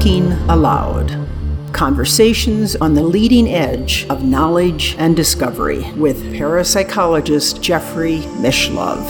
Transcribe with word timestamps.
Thinking 0.00 0.32
Aloud. 0.48 1.28
Conversations 1.74 2.74
on 2.74 2.94
the 2.94 3.02
leading 3.02 3.46
edge 3.46 4.06
of 4.08 4.24
knowledge 4.24 4.96
and 4.96 5.14
discovery 5.14 5.92
with 5.92 6.22
parapsychologist 6.32 7.60
Jeffrey 7.60 8.20
Mishlove. 8.40 9.04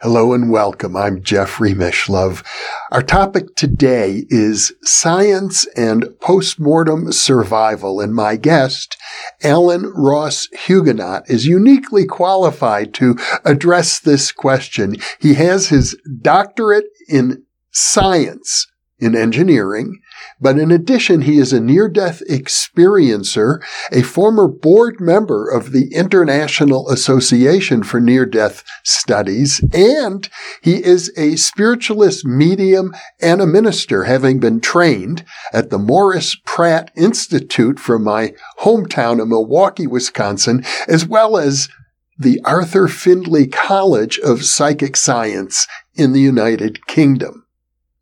Hello 0.00 0.32
and 0.32 0.50
welcome. 0.50 0.96
I'm 0.96 1.22
Jeffrey 1.22 1.72
Mishlove. 1.72 2.44
Our 2.90 3.00
topic 3.00 3.54
today 3.54 4.24
is 4.28 4.72
science 4.82 5.64
and 5.76 6.18
postmortem 6.20 7.12
survival, 7.12 8.00
and 8.00 8.12
my 8.12 8.34
guest, 8.34 8.96
Alan 9.44 9.84
Ross 9.94 10.48
Hugenot, 10.66 11.30
is 11.30 11.46
uniquely 11.46 12.06
qualified 12.06 12.92
to 12.94 13.16
address 13.44 14.00
this 14.00 14.32
question. 14.32 14.96
He 15.20 15.34
has 15.34 15.68
his 15.68 15.96
doctorate 16.20 16.86
in 17.08 17.44
science 17.74 18.66
in 19.00 19.16
engineering, 19.16 20.00
but 20.40 20.56
in 20.56 20.70
addition, 20.70 21.22
he 21.22 21.38
is 21.38 21.52
a 21.52 21.60
near-death 21.60 22.22
experiencer, 22.30 23.62
a 23.90 24.02
former 24.02 24.46
board 24.46 25.00
member 25.00 25.50
of 25.50 25.72
the 25.72 25.92
International 25.92 26.88
Association 26.88 27.82
for 27.82 28.00
Near-Death 28.00 28.62
Studies, 28.84 29.62
and 29.74 30.28
he 30.62 30.82
is 30.82 31.12
a 31.16 31.36
spiritualist 31.36 32.24
medium 32.24 32.94
and 33.20 33.40
a 33.40 33.46
minister, 33.46 34.04
having 34.04 34.38
been 34.38 34.60
trained 34.60 35.24
at 35.52 35.70
the 35.70 35.78
Morris 35.78 36.36
Pratt 36.46 36.90
Institute 36.96 37.80
from 37.80 38.04
my 38.04 38.32
hometown 38.60 39.20
of 39.20 39.28
Milwaukee, 39.28 39.88
Wisconsin, 39.88 40.64
as 40.86 41.04
well 41.04 41.36
as 41.36 41.68
the 42.16 42.40
Arthur 42.44 42.86
Findlay 42.86 43.48
College 43.48 44.20
of 44.20 44.44
Psychic 44.44 44.96
Science 44.96 45.66
in 45.94 46.12
the 46.12 46.20
United 46.20 46.86
Kingdom. 46.86 47.43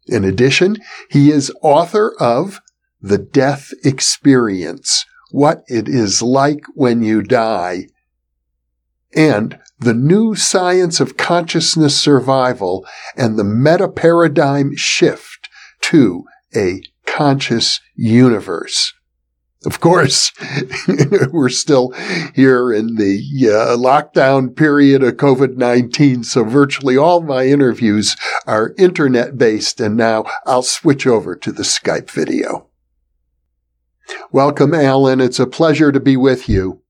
In 0.07 0.25
addition, 0.25 0.77
he 1.11 1.31
is 1.31 1.53
author 1.63 2.15
of 2.19 2.61
The 3.01 3.19
Death 3.19 3.71
Experience, 3.85 5.05
What 5.31 5.63
It 5.69 5.89
Is 5.89 6.23
Like 6.23 6.65
When 6.75 7.03
You 7.03 7.23
Die, 7.23 7.87
and 9.15 9.59
The 9.79 9.95
New 9.95 10.35
Science 10.35 11.01
of 11.01 11.17
Consciousness 11.17 12.01
Survival 12.01 12.87
and 13.17 13.39
the 13.39 13.45
Meta 13.45 13.89
Paradigm 13.89 14.75
Shift 14.77 15.49
to 15.83 16.25
a 16.55 16.83
Conscious 17.07 17.81
Universe. 17.95 18.95
Of 19.65 19.79
course, 19.79 20.33
we're 21.33 21.49
still 21.49 21.93
here 22.35 22.73
in 22.73 22.97
the 22.97 23.23
uh, 23.45 23.77
lockdown 23.77 24.57
period 24.57 25.05
of 25.05 25.15
COVID-19, 25.15 26.25
so 26.25 26.43
virtually 26.43 26.97
all 26.97 27.21
my 27.21 27.47
interviews 27.47 28.17
are 28.45 28.75
internet 28.77 29.39
based, 29.39 29.81
and 29.81 29.97
now 29.97 30.25
I'll 30.47 30.63
switch 30.63 31.07
over 31.07 31.37
to 31.37 31.53
the 31.53 31.63
Skype 31.63 32.11
video. 32.11 32.67
Welcome, 34.33 34.75
Alan. 34.75 35.21
It's 35.21 35.39
a 35.39 35.47
pleasure 35.47 35.93
to 35.93 36.01
be 36.01 36.17
with 36.17 36.49
you. 36.49 36.83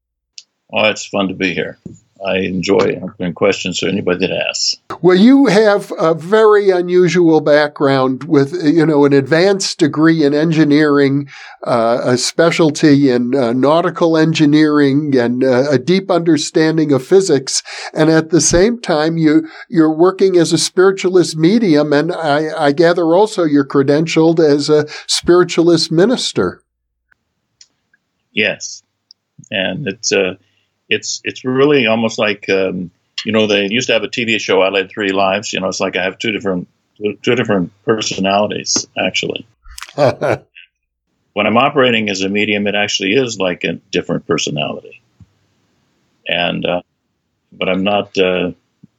Oh, 0.72 0.88
it's 0.88 1.06
fun 1.06 1.28
to 1.28 1.34
be 1.34 1.53
here. 1.53 1.78
I 2.25 2.38
enjoy 2.38 2.99
answering 3.00 3.34
questions 3.34 3.78
to 3.78 3.88
anybody 3.88 4.27
that 4.27 4.47
asks. 4.49 4.77
Well, 5.00 5.16
you 5.16 5.47
have 5.47 5.93
a 5.99 6.15
very 6.15 6.71
unusual 6.71 7.41
background 7.41 8.25
with, 8.25 8.53
you 8.53 8.87
know, 8.87 9.05
an 9.05 9.12
advanced 9.12 9.78
degree 9.78 10.25
in 10.25 10.32
engineering, 10.32 11.28
uh, 11.66 12.00
a 12.05 12.16
specialty 12.16 13.11
in 13.11 13.34
uh, 13.34 13.53
nautical 13.53 14.16
engineering, 14.16 15.16
and 15.16 15.43
uh, 15.43 15.71
a 15.71 15.78
deep 15.78 16.11
understanding 16.11 16.93
of 16.93 17.05
physics. 17.05 17.62
And 17.93 18.11
at 18.11 18.31
the 18.31 18.41
same 18.41 18.81
time, 18.81 19.16
you 19.16 19.49
you're 19.69 19.93
working 19.93 20.37
as 20.37 20.53
a 20.53 20.59
spiritualist 20.59 21.37
medium, 21.37 21.93
and 21.93 22.12
I, 22.12 22.66
I 22.66 22.72
gather 22.72 23.15
also 23.15 23.44
you're 23.44 23.66
credentialed 23.66 24.38
as 24.38 24.69
a 24.69 24.87
spiritualist 25.06 25.91
minister. 25.91 26.62
Yes, 28.31 28.82
and 29.50 29.87
it's 29.88 30.12
a 30.12 30.22
uh, 30.22 30.34
it's 30.92 31.20
it's 31.25 31.44
really 31.44 31.86
almost 31.86 32.19
like 32.19 32.48
um, 32.48 32.91
you 33.25 33.32
know 33.32 33.47
they 33.47 33.69
used 33.69 33.88
to 33.88 33.94
have 33.94 34.03
a 34.03 34.08
TV 34.08 34.38
show. 34.38 34.60
I 34.62 34.69
led 34.69 34.91
three 34.91 35.12
lives. 35.12 35.53
You 35.53 35.60
know, 35.60 35.69
it's 35.69 35.80
like 35.80 35.97
I 35.97 36.04
have 36.04 36.19
two 36.19 36.32
different 36.32 36.69
two 37.22 37.34
different 37.34 37.72
personalities 37.84 38.86
actually. 38.98 39.47
when 39.97 41.47
I'm 41.47 41.56
operating 41.56 42.08
as 42.08 42.22
a 42.22 42.28
medium, 42.28 42.66
it 42.66 42.75
actually 42.75 43.14
is 43.14 43.38
like 43.38 43.64
a 43.64 43.75
different 43.91 44.26
personality, 44.26 45.00
and 46.26 46.64
uh, 46.64 46.82
but 47.52 47.69
I'm 47.69 47.84
not. 47.84 48.16
Uh, 48.16 48.52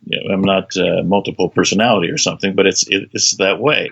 you 0.06 0.22
know, 0.22 0.34
I'm 0.34 0.42
not 0.42 0.76
uh, 0.76 1.02
multiple 1.04 1.48
personality 1.48 2.10
or 2.10 2.18
something, 2.18 2.56
but 2.56 2.66
it's 2.66 2.86
it, 2.88 3.10
it's 3.14 3.38
that 3.38 3.60
way 3.60 3.92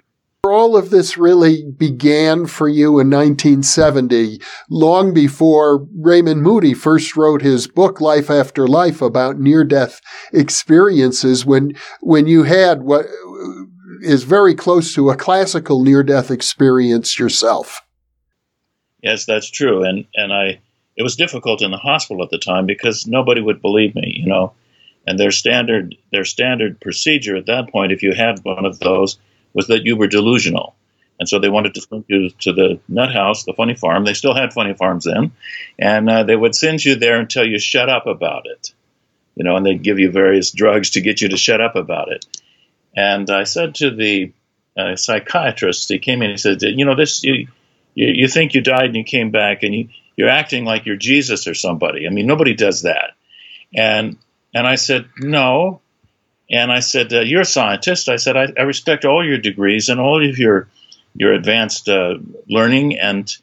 all 0.52 0.76
of 0.76 0.90
this 0.90 1.18
really 1.18 1.64
began 1.64 2.46
for 2.46 2.68
you 2.68 3.00
in 3.00 3.10
1970, 3.10 4.40
long 4.70 5.14
before 5.14 5.88
Raymond 5.96 6.42
Moody 6.42 6.74
first 6.74 7.16
wrote 7.16 7.42
his 7.42 7.68
book 7.68 8.02
Life 8.02 8.30
After 8.30 8.68
Life 8.68 9.02
about 9.02 9.40
near-death 9.40 10.02
experiences 10.34 11.46
when 11.46 11.74
when 12.02 12.28
you 12.28 12.44
had 12.44 12.84
what 12.84 13.06
is 14.02 14.24
very 14.24 14.56
close 14.56 14.94
to 14.96 15.10
a 15.10 15.16
classical 15.16 15.84
near-death 15.84 16.32
experience 16.32 17.20
yourself. 17.20 17.82
Yes, 19.02 19.26
that's 19.26 19.50
true. 19.50 19.84
And 19.84 20.06
and 20.16 20.34
I 20.34 20.60
it 20.96 21.04
was 21.04 21.16
difficult 21.16 21.62
in 21.62 21.72
the 21.72 21.78
hospital 21.78 22.24
at 22.24 22.30
the 22.30 22.38
time 22.38 22.66
because 22.66 23.08
nobody 23.08 23.42
would 23.42 23.62
believe 23.62 23.96
me, 23.96 24.18
you 24.18 24.28
know. 24.28 24.54
And 25.08 25.20
their 25.20 25.32
standard 25.32 25.96
their 26.12 26.26
standard 26.26 26.80
procedure 26.80 27.36
at 27.36 27.48
that 27.48 27.70
point 27.70 27.92
if 27.92 28.04
you 28.04 28.14
had 28.14 28.40
one 28.44 28.66
of 28.66 28.80
those 28.80 29.18
was 29.54 29.68
that 29.68 29.86
you 29.86 29.96
were 29.96 30.08
delusional. 30.08 30.76
And 31.20 31.30
so 31.30 31.38
they 31.38 31.50
wanted 31.50 31.76
to 31.76 31.82
send 31.82 32.06
you 32.08 32.32
to 32.32 32.52
the 32.52 32.80
nut 32.88 33.14
house, 33.14 33.44
the 33.44 33.54
funny 33.54 33.76
farm. 33.76 34.06
They 34.06 34.16
still 34.16 34.34
had 34.34 34.54
funny 34.54 34.74
farms 34.74 35.06
then. 35.06 35.34
And 35.78 36.10
uh, 36.10 36.24
they 36.24 36.36
would 36.36 36.56
send 36.56 36.84
you 36.84 36.96
there 36.96 37.20
until 37.20 37.46
you 37.46 37.60
shut 37.60 37.90
up 37.90 38.08
about 38.08 38.48
it. 38.48 38.74
You 39.36 39.44
know, 39.44 39.56
and 39.56 39.66
they'd 39.66 39.84
give 39.84 40.00
you 40.00 40.10
various 40.10 40.52
drugs 40.52 40.92
to 40.92 41.02
get 41.02 41.22
you 41.22 41.30
to 41.30 41.38
shut 41.38 41.62
up 41.62 41.76
about 41.76 42.12
it. 42.12 42.26
And 42.96 43.30
I 43.30 43.44
said 43.44 43.76
to 43.76 43.92
the 43.92 44.34
uh, 44.76 44.96
psychiatrist, 44.96 45.90
he 45.90 46.00
came 46.00 46.22
in, 46.22 46.32
he 46.32 46.38
said, 46.38 46.62
you 46.64 46.86
know, 46.86 46.96
this, 46.96 47.24
you, 47.24 47.48
you, 47.94 48.08
you 48.08 48.28
think 48.28 48.54
you 48.54 48.62
died 48.62 48.86
and 48.86 48.96
you 48.96 49.04
came 49.04 49.32
back 49.32 49.64
and 49.64 49.76
you, 49.76 49.90
you're 50.16 50.30
acting 50.30 50.66
like 50.66 50.86
you're 50.86 50.98
Jesus 50.98 51.48
or 51.48 51.54
somebody. 51.54 52.08
I 52.08 52.10
mean, 52.10 52.26
nobody 52.26 52.56
does 52.56 52.82
that. 52.82 53.12
And, 53.76 54.18
and 54.54 54.68
I 54.68 54.76
said, 54.76 55.08
no, 55.20 55.81
and 56.52 56.72
I 56.72 56.82
said, 56.82 57.14
uh, 57.14 57.22
"You're 57.22 57.42
a 57.42 57.46
scientist." 57.46 58.10
I 58.10 58.18
said, 58.18 58.36
I, 58.36 58.48
"I, 58.58 58.64
respect 58.64 59.06
all 59.06 59.26
your 59.26 59.38
degrees 59.38 59.90
and 59.90 60.00
all 60.00 60.24
of 60.24 60.38
your 60.38 60.68
your 61.16 61.34
advanced 61.34 61.88
uh, 61.88 62.16
learning, 62.48 63.00
and 63.00 63.36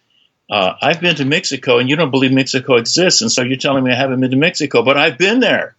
uh, 0.50 0.74
I've 0.80 1.00
been 1.00 1.16
to 1.16 1.24
Mexico, 1.24 1.78
and 1.78 1.88
you 1.88 1.96
don't 1.96 2.10
believe 2.10 2.32
Mexico 2.32 2.76
exists, 2.76 3.22
and 3.22 3.32
so 3.32 3.42
you're 3.42 3.56
telling 3.56 3.84
me 3.84 3.92
I 3.92 3.96
haven't 3.96 4.20
been 4.20 4.30
to 4.30 4.36
Mexico, 4.36 4.82
but 4.82 4.96
I've 4.96 5.18
been 5.18 5.40
there." 5.40 5.74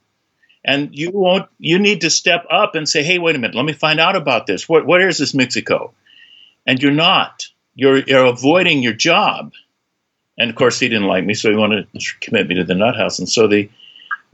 And 0.66 0.90
you 0.92 1.12
won't. 1.12 1.48
You 1.58 1.80
need 1.80 2.02
to 2.02 2.10
step 2.10 2.46
up 2.50 2.76
and 2.76 2.90
say, 2.90 3.04
"Hey, 3.04 3.20
wait 3.20 3.36
a 3.36 3.40
minute. 3.40 3.56
Let 3.56 3.66
me 3.66 3.74
find 3.74 4.00
out 4.00 4.16
about 4.16 4.48
this. 4.48 4.68
What, 4.68 4.86
what 4.86 5.02
is 5.02 5.20
this 5.20 5.34
Mexico?" 5.34 5.94
And 6.66 6.82
you're 6.82 6.92
not. 6.92 7.48
You're, 7.76 8.00
you're 8.00 8.26
avoiding 8.26 8.84
your 8.84 8.94
job. 8.94 9.54
And 10.38 10.50
of 10.50 10.56
course, 10.56 10.80
he 10.80 10.90
didn't 10.90 11.08
like 11.08 11.24
me, 11.24 11.34
so 11.34 11.50
he 11.50 11.56
wanted 11.56 11.88
to 11.94 12.00
commit 12.20 12.48
me 12.48 12.56
to 12.56 12.66
the 12.66 12.76
nut 12.76 12.98
house. 12.98 13.20
And 13.20 13.30
so 13.30 13.48
the 13.48 13.70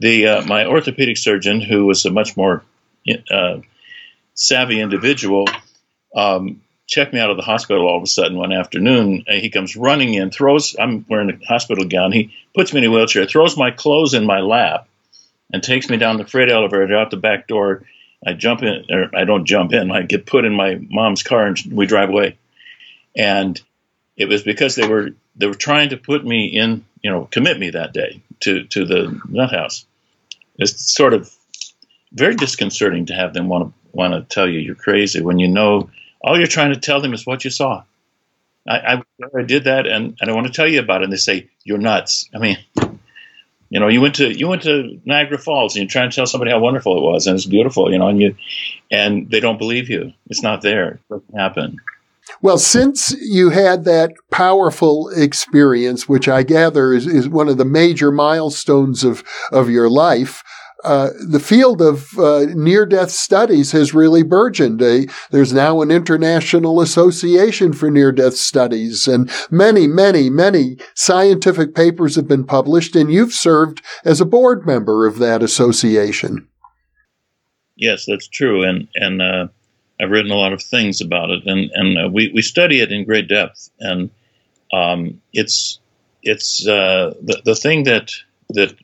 the 0.00 0.26
uh, 0.26 0.42
my 0.46 0.66
orthopedic 0.66 1.16
surgeon, 1.16 1.60
who 1.60 1.86
was 1.86 2.04
a 2.04 2.10
much 2.10 2.36
more 2.36 2.64
uh, 3.30 3.58
savvy 4.34 4.80
individual 4.80 5.46
um, 6.14 6.62
checked 6.86 7.12
me 7.12 7.20
out 7.20 7.30
of 7.30 7.36
the 7.36 7.42
hospital 7.42 7.86
all 7.86 7.96
of 7.96 8.02
a 8.02 8.06
sudden 8.06 8.36
one 8.36 8.52
afternoon. 8.52 9.24
he 9.28 9.50
comes 9.50 9.76
running 9.76 10.14
in, 10.14 10.30
throws, 10.30 10.76
I'm 10.78 11.04
wearing 11.08 11.30
a 11.30 11.46
hospital 11.46 11.84
gown. 11.84 12.12
He 12.12 12.32
puts 12.54 12.72
me 12.72 12.78
in 12.78 12.84
a 12.86 12.90
wheelchair, 12.90 13.26
throws 13.26 13.56
my 13.56 13.70
clothes 13.70 14.14
in 14.14 14.24
my 14.24 14.40
lap, 14.40 14.88
and 15.52 15.62
takes 15.62 15.88
me 15.88 15.96
down 15.96 16.16
the 16.16 16.26
freight 16.26 16.50
elevator 16.50 16.96
out 16.96 17.10
the 17.10 17.16
back 17.16 17.48
door. 17.48 17.82
I 18.26 18.32
jump 18.32 18.62
in, 18.62 18.84
or 18.90 19.10
I 19.14 19.24
don't 19.24 19.46
jump 19.46 19.72
in, 19.72 19.90
I 19.90 20.02
get 20.02 20.26
put 20.26 20.44
in 20.44 20.54
my 20.54 20.78
mom's 20.80 21.22
car 21.22 21.46
and 21.46 21.58
we 21.70 21.86
drive 21.86 22.08
away. 22.08 22.38
And 23.16 23.60
it 24.16 24.28
was 24.28 24.42
because 24.42 24.74
they 24.74 24.88
were 24.88 25.10
they 25.36 25.46
were 25.46 25.54
trying 25.54 25.90
to 25.90 25.96
put 25.96 26.24
me 26.24 26.46
in, 26.46 26.84
you 27.02 27.10
know, 27.10 27.28
commit 27.30 27.58
me 27.58 27.70
that 27.70 27.92
day 27.92 28.22
to 28.40 28.64
to 28.64 28.84
the 28.84 29.20
nut 29.28 29.50
house. 29.50 29.84
It's 30.58 30.94
sort 30.94 31.12
of 31.12 31.30
very 32.16 32.34
disconcerting 32.34 33.06
to 33.06 33.14
have 33.14 33.34
them 33.34 33.48
want 33.48 33.68
to 33.68 33.74
want 33.92 34.12
to 34.12 34.34
tell 34.34 34.48
you 34.48 34.58
you're 34.58 34.74
crazy 34.74 35.22
when 35.22 35.38
you 35.38 35.48
know 35.48 35.88
all 36.22 36.36
you're 36.36 36.46
trying 36.46 36.72
to 36.72 36.80
tell 36.80 37.00
them 37.00 37.14
is 37.14 37.26
what 37.26 37.44
you 37.44 37.50
saw. 37.50 37.82
I, 38.68 38.94
I, 38.94 39.02
I 39.38 39.42
did 39.42 39.64
that, 39.64 39.86
and, 39.86 40.16
and 40.20 40.28
I 40.28 40.34
want 40.34 40.48
to 40.48 40.52
tell 40.52 40.66
you 40.66 40.80
about 40.80 41.02
it. 41.02 41.04
And 41.04 41.12
they 41.12 41.18
say 41.18 41.48
you're 41.64 41.78
nuts. 41.78 42.28
I 42.34 42.38
mean, 42.38 42.58
you 43.70 43.80
know, 43.80 43.88
you 43.88 44.00
went 44.00 44.16
to 44.16 44.36
you 44.36 44.48
went 44.48 44.62
to 44.62 45.00
Niagara 45.04 45.38
Falls, 45.38 45.76
and 45.76 45.82
you're 45.82 45.90
trying 45.90 46.10
to 46.10 46.16
tell 46.16 46.26
somebody 46.26 46.50
how 46.50 46.58
wonderful 46.58 46.96
it 46.96 47.02
was, 47.02 47.26
and 47.26 47.36
it's 47.36 47.46
beautiful, 47.46 47.92
you 47.92 47.98
know, 47.98 48.08
and 48.08 48.20
you 48.20 48.36
and 48.90 49.30
they 49.30 49.40
don't 49.40 49.58
believe 49.58 49.88
you. 49.88 50.12
It's 50.28 50.42
not 50.42 50.62
there. 50.62 50.88
It 50.88 51.00
doesn't 51.08 51.38
happen. 51.38 51.78
Well, 52.42 52.58
since 52.58 53.14
you 53.20 53.50
had 53.50 53.84
that 53.84 54.12
powerful 54.32 55.10
experience, 55.10 56.08
which 56.08 56.28
I 56.28 56.42
gather 56.42 56.92
is, 56.92 57.06
is 57.06 57.28
one 57.28 57.48
of 57.48 57.56
the 57.56 57.64
major 57.64 58.10
milestones 58.10 59.04
of, 59.04 59.22
of 59.52 59.70
your 59.70 59.88
life, 59.88 60.42
uh, 60.86 61.10
the 61.28 61.40
field 61.40 61.82
of 61.82 62.16
uh, 62.16 62.46
near 62.54 62.86
death 62.86 63.10
studies 63.10 63.72
has 63.72 63.92
really 63.92 64.22
burgeoned. 64.22 64.78
there's 64.78 65.52
now 65.52 65.82
an 65.82 65.90
international 65.90 66.80
association 66.80 67.72
for 67.72 67.90
near 67.90 68.12
death 68.12 68.36
studies, 68.36 69.08
and 69.08 69.28
many, 69.50 69.88
many, 69.88 70.30
many 70.30 70.76
scientific 70.94 71.74
papers 71.74 72.14
have 72.14 72.28
been 72.28 72.44
published, 72.44 72.94
and 72.94 73.12
you've 73.12 73.32
served 73.32 73.82
as 74.04 74.20
a 74.20 74.24
board 74.24 74.64
member 74.64 75.06
of 75.06 75.18
that 75.18 75.42
association. 75.42 76.46
Yes, 77.74 78.04
that's 78.06 78.28
true, 78.28 78.62
and 78.62 78.86
and 78.94 79.20
uh, 79.20 79.48
I've 80.00 80.10
written 80.10 80.30
a 80.30 80.36
lot 80.36 80.52
of 80.52 80.62
things 80.62 81.00
about 81.00 81.30
it, 81.30 81.42
and 81.46 81.68
and 81.74 81.98
uh, 81.98 82.08
we 82.08 82.30
we 82.32 82.42
study 82.42 82.80
it 82.80 82.92
in 82.92 83.04
great 83.04 83.28
depth, 83.28 83.70
and 83.80 84.08
um, 84.72 85.20
it's 85.32 85.80
it's 86.22 86.66
uh, 86.66 87.12
the 87.20 87.42
the 87.44 87.56
thing 87.56 87.82
that 87.84 88.12
that 88.50 88.74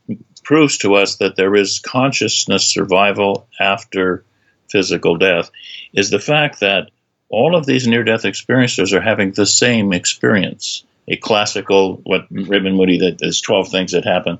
proves 0.42 0.78
to 0.78 0.94
us 0.94 1.16
that 1.16 1.36
there 1.36 1.54
is 1.54 1.78
consciousness 1.78 2.66
survival 2.66 3.46
after 3.60 4.24
physical 4.70 5.16
death 5.16 5.50
is 5.92 6.10
the 6.10 6.18
fact 6.18 6.60
that 6.60 6.90
all 7.28 7.56
of 7.56 7.66
these 7.66 7.86
near 7.86 8.04
death 8.04 8.22
experiencers 8.22 8.92
are 8.92 9.00
having 9.00 9.32
the 9.32 9.46
same 9.46 9.92
experience. 9.92 10.84
A 11.08 11.16
classical, 11.16 11.96
what 12.04 12.26
Raymond 12.30 12.76
Moody, 12.76 12.98
that 12.98 13.18
there's 13.18 13.40
12 13.40 13.68
things 13.68 13.92
that 13.92 14.04
happen. 14.04 14.38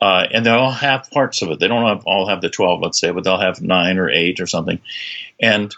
Uh, 0.00 0.26
and 0.32 0.46
they 0.46 0.50
all 0.50 0.70
have 0.70 1.10
parts 1.10 1.42
of 1.42 1.50
it. 1.50 1.58
They 1.58 1.68
don't 1.68 1.86
have, 1.86 2.04
all 2.06 2.28
have 2.28 2.40
the 2.40 2.48
12, 2.48 2.80
let's 2.80 2.98
say, 2.98 3.10
but 3.10 3.24
they'll 3.24 3.40
have 3.40 3.60
nine 3.60 3.98
or 3.98 4.08
eight 4.08 4.40
or 4.40 4.46
something. 4.46 4.80
And 5.40 5.74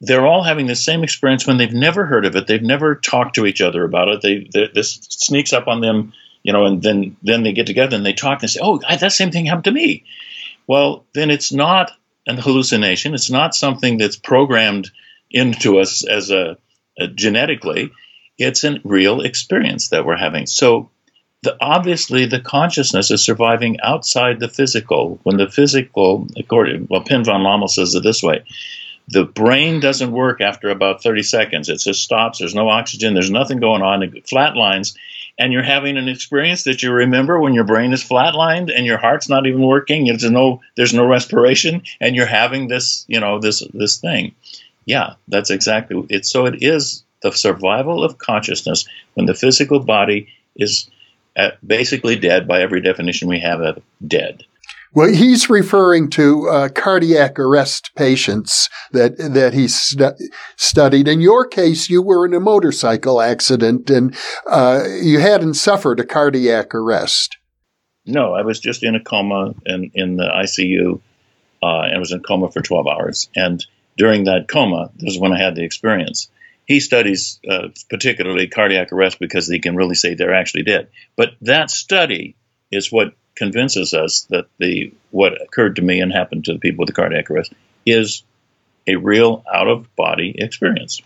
they're 0.00 0.26
all 0.26 0.44
having 0.44 0.66
the 0.66 0.76
same 0.76 1.02
experience 1.02 1.46
when 1.46 1.56
they've 1.56 1.72
never 1.72 2.04
heard 2.04 2.24
of 2.24 2.36
it. 2.36 2.46
They've 2.46 2.62
never 2.62 2.94
talked 2.94 3.34
to 3.34 3.46
each 3.46 3.60
other 3.60 3.84
about 3.84 4.08
it. 4.08 4.22
They, 4.22 4.68
this 4.74 4.98
sneaks 5.02 5.52
up 5.52 5.66
on 5.66 5.80
them, 5.80 6.12
you 6.48 6.54
know, 6.54 6.64
and 6.64 6.82
then 6.82 7.14
then 7.22 7.42
they 7.42 7.52
get 7.52 7.66
together 7.66 7.94
and 7.94 8.06
they 8.06 8.14
talk 8.14 8.40
and 8.40 8.50
say, 8.50 8.60
"Oh, 8.62 8.78
that 8.78 9.12
same 9.12 9.30
thing 9.30 9.44
happened 9.44 9.64
to 9.64 9.70
me." 9.70 10.04
Well, 10.66 11.04
then 11.12 11.30
it's 11.30 11.52
not 11.52 11.92
an 12.26 12.38
hallucination. 12.38 13.12
It's 13.12 13.30
not 13.30 13.54
something 13.54 13.98
that's 13.98 14.16
programmed 14.16 14.90
into 15.30 15.78
us 15.78 16.06
as 16.06 16.30
a, 16.30 16.56
a 16.98 17.06
genetically. 17.08 17.90
It's 18.38 18.64
a 18.64 18.80
real 18.82 19.20
experience 19.20 19.88
that 19.88 20.06
we're 20.06 20.16
having. 20.16 20.46
So 20.46 20.88
the, 21.42 21.54
obviously 21.60 22.24
the 22.24 22.40
consciousness 22.40 23.10
is 23.10 23.22
surviving 23.22 23.78
outside 23.82 24.40
the 24.40 24.48
physical. 24.48 25.20
When 25.24 25.36
the 25.36 25.50
physical, 25.50 26.28
according 26.34 26.86
well, 26.88 27.02
Pim 27.02 27.24
van 27.24 27.42
Lommel 27.42 27.68
says 27.68 27.94
it 27.94 28.02
this 28.02 28.22
way: 28.22 28.42
the 29.08 29.24
brain 29.24 29.80
doesn't 29.80 30.12
work 30.12 30.40
after 30.40 30.70
about 30.70 31.02
30 31.02 31.24
seconds. 31.24 31.68
It 31.68 31.80
just 31.80 32.02
stops. 32.02 32.38
There's 32.38 32.54
no 32.54 32.70
oxygen. 32.70 33.12
There's 33.12 33.30
nothing 33.30 33.60
going 33.60 33.82
on. 33.82 34.02
It 34.02 34.24
flatlines. 34.24 34.96
And 35.38 35.52
you're 35.52 35.62
having 35.62 35.96
an 35.96 36.08
experience 36.08 36.64
that 36.64 36.82
you 36.82 36.92
remember 36.92 37.38
when 37.38 37.54
your 37.54 37.64
brain 37.64 37.92
is 37.92 38.02
flatlined 38.02 38.72
and 38.74 38.84
your 38.84 38.98
heart's 38.98 39.28
not 39.28 39.46
even 39.46 39.62
working. 39.62 40.06
There's 40.06 40.28
no, 40.28 40.60
there's 40.76 40.94
no 40.94 41.06
respiration, 41.06 41.82
and 42.00 42.16
you're 42.16 42.26
having 42.26 42.68
this, 42.68 43.04
you 43.08 43.20
know, 43.20 43.38
this 43.38 43.62
this 43.72 43.98
thing. 43.98 44.34
Yeah, 44.84 45.14
that's 45.28 45.50
exactly 45.50 46.04
it. 46.08 46.26
So 46.26 46.46
it 46.46 46.62
is 46.62 47.04
the 47.22 47.30
survival 47.32 48.02
of 48.02 48.18
consciousness 48.18 48.86
when 49.14 49.26
the 49.26 49.34
physical 49.34 49.80
body 49.80 50.28
is 50.56 50.88
uh, 51.36 51.50
basically 51.64 52.16
dead 52.16 52.48
by 52.48 52.62
every 52.62 52.80
definition 52.80 53.28
we 53.28 53.40
have 53.40 53.60
of 53.60 53.82
dead. 54.04 54.44
Well, 54.94 55.12
he's 55.12 55.50
referring 55.50 56.08
to 56.10 56.48
uh, 56.48 56.68
cardiac 56.70 57.38
arrest 57.38 57.90
patients 57.94 58.70
that 58.92 59.18
that 59.18 59.52
he 59.52 59.68
stu- 59.68 60.16
studied. 60.56 61.08
In 61.08 61.20
your 61.20 61.46
case, 61.46 61.90
you 61.90 62.02
were 62.02 62.24
in 62.24 62.34
a 62.34 62.40
motorcycle 62.40 63.20
accident 63.20 63.90
and 63.90 64.16
uh, 64.50 64.84
you 65.02 65.20
hadn't 65.20 65.54
suffered 65.54 66.00
a 66.00 66.06
cardiac 66.06 66.74
arrest. 66.74 67.36
No, 68.06 68.32
I 68.32 68.42
was 68.42 68.58
just 68.58 68.82
in 68.82 68.94
a 68.94 69.00
coma 69.00 69.54
in, 69.66 69.90
in 69.94 70.16
the 70.16 70.24
ICU 70.24 71.00
uh, 71.62 71.82
and 71.82 72.00
was 72.00 72.12
in 72.12 72.20
coma 72.20 72.50
for 72.50 72.62
12 72.62 72.86
hours. 72.86 73.28
And 73.36 73.64
during 73.98 74.24
that 74.24 74.48
coma, 74.48 74.90
this 74.96 75.14
is 75.14 75.20
when 75.20 75.32
I 75.32 75.38
had 75.38 75.54
the 75.54 75.64
experience. 75.64 76.30
He 76.64 76.80
studies 76.80 77.38
uh, 77.48 77.68
particularly 77.90 78.46
cardiac 78.46 78.92
arrest 78.92 79.18
because 79.18 79.46
he 79.46 79.58
can 79.58 79.76
really 79.76 79.94
say 79.94 80.14
they're 80.14 80.34
actually 80.34 80.62
dead. 80.62 80.88
But 81.16 81.32
that 81.42 81.70
study 81.70 82.36
is 82.70 82.90
what 82.90 83.12
convinces 83.38 83.94
us 83.94 84.22
that 84.30 84.46
the 84.58 84.92
what 85.10 85.40
occurred 85.40 85.76
to 85.76 85.82
me 85.82 86.00
and 86.00 86.12
happened 86.12 86.44
to 86.44 86.52
the 86.52 86.58
people 86.58 86.82
with 86.82 86.88
the 86.88 86.92
cardiac 86.92 87.30
arrest 87.30 87.52
is 87.86 88.24
a 88.86 88.96
real 88.96 89.44
out 89.54 89.68
of 89.68 89.94
body 89.96 90.34
experience. 90.36 91.00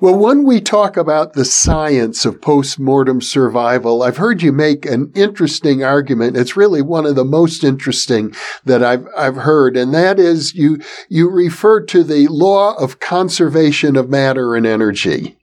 Well, 0.00 0.16
when 0.16 0.44
we 0.44 0.60
talk 0.60 0.96
about 0.96 1.34
the 1.34 1.44
science 1.44 2.24
of 2.24 2.40
post-mortem 2.40 3.20
survival, 3.20 4.02
I've 4.02 4.16
heard 4.16 4.42
you 4.42 4.50
make 4.50 4.86
an 4.86 5.12
interesting 5.14 5.84
argument. 5.84 6.36
It's 6.36 6.56
really 6.56 6.82
one 6.82 7.06
of 7.06 7.14
the 7.14 7.24
most 7.24 7.62
interesting 7.62 8.34
that 8.64 8.82
I've, 8.82 9.06
I've 9.16 9.36
heard. 9.36 9.76
And 9.76 9.94
that 9.94 10.18
is 10.18 10.54
you, 10.54 10.80
you 11.08 11.30
refer 11.30 11.80
to 11.82 12.02
the 12.02 12.26
law 12.28 12.74
of 12.74 12.98
conservation 12.98 13.94
of 13.94 14.08
matter 14.08 14.56
and 14.56 14.66
energy 14.66 15.36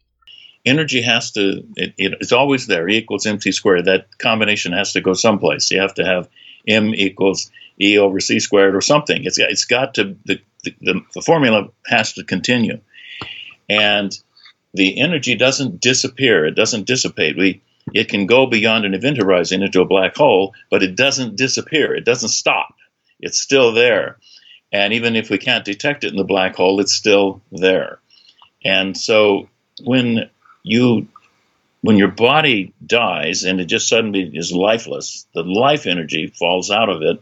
energy 0.66 1.02
has 1.02 1.32
to 1.32 1.64
it, 1.76 1.94
it, 1.98 2.14
it's 2.20 2.32
always 2.32 2.68
there 2.68 2.88
e 2.88 2.98
equals 2.98 3.26
mc 3.26 3.52
squared. 3.52 3.86
That 3.86 4.18
combination 4.18 4.74
has 4.74 4.94
to 4.94 5.02
go 5.02 5.14
someplace. 5.14 5.72
You 5.72 5.82
have 5.82 5.96
to 5.96 6.06
have 6.06 6.30
m 6.68 6.94
equals 6.94 7.52
e 7.80 7.98
over 7.98 8.20
c 8.20 8.40
squared 8.40 8.76
or 8.76 8.82
something. 8.82 9.24
It's, 9.24 9.38
it's 9.38 9.66
got 9.66 9.96
to 9.96 10.16
the, 10.26 10.40
the, 10.64 11.02
the 11.14 11.22
formula 11.22 11.70
has 11.88 12.14
to 12.14 12.24
continue. 12.24 12.80
And 13.70 14.18
the 14.74 15.00
energy 15.00 15.36
doesn't 15.36 15.82
disappear. 15.82 16.46
It 16.46 16.56
doesn't 16.56 16.88
dissipate. 16.88 17.38
We 17.38 17.62
it 17.94 18.10
can 18.10 18.28
go 18.28 18.46
beyond 18.46 18.86
an 18.86 18.94
event 18.94 19.18
horizon 19.18 19.64
into 19.64 19.82
a 19.82 19.86
black 19.86 20.16
hole 20.16 20.54
but 20.70 20.84
it 20.84 20.96
doesn't 20.96 21.36
disappear. 21.36 21.96
It 21.96 22.06
doesn't 22.06 22.30
stop. 22.30 22.76
It's 23.20 23.40
still 23.40 23.74
there. 23.74 24.18
And 24.72 24.94
even 24.94 25.16
if 25.16 25.30
we 25.30 25.38
can't 25.38 25.66
detect 25.66 26.04
it 26.04 26.12
in 26.12 26.18
the 26.18 26.24
black 26.24 26.56
hole 26.56 26.80
it's 26.80 26.94
still 26.94 27.42
there. 27.52 28.00
And 28.64 28.96
so 28.96 29.50
when 29.84 30.30
you 30.64 31.08
when 31.82 31.98
your 31.98 32.10
body 32.10 32.74
dies 32.86 33.44
and 33.44 33.60
it 33.60 33.66
just 33.66 33.90
suddenly 33.90 34.32
is 34.34 34.52
lifeless, 34.52 35.26
the 35.34 35.44
life 35.44 35.88
energy 35.88 36.28
falls 36.28 36.70
out 36.70 36.90
of 36.90 37.02
it. 37.02 37.20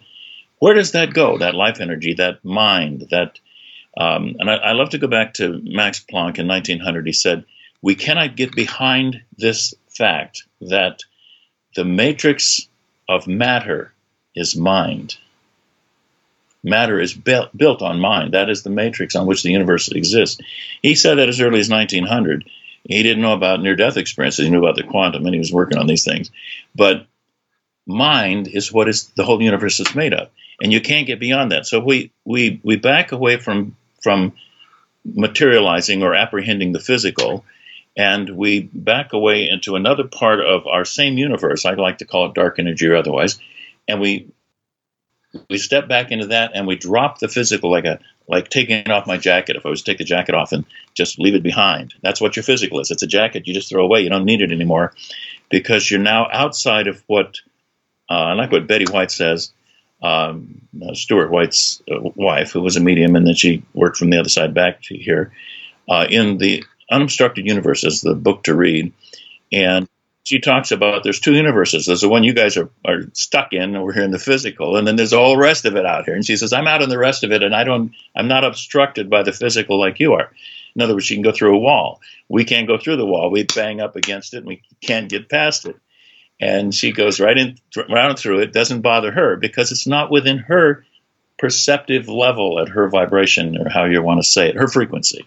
Where 0.60 0.74
does 0.74 0.91
that 0.91 1.13
go? 1.13 1.38
That 1.38 1.55
life 1.55 1.79
energy, 1.79 2.15
that 2.15 2.43
mind, 2.43 3.08
that 3.12 3.39
um, 3.98 4.36
and 4.39 4.50
I, 4.50 4.55
I, 4.55 4.72
love 4.74 4.89
to 4.91 4.98
go 4.98 5.08
back 5.08 5.34
to 5.36 5.62
Max 5.63 6.00
Planck 6.00 6.38
in 6.38 6.48
1900. 6.48 7.05
He 7.05 7.13
said, 7.13 7.46
"We 7.81 7.96
cannot 7.96 8.36
get 8.36 8.55
behind 8.55 9.22
this 9.38 9.74
fact 9.89 10.43
that 10.62 11.03
the 11.75 11.86
matrix 11.86 12.67
of 13.08 13.27
matter 13.27 13.91
is 14.36 14.55
mind. 14.55 15.17
Matter 16.63 17.00
is 17.00 17.13
built, 17.13 17.55
built 17.58 17.81
on 17.81 18.00
mind. 18.00 18.34
That 18.34 18.50
is 18.50 18.63
the 18.63 18.69
matrix 18.69 19.15
on 19.15 19.25
which 19.25 19.43
the 19.43 19.51
universe 19.51 19.89
exists." 19.89 20.39
He 20.81 20.96
said 20.96 21.15
that 21.15 21.29
as 21.29 21.41
early 21.41 21.60
as 21.60 21.69
1900. 21.69 22.46
He 22.83 23.03
didn't 23.03 23.21
know 23.21 23.33
about 23.33 23.62
near 23.62 23.75
death 23.75 23.98
experiences. 23.98 24.45
He 24.45 24.51
knew 24.51 24.59
about 24.59 24.75
the 24.75 24.83
quantum 24.83 25.25
and 25.25 25.33
he 25.33 25.39
was 25.39 25.53
working 25.53 25.77
on 25.77 25.88
these 25.88 26.03
things. 26.03 26.31
But 26.75 27.05
mind 27.86 28.48
is 28.48 28.71
what 28.71 28.89
is 28.89 29.07
the 29.15 29.24
whole 29.24 29.41
universe 29.41 29.79
is 29.79 29.95
made 29.95 30.13
of. 30.13 30.29
And 30.62 30.74
you 30.74 30.81
can't 30.81 31.07
get 31.07 31.19
beyond 31.19 31.51
that. 31.51 31.65
So 31.65 31.79
we, 31.79 32.12
we, 32.25 32.59
we 32.63 32.75
back 32.75 33.12
away 33.12 33.38
from, 33.38 33.75
from 34.01 34.33
materializing 35.05 36.03
or 36.03 36.13
apprehending 36.13 36.71
the 36.71 36.79
physical 36.79 37.45
and 37.98 38.29
we 38.29 38.62
back 38.62 39.12
away 39.13 39.50
into 39.50 39.75
another 39.75 40.05
part 40.05 40.39
of 40.39 40.67
our 40.67 40.86
same 40.86 41.17
universe. 41.17 41.65
I 41.65 41.74
like 41.74 41.98
to 41.98 42.05
call 42.05 42.27
it 42.27 42.33
dark 42.33 42.59
energy 42.59 42.88
or 42.88 42.95
otherwise. 42.95 43.39
And 43.88 44.00
we 44.00 44.31
we 45.50 45.57
step 45.57 45.88
back 45.88 46.12
into 46.12 46.27
that 46.27 46.51
and 46.55 46.65
we 46.65 46.75
drop 46.75 47.19
the 47.19 47.27
physical 47.27 47.69
like 47.69 47.86
a 47.86 48.00
like 48.29 48.50
taking 48.50 48.89
off 48.89 49.07
my 49.07 49.17
jacket 49.17 49.55
if 49.55 49.65
i 49.65 49.69
was 49.69 49.81
to 49.81 49.91
take 49.91 49.98
the 49.98 50.03
jacket 50.03 50.36
off 50.36 50.51
and 50.51 50.65
just 50.93 51.19
leave 51.19 51.36
it 51.36 51.43
behind. 51.43 51.93
That's 52.01 52.21
what 52.21 52.36
your 52.36 52.43
physical 52.43 52.79
is. 52.79 52.91
It's 52.91 53.03
a 53.03 53.07
jacket 53.07 53.48
you 53.48 53.53
just 53.53 53.69
throw 53.69 53.83
away. 53.83 54.01
You 54.01 54.09
don't 54.09 54.25
need 54.25 54.41
it 54.41 54.51
anymore 54.51 54.93
because 55.50 55.89
you're 55.89 56.00
now 56.00 56.27
outside 56.31 56.88
of 56.88 57.03
what 57.07 57.38
uh, 58.09 58.13
i 58.13 58.33
like 58.33 58.51
what 58.51 58.67
betty 58.67 58.86
white 58.86 59.12
says 59.12 59.51
um, 60.01 60.62
uh, 60.81 60.93
stewart 60.93 61.29
white's 61.29 61.81
uh, 61.91 62.00
wife 62.15 62.51
who 62.51 62.62
was 62.62 62.77
a 62.77 62.79
medium 62.79 63.15
and 63.15 63.27
then 63.27 63.36
she 63.36 63.63
worked 63.74 63.98
from 63.98 64.09
the 64.09 64.19
other 64.19 64.29
side 64.29 64.53
back 64.53 64.81
to 64.83 64.95
here 64.95 65.31
uh, 65.89 66.05
in 66.09 66.38
the 66.38 66.63
unobstructed 66.91 67.45
universe 67.45 67.83
is 67.83 68.01
the 68.01 68.15
book 68.15 68.43
to 68.43 68.55
read. 68.55 68.93
And 69.51 69.89
she 70.29 70.39
talks 70.39 70.71
about 70.71 71.01
there's 71.01 71.19
two 71.19 71.33
universes. 71.33 71.88
There's 71.88 72.01
the 72.01 72.07
one 72.07 72.24
you 72.24 72.33
guys 72.33 72.55
are, 72.55 72.69
are 72.86 73.01
stuck 73.13 73.51
in 73.51 73.75
over 73.75 73.91
here 73.91 74.03
in 74.03 74.12
the 74.12 74.19
physical, 74.19 74.77
and 74.77 74.88
then 74.88 74.95
there's 74.95 75.12
all 75.12 75.31
the 75.31 75.41
rest 75.41 75.65
of 75.65 75.75
it 75.75 75.88
out 75.88 76.05
here. 76.05 76.13
And 76.13 76.24
she 76.24 76.38
says, 76.38 76.53
I'm 76.53 76.67
out 76.67 76.83
in 76.83 76.89
the 76.89 77.00
rest 77.00 77.24
of 77.24 77.31
it, 77.31 77.41
and 77.41 77.55
I 77.55 77.63
don't, 77.63 77.95
I'm 78.15 78.27
not 78.27 78.43
obstructed 78.43 79.09
by 79.09 79.24
the 79.24 79.31
physical 79.31 79.79
like 79.79 80.00
you 80.00 80.13
are. 80.13 80.31
In 80.75 80.83
other 80.83 80.93
words, 80.93 81.07
she 81.07 81.15
can 81.15 81.24
go 81.24 81.31
through 81.31 81.55
a 81.55 81.59
wall. 81.59 82.00
We 82.27 82.45
can't 82.45 82.67
go 82.67 82.77
through 82.77 82.98
the 82.98 83.07
wall. 83.07 83.31
We 83.31 83.41
bang 83.41 83.81
up 83.81 83.95
against 83.95 84.36
it, 84.36 84.38
and 84.38 84.45
we 84.45 84.62
can't 84.81 85.09
get 85.09 85.29
past 85.29 85.65
it. 85.65 85.77
And 86.39 86.75
she 86.75 86.91
goes 86.91 87.19
right 87.19 87.36
in, 87.36 87.57
right 87.89 88.19
through 88.19 88.41
it. 88.41 88.53
Doesn't 88.53 88.81
bother 88.81 89.12
her 89.12 89.36
because 89.36 89.71
it's 89.71 89.88
not 89.88 90.12
within 90.12 90.38
her 90.38 90.86
perceptive 91.39 92.07
level 92.07 92.59
at 92.59 92.69
her 92.69 92.88
vibration 92.88 93.57
or 93.57 93.67
how 93.67 93.86
you 93.86 94.03
want 94.03 94.21
to 94.21 94.29
say 94.29 94.50
it, 94.50 94.57
her 94.57 94.67
frequency. 94.67 95.25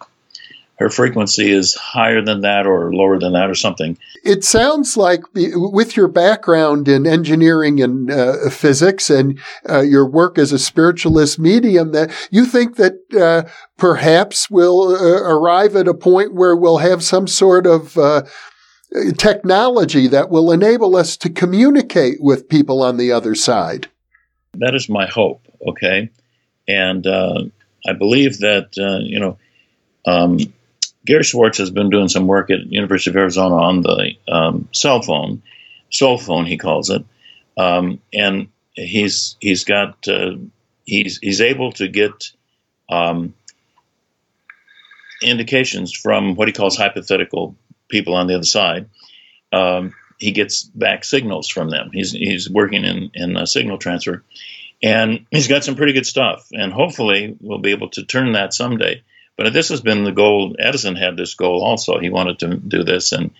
Her 0.79 0.91
frequency 0.91 1.51
is 1.51 1.75
higher 1.75 2.23
than 2.23 2.41
that 2.41 2.67
or 2.67 2.93
lower 2.93 3.19
than 3.19 3.35
that 3.35 3.49
or 3.49 3.55
something. 3.55 3.97
It 4.25 4.45
sounds 4.45 4.97
like 4.97 5.21
with 5.35 5.97
your 5.97 6.09
background 6.09 6.89
in 6.89 7.07
engineering 7.07 7.81
and 7.81 8.11
uh, 8.11 8.51
physics 8.51 9.11
and 9.11 9.39
uh, 9.69 9.81
your 9.81 10.07
work 10.07 10.39
as 10.39 10.53
a 10.53 10.59
spiritualist 10.59 11.39
medium 11.39 11.93
that 11.93 12.11
you 12.31 12.45
think 12.45 12.77
that 12.77 12.95
uh, 13.15 13.49
perhaps 13.77 14.51
we'll 14.51 14.95
uh, 14.95 15.23
arrive 15.23 15.77
at 15.77 15.89
a 15.89 15.95
point 15.95 16.35
where 16.35 16.57
we'll 16.57 16.79
have 16.79 17.03
some 17.03 17.27
sort 17.27 17.67
of 17.67 17.97
uh, 17.97 18.23
technology 19.19 20.07
that 20.09 20.31
will 20.31 20.51
enable 20.51 20.97
us 20.97 21.17
to 21.19 21.31
communicate 21.31 22.21
with 22.21 22.49
people 22.49 22.83
on 22.83 22.97
the 22.97 23.13
other 23.13 23.35
side. 23.35 23.89
That 24.55 24.75
is 24.75 24.89
my 24.89 25.07
hope, 25.07 25.47
okay? 25.67 26.11
And 26.69 27.07
uh, 27.07 27.45
I 27.87 27.93
believe 27.93 28.39
that, 28.39 28.69
you 28.77 29.19
know, 29.19 29.39
um, 30.05 30.39
Gary 31.05 31.25
Schwartz 31.25 31.59
has 31.59 31.71
been 31.71 31.91
doing 31.91 32.09
some 32.09 32.27
work 32.27 32.51
at 32.51 32.61
University 32.71 33.11
of 33.11 33.17
Arizona 33.17 33.57
on 33.57 33.83
the 33.83 34.13
um, 34.29 34.69
cell 34.73 35.03
phone, 35.03 35.43
soul 35.91 36.19
phone 36.19 36.47
he 36.47 36.59
calls 36.59 36.91
it, 36.91 37.05
um, 37.57 38.01
and 38.13 38.49
he's 38.75 39.37
he's 39.41 39.65
got 39.65 40.07
uh, 40.09 40.33
he's 40.85 41.19
he's 41.19 41.41
able 41.41 41.73
to 41.73 41.89
get 41.89 42.33
um, 42.89 43.35
indications 45.23 45.93
from 45.93 46.35
what 46.37 46.49
he 46.49 46.53
calls 46.53 46.77
hypothetical 46.77 47.57
people 47.89 48.15
on 48.15 48.27
the 48.29 48.35
other 48.35 48.45
side. 48.45 48.89
Um, 49.53 49.95
he 50.19 50.31
gets 50.31 50.63
back 50.63 51.05
signals 51.05 51.49
from 51.49 51.69
them. 51.69 51.91
He's 51.93 52.13
he's 52.13 52.49
working 52.49 52.85
in 52.85 53.11
in 53.15 53.45
signal 53.47 53.79
transfer, 53.79 54.23
and 54.81 55.27
he's 55.33 55.49
got 55.49 55.65
some 55.65 55.75
pretty 55.75 55.95
good 55.95 56.07
stuff. 56.07 56.47
And 56.53 56.73
hopefully, 56.73 57.37
we'll 57.41 57.59
be 57.59 57.73
able 57.73 57.91
to 57.91 58.05
turn 58.05 58.33
that 58.35 58.55
someday 58.55 59.03
but 59.37 59.53
this 59.53 59.69
has 59.71 59.81
been 59.81 60.05
the 60.05 60.13
goal. 60.13 60.55
Edison 60.59 60.97
had 60.97 61.17
this 61.17 61.35
goal 61.35 61.63
also. 61.63 61.99
He 61.99 62.11
wanted 62.11 62.39
to 62.41 62.57
do 62.57 62.85
this, 62.85 63.13
and 63.13 63.31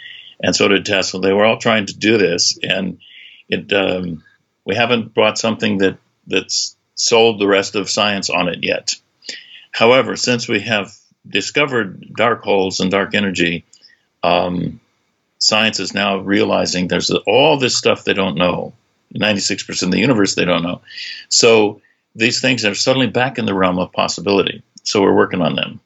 and 0.41 0.55
so 0.57 0.69
did 0.69 0.87
Tesla. 0.87 1.21
They 1.21 1.33
were 1.33 1.45
all 1.45 1.59
trying 1.59 1.87
to 1.87 1.97
do 1.97 2.19
this, 2.19 2.59
and 2.63 2.99
it 3.49 3.73
um, 3.73 4.23
we 4.65 4.75
haven't 4.75 5.15
brought 5.15 5.39
something 5.39 5.79
that 5.79 5.99
that's 6.27 6.77
sold 6.95 7.41
the 7.41 7.47
rest 7.47 7.75
of 7.75 7.91
science 7.91 8.31
on 8.31 8.49
it 8.49 8.63
yet. 8.63 8.95
However, 9.73 10.17
since 10.17 10.49
we 10.49 10.61
have 10.61 10.93
discovered 11.29 12.15
dark 12.15 12.43
holes 12.43 12.81
and 12.81 12.91
dark 12.91 13.15
energy, 13.15 13.65
um, 14.23 14.81
science 15.39 15.81
is 15.81 15.95
now 15.95 16.19
realizing 16.19 16.89
there's 16.89 17.11
all 17.27 17.59
this 17.59 17.77
stuff 17.77 18.05
they 18.05 18.15
don't 18.15 18.37
know. 18.37 18.75
96% 19.15 19.83
of 19.83 19.91
the 19.91 19.99
universe 19.99 20.35
they 20.35 20.45
don't 20.45 20.63
know. 20.63 20.81
So 21.29 21.81
these 22.15 22.41
things 22.41 22.65
are 22.65 22.75
suddenly 22.75 23.09
back 23.09 23.39
in 23.39 23.47
the 23.47 23.55
realm 23.55 23.79
of 23.79 23.93
possibility. 23.93 24.63
So 24.85 25.03
we're 25.03 25.17
working 25.17 25.41
on 25.43 25.57
them. 25.57 25.81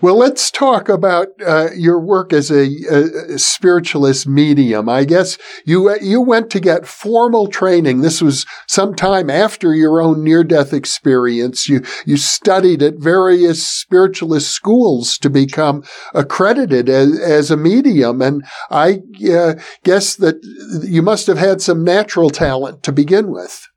Well, 0.00 0.16
let's 0.16 0.50
talk 0.50 0.88
about 0.88 1.28
uh, 1.46 1.68
your 1.76 2.00
work 2.00 2.32
as 2.32 2.50
a, 2.50 2.68
a, 2.90 3.38
spiritualist 3.38 4.26
medium. 4.26 4.88
I 4.88 5.04
guess 5.04 5.38
you 5.64 5.94
you 6.00 6.20
went 6.20 6.50
to 6.50 6.60
get 6.60 6.88
formal 6.88 7.46
training. 7.46 8.00
This 8.00 8.20
was 8.20 8.44
some 8.66 8.96
time 8.96 9.30
after 9.30 9.74
your 9.74 10.00
own 10.00 10.24
near 10.24 10.42
death 10.42 10.72
experience. 10.72 11.68
You 11.68 11.82
you 12.04 12.16
studied 12.16 12.82
at 12.82 12.96
various 12.96 13.64
spiritualist 13.66 14.50
schools 14.50 15.16
to 15.18 15.30
become 15.30 15.84
accredited 16.14 16.88
as, 16.88 17.20
as 17.20 17.50
a 17.52 17.56
medium, 17.56 18.20
and 18.20 18.44
I 18.70 19.02
uh, 19.30 19.54
guess 19.84 20.16
that 20.16 20.40
you 20.82 21.02
must 21.02 21.28
have 21.28 21.38
had 21.38 21.60
some 21.60 21.84
natural 21.84 22.30
talent 22.30 22.82
to 22.82 22.92
begin 22.92 23.30
with. 23.30 23.68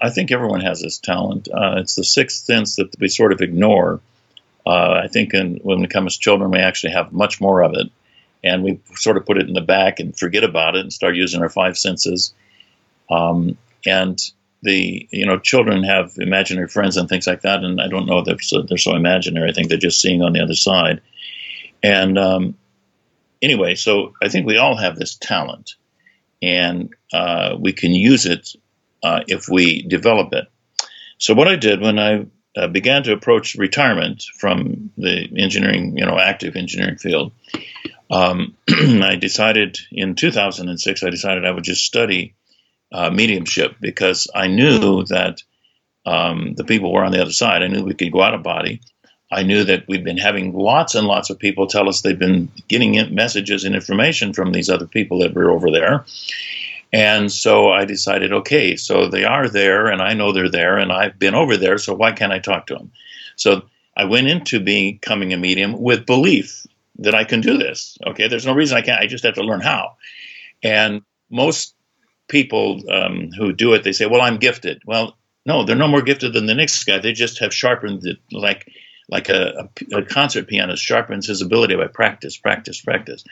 I 0.00 0.10
think 0.10 0.30
everyone 0.30 0.60
has 0.60 0.80
this 0.80 0.98
talent. 0.98 1.48
Uh, 1.52 1.76
it's 1.78 1.96
the 1.96 2.04
sixth 2.04 2.44
sense 2.44 2.76
that 2.76 2.94
we 3.00 3.08
sort 3.08 3.32
of 3.32 3.40
ignore. 3.40 4.00
Uh, 4.66 5.00
I 5.02 5.08
think 5.08 5.34
in, 5.34 5.56
when 5.62 5.82
it 5.82 5.90
comes 5.90 6.14
to 6.14 6.20
children, 6.20 6.50
we 6.50 6.58
actually 6.58 6.92
have 6.92 7.12
much 7.12 7.40
more 7.40 7.62
of 7.62 7.74
it, 7.74 7.90
and 8.44 8.62
we 8.62 8.80
sort 8.94 9.16
of 9.16 9.26
put 9.26 9.38
it 9.38 9.48
in 9.48 9.54
the 9.54 9.60
back 9.60 10.00
and 10.00 10.16
forget 10.16 10.44
about 10.44 10.76
it 10.76 10.82
and 10.82 10.92
start 10.92 11.16
using 11.16 11.42
our 11.42 11.48
five 11.48 11.78
senses. 11.78 12.34
Um, 13.10 13.56
and 13.86 14.20
the 14.62 15.06
you 15.10 15.24
know 15.24 15.38
children 15.38 15.84
have 15.84 16.12
imaginary 16.18 16.68
friends 16.68 16.96
and 16.96 17.08
things 17.08 17.26
like 17.26 17.42
that, 17.42 17.64
and 17.64 17.80
I 17.80 17.88
don't 17.88 18.06
know 18.06 18.18
if 18.18 18.24
they're 18.26 18.40
so, 18.40 18.62
they're 18.62 18.78
so 18.78 18.94
imaginary. 18.94 19.50
I 19.50 19.52
think 19.52 19.68
they're 19.68 19.78
just 19.78 20.00
seeing 20.00 20.22
on 20.22 20.32
the 20.32 20.42
other 20.42 20.54
side. 20.54 21.00
And 21.82 22.18
um, 22.18 22.56
anyway, 23.40 23.76
so 23.76 24.14
I 24.22 24.28
think 24.28 24.46
we 24.46 24.58
all 24.58 24.76
have 24.76 24.96
this 24.96 25.14
talent, 25.14 25.74
and 26.42 26.94
uh, 27.12 27.56
we 27.58 27.72
can 27.72 27.92
use 27.92 28.26
it 28.26 28.54
uh, 29.02 29.20
if 29.26 29.48
we 29.48 29.82
develop 29.82 30.32
it. 30.32 30.46
So 31.18 31.34
what 31.34 31.48
I 31.48 31.56
did 31.56 31.80
when 31.80 31.98
I 31.98 32.26
uh, 32.56 32.68
began 32.68 33.02
to 33.04 33.12
approach 33.12 33.54
retirement 33.54 34.24
from 34.38 34.90
the 34.96 35.28
engineering, 35.36 35.96
you 35.96 36.06
know, 36.06 36.18
active 36.18 36.56
engineering 36.56 36.96
field, 36.96 37.32
um, 38.10 38.56
I 38.68 39.16
decided 39.16 39.78
in 39.90 40.14
2006, 40.14 41.02
I 41.02 41.10
decided 41.10 41.44
I 41.44 41.50
would 41.50 41.64
just 41.64 41.84
study 41.84 42.34
uh, 42.92 43.10
mediumship 43.10 43.76
because 43.80 44.28
I 44.34 44.46
knew 44.46 45.04
that 45.04 45.42
um, 46.06 46.54
the 46.54 46.64
people 46.64 46.92
were 46.92 47.04
on 47.04 47.12
the 47.12 47.20
other 47.20 47.32
side. 47.32 47.62
I 47.62 47.66
knew 47.66 47.84
we 47.84 47.94
could 47.94 48.12
go 48.12 48.22
out 48.22 48.34
of 48.34 48.42
body. 48.42 48.80
I 49.30 49.42
knew 49.42 49.64
that 49.64 49.86
we'd 49.88 50.04
been 50.04 50.16
having 50.16 50.54
lots 50.54 50.94
and 50.94 51.06
lots 51.06 51.28
of 51.28 51.38
people 51.38 51.66
tell 51.66 51.88
us 51.88 52.00
they've 52.00 52.18
been 52.18 52.50
getting 52.66 53.14
messages 53.14 53.64
and 53.64 53.74
information 53.74 54.32
from 54.32 54.52
these 54.52 54.70
other 54.70 54.86
people 54.86 55.18
that 55.18 55.34
were 55.34 55.50
over 55.50 55.70
there. 55.70 56.06
And 56.92 57.30
so 57.30 57.70
I 57.70 57.84
decided, 57.84 58.32
okay, 58.32 58.76
so 58.76 59.08
they 59.08 59.24
are 59.24 59.48
there, 59.48 59.88
and 59.88 60.00
I 60.00 60.14
know 60.14 60.32
they're 60.32 60.50
there, 60.50 60.78
and 60.78 60.90
I've 60.90 61.18
been 61.18 61.34
over 61.34 61.56
there, 61.56 61.76
so 61.78 61.94
why 61.94 62.12
can't 62.12 62.32
I 62.32 62.38
talk 62.38 62.66
to 62.68 62.74
them? 62.74 62.92
So 63.36 63.62
I 63.96 64.04
went 64.04 64.28
into 64.28 64.60
becoming 64.60 65.32
a 65.32 65.36
medium 65.36 65.78
with 65.78 66.06
belief 66.06 66.66
that 66.98 67.14
I 67.14 67.24
can 67.24 67.40
do 67.40 67.58
this. 67.58 67.98
Okay, 68.06 68.28
there's 68.28 68.46
no 68.46 68.54
reason 68.54 68.76
I 68.76 68.82
can't. 68.82 69.00
I 69.00 69.06
just 69.06 69.24
have 69.24 69.34
to 69.34 69.42
learn 69.42 69.60
how. 69.60 69.96
And 70.62 71.02
most 71.30 71.74
people 72.28 72.82
um, 72.90 73.30
who 73.36 73.52
do 73.52 73.74
it, 73.74 73.84
they 73.84 73.92
say, 73.92 74.06
"Well, 74.06 74.20
I'm 74.20 74.38
gifted." 74.38 74.82
Well, 74.86 75.16
no, 75.46 75.64
they're 75.64 75.76
no 75.76 75.88
more 75.88 76.02
gifted 76.02 76.32
than 76.32 76.46
the 76.46 76.54
next 76.54 76.84
guy. 76.84 76.98
They 76.98 77.12
just 77.12 77.38
have 77.38 77.54
sharpened 77.54 78.04
it, 78.06 78.18
like 78.32 78.70
like 79.08 79.28
a, 79.28 79.70
a, 79.92 79.98
a, 79.98 80.04
concert 80.04 80.48
pianist 80.48 80.82
sharpens 80.82 81.26
his 81.26 81.40
ability 81.40 81.74
by 81.76 81.86
practice, 81.86 82.36
practice, 82.36 82.80
practice. 82.80 83.24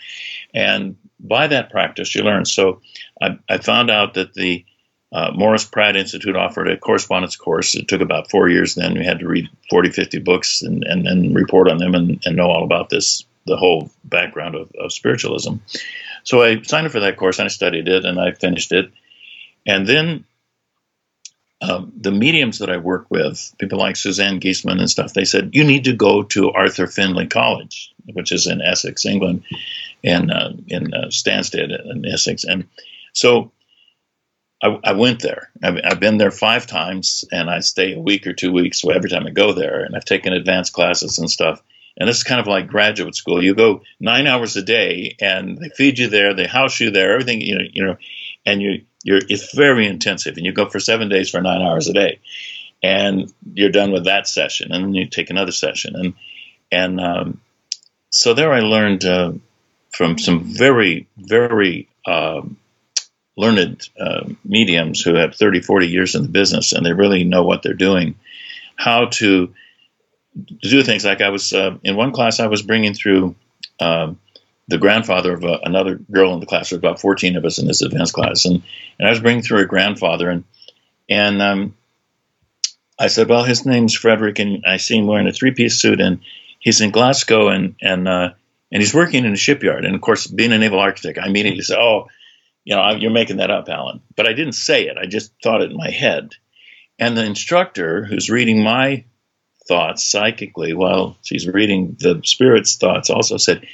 And 0.55 0.97
by 1.21 1.49
that 1.49 1.71
practice, 1.71 2.15
you 2.15 2.23
learn. 2.23 2.47
So 2.47 2.81
I, 3.21 3.39
I 3.49 3.59
found 3.59 3.91
out 3.91 4.15
that 4.15 4.33
the 4.33 4.65
uh, 5.13 5.31
Morris 5.35 5.65
Pratt 5.65 5.97
Institute 5.97 6.35
offered 6.35 6.69
a 6.69 6.77
correspondence 6.77 7.37
course. 7.37 7.75
It 7.75 7.89
took 7.89 8.01
about 8.01 8.31
four 8.31 8.49
years 8.49 8.75
then. 8.75 8.95
We 8.95 9.05
had 9.05 9.21
to 9.21 9.29
read 9.29 9.49
40, 9.71 9.91
50 9.91 10.19
books 10.21 10.63
and, 10.63 10.83
and, 10.85 11.07
and 11.07 11.35
report 11.35 11.71
on 11.71 11.79
them 11.79 11.95
and, 11.95 12.23
and 12.25 12.37
know 12.37 12.51
all 12.51 12.65
about 12.65 12.89
this, 12.89 13.25
the 13.47 13.57
whole 13.57 13.91
background 14.05 14.55
of, 14.55 14.71
of 14.81 14.93
spiritualism. 14.93 15.57
So 16.25 16.43
I 16.43 16.63
signed 16.63 16.87
up 16.87 16.93
for 16.93 17.01
that 17.01 17.17
course 17.17 17.39
and 17.39 17.47
I 17.47 17.51
studied 17.51 17.87
it 17.87 18.05
and 18.05 18.19
I 18.19 18.33
finished 18.33 18.73
it. 18.73 18.91
And 19.65 19.87
then 19.87 20.25
um, 21.63 21.93
the 21.97 22.13
mediums 22.13 22.59
that 22.59 22.71
I 22.71 22.77
work 22.77 23.07
with, 23.11 23.55
people 23.59 23.79
like 23.79 23.97
Suzanne 23.97 24.41
Giesemann 24.41 24.79
and 24.79 24.91
stuff, 24.91 25.15
they 25.15 25.25
said, 25.25 25.55
you 25.55 25.65
need 25.65 25.85
to 25.85 25.95
go 25.95 26.23
to 26.25 26.53
Arthur 26.53 26.87
Findlay 26.87 27.27
College, 27.27 27.95
which 28.13 28.31
is 28.31 28.47
in 28.47 28.61
Essex, 28.61 29.07
England, 29.07 29.43
and 30.05 30.31
uh, 30.31 30.51
in 30.69 30.93
uh, 30.93 31.07
Stansted 31.07 31.71
in 31.91 32.05
Essex. 32.05 32.45
And 32.45 32.67
so 33.15 33.53
I, 34.63 34.79
I 34.85 34.93
went 34.93 35.23
there. 35.23 35.51
I've, 35.63 35.81
I've, 35.83 36.01
been 36.01 36.19
there 36.19 36.31
five 36.31 36.67
times, 36.67 37.25
and 37.33 37.49
I 37.49 37.61
stay 37.61 37.95
a 37.95 38.01
week 38.01 38.27
or 38.27 38.35
two 38.35 38.53
weeks 38.53 38.81
so 38.81 38.91
every 38.91 39.09
time 39.09 39.27
I 39.27 39.31
go 39.31 39.53
there. 39.53 39.83
And 39.83 39.97
I've 39.97 40.05
taken 40.05 40.35
advanced 40.35 40.75
classes 40.75 41.19
and 41.19 41.31
stuff. 41.31 41.63
And 41.99 42.07
this 42.07 42.19
is 42.19 42.25
kind 42.25 42.41
of 42.41 42.47
like 42.47 42.69
graduate 42.69 43.15
school. 43.15 43.43
You 43.43 43.55
go 43.55 43.83
nine 43.99 44.27
hours 44.27 44.57
a 44.57 44.63
day, 44.63 45.17
and 45.21 45.57
they 45.57 45.71
feed 45.71 45.99
you 45.99 46.09
there, 46.09 46.35
they 46.35 46.47
house 46.47 46.79
you 46.79 46.91
there, 46.91 47.13
everything 47.13 47.41
you 47.41 47.59
know, 47.59 47.65
you 47.73 47.85
know, 47.85 47.97
and 48.45 48.61
you 48.61 48.85
you're 49.07 49.21
it's 49.29 49.55
very 49.55 49.87
intensive, 49.87 50.37
and 50.37 50.45
you 50.45 50.53
go 50.53 50.69
for 50.69 50.81
seven 50.81 51.09
days 51.09 51.31
for 51.31 51.41
nine 51.41 51.63
hours 51.63 51.89
a 51.89 51.93
day, 51.93 52.19
and 52.83 53.33
you're 53.55 53.71
done 53.71 53.93
with 53.93 54.05
that 54.05 54.27
session, 54.27 54.73
and 54.73 54.85
then 54.85 54.95
you 54.95 55.07
take 55.07 55.31
another 55.31 55.53
session, 55.53 55.95
and 55.95 56.15
and 56.73 57.01
um, 57.01 57.41
so 58.11 58.35
there 58.35 58.53
I 58.53 58.61
learned 58.61 59.05
uh, 59.05 59.33
from 59.93 60.19
some 60.19 60.41
very 60.41 61.07
very 61.17 61.89
um, 62.05 62.57
learned 63.37 63.89
uh, 64.01 64.25
mediums 64.45 65.01
who 65.03 65.15
have 65.15 65.37
30, 65.37 65.61
40 65.61 65.87
years 65.87 66.15
in 66.17 66.23
the 66.23 66.29
business, 66.29 66.73
and 66.73 66.85
they 66.85 66.93
really 66.93 67.23
know 67.23 67.45
what 67.45 67.63
they're 67.63 67.75
doing, 67.75 68.17
how 68.75 69.07
to 69.07 69.55
do 70.63 70.83
things 70.83 71.05
like 71.05 71.21
I 71.21 71.29
was 71.29 71.53
uh, 71.53 71.79
in 71.85 71.95
one 71.95 72.11
class 72.11 72.41
I 72.41 72.49
was 72.49 72.63
bringing 72.63 72.93
through. 72.93 73.37
Um, 73.79 74.19
the 74.69 74.79
grandfather 74.79 75.35
of 75.35 75.45
uh, 75.45 75.59
another 75.63 75.97
girl 76.11 76.35
in 76.35 76.41
the 76.41 76.47
class. 76.47 76.71
There 76.71 76.77
was 76.77 76.81
about 76.81 77.01
14 77.01 77.37
of 77.37 77.45
us 77.45 77.59
in 77.59 77.67
this 77.67 77.83
advanced 77.83 78.15
class, 78.15 78.45
and, 78.45 78.63
and 78.99 79.07
I 79.07 79.11
was 79.11 79.21
bringing 79.21 79.43
through 79.43 79.59
her 79.59 79.67
grandfather, 79.67 80.29
and 80.29 80.45
and 81.09 81.41
um, 81.41 81.77
I 82.99 83.09
said, 83.09 83.29
well, 83.29 83.45
his 83.45 83.65
name's 83.65 83.95
Frederick, 83.95 84.39
and 84.39 84.65
I 84.67 84.79
see 84.79 84.99
him 84.99 85.07
wearing 85.07 85.29
a 85.29 85.33
three-piece 85.33 85.79
suit, 85.79 86.01
and 86.01 86.21
he's 86.59 86.81
in 86.81 86.91
Glasgow, 86.91 87.49
and 87.49 87.77
and 87.81 88.09
uh, 88.09 88.31
and 88.73 88.83
he's 88.83 88.95
working 88.95 89.25
in 89.25 89.33
a 89.33 89.37
shipyard. 89.37 89.85
And 89.85 89.95
of 89.95 90.01
course, 90.01 90.27
being 90.27 90.53
a 90.53 90.59
naval 90.59 90.81
architect, 90.81 91.19
I 91.19 91.27
immediately 91.27 91.63
said, 91.63 91.79
oh, 91.79 92.09
you 92.65 92.75
know, 92.75 92.91
you're 92.91 93.11
making 93.13 93.37
that 93.37 93.51
up, 93.51 93.69
Alan. 93.69 94.03
But 94.17 94.27
I 94.27 94.33
didn't 94.33 94.55
say 94.55 94.87
it. 94.87 94.97
I 94.99 95.07
just 95.07 95.33
thought 95.43 95.63
it 95.63 95.71
in 95.71 95.77
my 95.77 95.91
head. 95.91 96.33
And 96.99 97.17
the 97.17 97.25
instructor, 97.25 98.05
who's 98.05 98.31
reading 98.31 98.63
my 98.63 99.05
thoughts 99.69 100.05
psychically 100.05 100.75
while 100.75 101.17
she's 101.23 101.47
reading 101.47 101.97
the 102.01 102.21
spirit's 102.25 102.77
thoughts 102.77 103.11
also 103.11 103.37
said, 103.37 103.67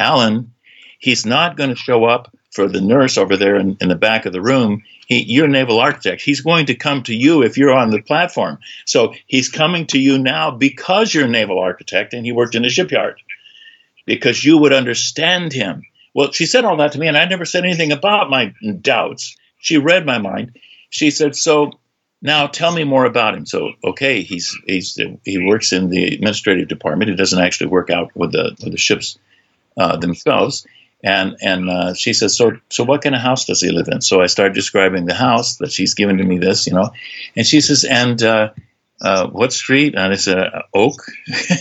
Alan, 0.00 0.52
he's 0.98 1.26
not 1.26 1.56
going 1.56 1.70
to 1.70 1.76
show 1.76 2.04
up 2.04 2.34
for 2.50 2.66
the 2.66 2.80
nurse 2.80 3.16
over 3.16 3.36
there 3.36 3.56
in, 3.56 3.76
in 3.80 3.88
the 3.88 3.94
back 3.94 4.26
of 4.26 4.32
the 4.32 4.42
room. 4.42 4.82
He, 5.06 5.22
you're 5.22 5.46
a 5.46 5.48
naval 5.48 5.78
architect. 5.78 6.22
He's 6.22 6.40
going 6.40 6.66
to 6.66 6.74
come 6.74 7.02
to 7.04 7.14
you 7.14 7.42
if 7.42 7.56
you're 7.56 7.72
on 7.72 7.90
the 7.90 8.02
platform. 8.02 8.58
So 8.86 9.14
he's 9.26 9.48
coming 9.48 9.86
to 9.88 9.98
you 9.98 10.18
now 10.18 10.50
because 10.50 11.14
you're 11.14 11.26
a 11.26 11.28
naval 11.28 11.60
architect 11.60 12.14
and 12.14 12.24
he 12.24 12.32
worked 12.32 12.54
in 12.54 12.64
a 12.64 12.70
shipyard 12.70 13.20
because 14.06 14.44
you 14.44 14.58
would 14.58 14.72
understand 14.72 15.52
him. 15.52 15.84
Well, 16.14 16.32
she 16.32 16.46
said 16.46 16.64
all 16.64 16.78
that 16.78 16.92
to 16.92 16.98
me, 16.98 17.06
and 17.06 17.16
I 17.16 17.26
never 17.26 17.44
said 17.44 17.64
anything 17.64 17.92
about 17.92 18.30
my 18.30 18.52
doubts. 18.80 19.36
She 19.60 19.78
read 19.78 20.04
my 20.04 20.18
mind. 20.18 20.58
She 20.88 21.12
said, 21.12 21.36
"So 21.36 21.70
now 22.20 22.48
tell 22.48 22.72
me 22.72 22.82
more 22.82 23.04
about 23.04 23.36
him." 23.36 23.46
So, 23.46 23.70
okay, 23.84 24.22
he's 24.22 24.58
he's 24.66 24.98
he 25.24 25.38
works 25.38 25.72
in 25.72 25.88
the 25.88 26.04
administrative 26.14 26.66
department. 26.66 27.10
He 27.10 27.16
doesn't 27.16 27.40
actually 27.40 27.68
work 27.68 27.90
out 27.90 28.10
with 28.16 28.32
the 28.32 28.56
with 28.60 28.72
the 28.72 28.78
ships 28.78 29.18
uh, 29.76 29.96
themselves. 29.96 30.66
And 31.02 31.36
and 31.40 31.70
uh, 31.70 31.94
she 31.94 32.12
says, 32.12 32.36
so 32.36 32.58
so 32.68 32.84
what 32.84 33.02
kind 33.02 33.14
of 33.14 33.22
house 33.22 33.46
does 33.46 33.62
he 33.62 33.70
live 33.70 33.88
in? 33.88 34.02
So 34.02 34.20
I 34.20 34.26
start 34.26 34.52
describing 34.52 35.06
the 35.06 35.14
house 35.14 35.56
that 35.56 35.72
she's 35.72 35.94
given 35.94 36.18
to 36.18 36.24
me 36.24 36.38
this, 36.38 36.66
you 36.66 36.74
know, 36.74 36.90
and 37.34 37.46
she 37.46 37.62
says, 37.62 37.84
and 37.84 38.22
uh, 38.22 38.50
uh, 39.00 39.28
what 39.28 39.52
street? 39.52 39.94
And 39.94 40.12
I 40.12 40.16
said, 40.16 40.38
uh, 40.38 40.62
Oak. 40.74 41.00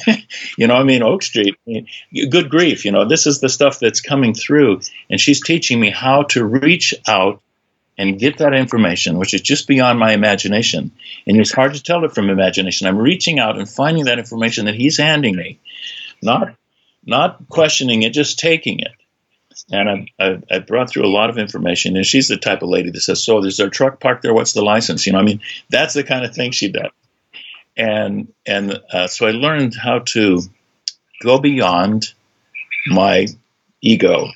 you 0.58 0.68
know, 0.68 0.76
I 0.76 0.84
mean, 0.84 1.04
Oak 1.04 1.24
Street. 1.24 1.56
I 1.68 1.72
mean, 2.12 2.30
good 2.30 2.50
grief, 2.50 2.84
you 2.84 2.92
know, 2.92 3.08
this 3.08 3.28
is 3.28 3.40
the 3.40 3.50
stuff 3.50 3.80
that's 3.80 4.02
coming 4.02 4.34
through. 4.34 4.82
And 5.10 5.20
she's 5.20 5.42
teaching 5.42 5.80
me 5.80 5.90
how 5.90 6.24
to 6.24 6.44
reach 6.44 6.94
out 7.08 7.42
and 7.98 8.20
get 8.20 8.38
that 8.38 8.54
information, 8.54 9.18
which 9.18 9.34
is 9.34 9.42
just 9.42 9.68
beyond 9.68 10.00
my 10.00 10.14
imagination. 10.14 10.92
And 11.28 11.38
it's 11.38 11.52
hard 11.52 11.74
to 11.74 11.84
tell 11.84 12.04
it 12.06 12.14
from 12.14 12.30
imagination. 12.30 12.88
I'm 12.88 12.98
reaching 12.98 13.40
out 13.40 13.58
and 13.58 13.70
finding 13.70 14.06
that 14.06 14.20
information 14.20 14.66
that 14.66 14.76
he's 14.76 14.98
handing 14.98 15.36
me, 15.36 15.60
not 16.22 16.56
not 17.06 17.48
questioning 17.50 18.04
it, 18.04 18.14
just 18.14 18.40
taking 18.40 18.80
it. 18.80 18.92
And 19.72 19.90
I, 19.90 20.08
I, 20.20 20.42
I 20.52 20.60
brought 20.60 20.90
through 20.90 21.06
a 21.06 21.12
lot 21.12 21.30
of 21.30 21.38
information. 21.38 21.98
And 21.98 22.06
she's 22.06 22.28
the 22.28 22.38
type 22.38 22.62
of 22.62 22.70
lady 22.70 22.92
that 22.92 23.02
says, 23.02 23.24
"So, 23.24 23.42
there's 23.42 23.60
a 23.60 23.70
truck 23.70 24.00
parked 24.00 24.22
there? 24.22 24.34
What's 24.34 24.54
the 24.54 24.64
license?" 24.64 25.06
You 25.06 25.14
know, 25.14 25.20
I 25.20 25.24
mean, 25.24 25.42
that's 25.70 25.94
the 25.94 26.04
kind 26.04 26.24
of 26.24 26.34
thing 26.34 26.52
she 26.52 26.70
does 26.70 26.92
and 27.80 28.32
and 28.46 28.80
uh, 28.92 29.08
so 29.08 29.26
I 29.26 29.32
learned 29.32 29.74
how 29.74 30.00
to 30.00 30.42
go 31.24 31.40
beyond 31.40 32.14
my 32.88 33.28
ego 33.82 34.28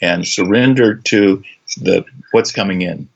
and 0.00 0.26
surrender 0.26 0.96
to 0.96 1.42
the 1.78 2.04
what's 2.32 2.52
coming 2.52 2.82
in. 2.82 3.08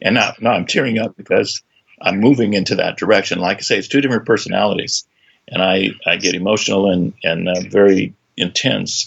And 0.00 0.14
now, 0.14 0.34
now 0.40 0.52
I'm 0.52 0.66
tearing 0.66 0.98
up 0.98 1.16
because 1.16 1.62
I'm 2.00 2.20
moving 2.20 2.54
into 2.54 2.76
that 2.76 2.98
direction. 2.98 3.40
Like 3.40 3.58
I 3.58 3.60
say, 3.60 3.78
it's 3.78 3.88
two 3.88 4.00
different 4.00 4.26
personalities, 4.26 5.04
and 5.48 5.60
I 5.60 5.90
I 6.06 6.16
get 6.16 6.34
emotional 6.34 6.90
and 6.90 7.12
and 7.24 7.48
uh, 7.48 7.60
very 7.68 8.14
intense. 8.36 9.06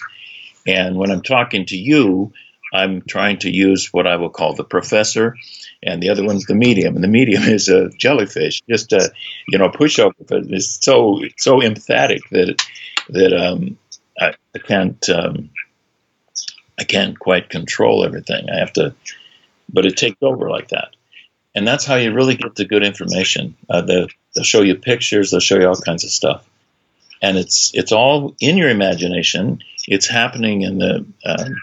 And 0.68 0.98
when 0.98 1.12
I'm 1.12 1.22
talking 1.22 1.66
to 1.68 1.78
you, 1.78 2.34
I'm 2.74 3.02
trying 3.02 3.40
to 3.40 3.50
use 3.50 3.92
what 3.92 4.06
I 4.06 4.18
will 4.18 4.30
call 4.30 4.54
the 4.54 4.64
professor 4.64 5.36
and 5.82 6.04
the 6.04 6.10
other 6.10 6.24
one's 6.24 6.46
the 6.46 6.56
medium. 6.56 6.96
And 6.96 7.04
the 7.04 7.08
medium 7.08 7.44
is 7.48 7.70
a 7.70 7.90
jellyfish, 7.90 8.62
just 8.70 8.94
a 8.94 9.12
you 9.48 9.58
know 9.58 9.70
pushover, 9.70 10.14
but 10.28 10.44
it's 10.50 10.84
so 10.84 11.22
so 11.38 11.62
emphatic 11.62 12.22
that 12.32 12.62
that 13.10 13.34
um, 13.34 13.78
I, 14.20 14.34
I 14.56 14.60
can't 14.60 15.10
um, 15.10 15.50
I 16.78 16.84
can't 16.84 17.18
quite 17.18 17.50
control 17.50 18.06
everything. 18.06 18.50
I 18.50 18.60
have 18.60 18.74
to, 18.74 18.96
but 19.72 19.86
it 19.86 19.98
takes 19.98 20.18
over 20.22 20.50
like 20.50 20.70
that, 20.70 20.96
and 21.56 21.68
that's 21.68 21.86
how 21.86 21.96
you 21.96 22.14
really 22.14 22.36
get 22.36 22.56
the 22.56 22.66
good 22.66 22.84
information. 22.84 23.56
Uh, 23.70 23.82
they'll, 23.82 24.08
they'll 24.36 24.44
show 24.44 24.62
you 24.62 24.76
pictures, 24.76 25.32
they'll 25.32 25.40
show 25.40 25.60
you 25.60 25.68
all 25.68 25.76
kinds 25.76 26.04
of 26.04 26.10
stuff, 26.10 26.48
and 27.22 27.38
it's 27.38 27.72
it's 27.74 27.92
all 27.92 28.36
in 28.40 28.58
your 28.58 28.70
imagination. 28.70 29.60
It's 29.88 30.08
happening 30.08 30.62
in 30.62 30.78
the 30.78 31.06
um, 31.26 31.56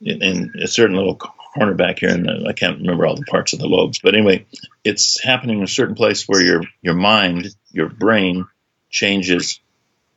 in, 0.00 0.22
in 0.22 0.52
a 0.62 0.68
certain 0.68 0.96
little 0.96 1.16
corner 1.16 1.74
back 1.74 1.98
here, 1.98 2.10
and 2.10 2.48
I 2.48 2.52
can't 2.52 2.78
remember 2.78 3.06
all 3.06 3.16
the 3.16 3.24
parts 3.24 3.52
of 3.52 3.58
the 3.58 3.66
lobes. 3.66 3.98
But 3.98 4.14
anyway, 4.14 4.46
it's 4.84 5.22
happening 5.22 5.58
in 5.58 5.64
a 5.64 5.68
certain 5.68 5.94
place 5.94 6.28
where 6.28 6.42
your 6.42 6.62
your 6.82 6.94
mind, 6.94 7.48
your 7.72 7.88
brain, 7.88 8.46
changes 8.88 9.60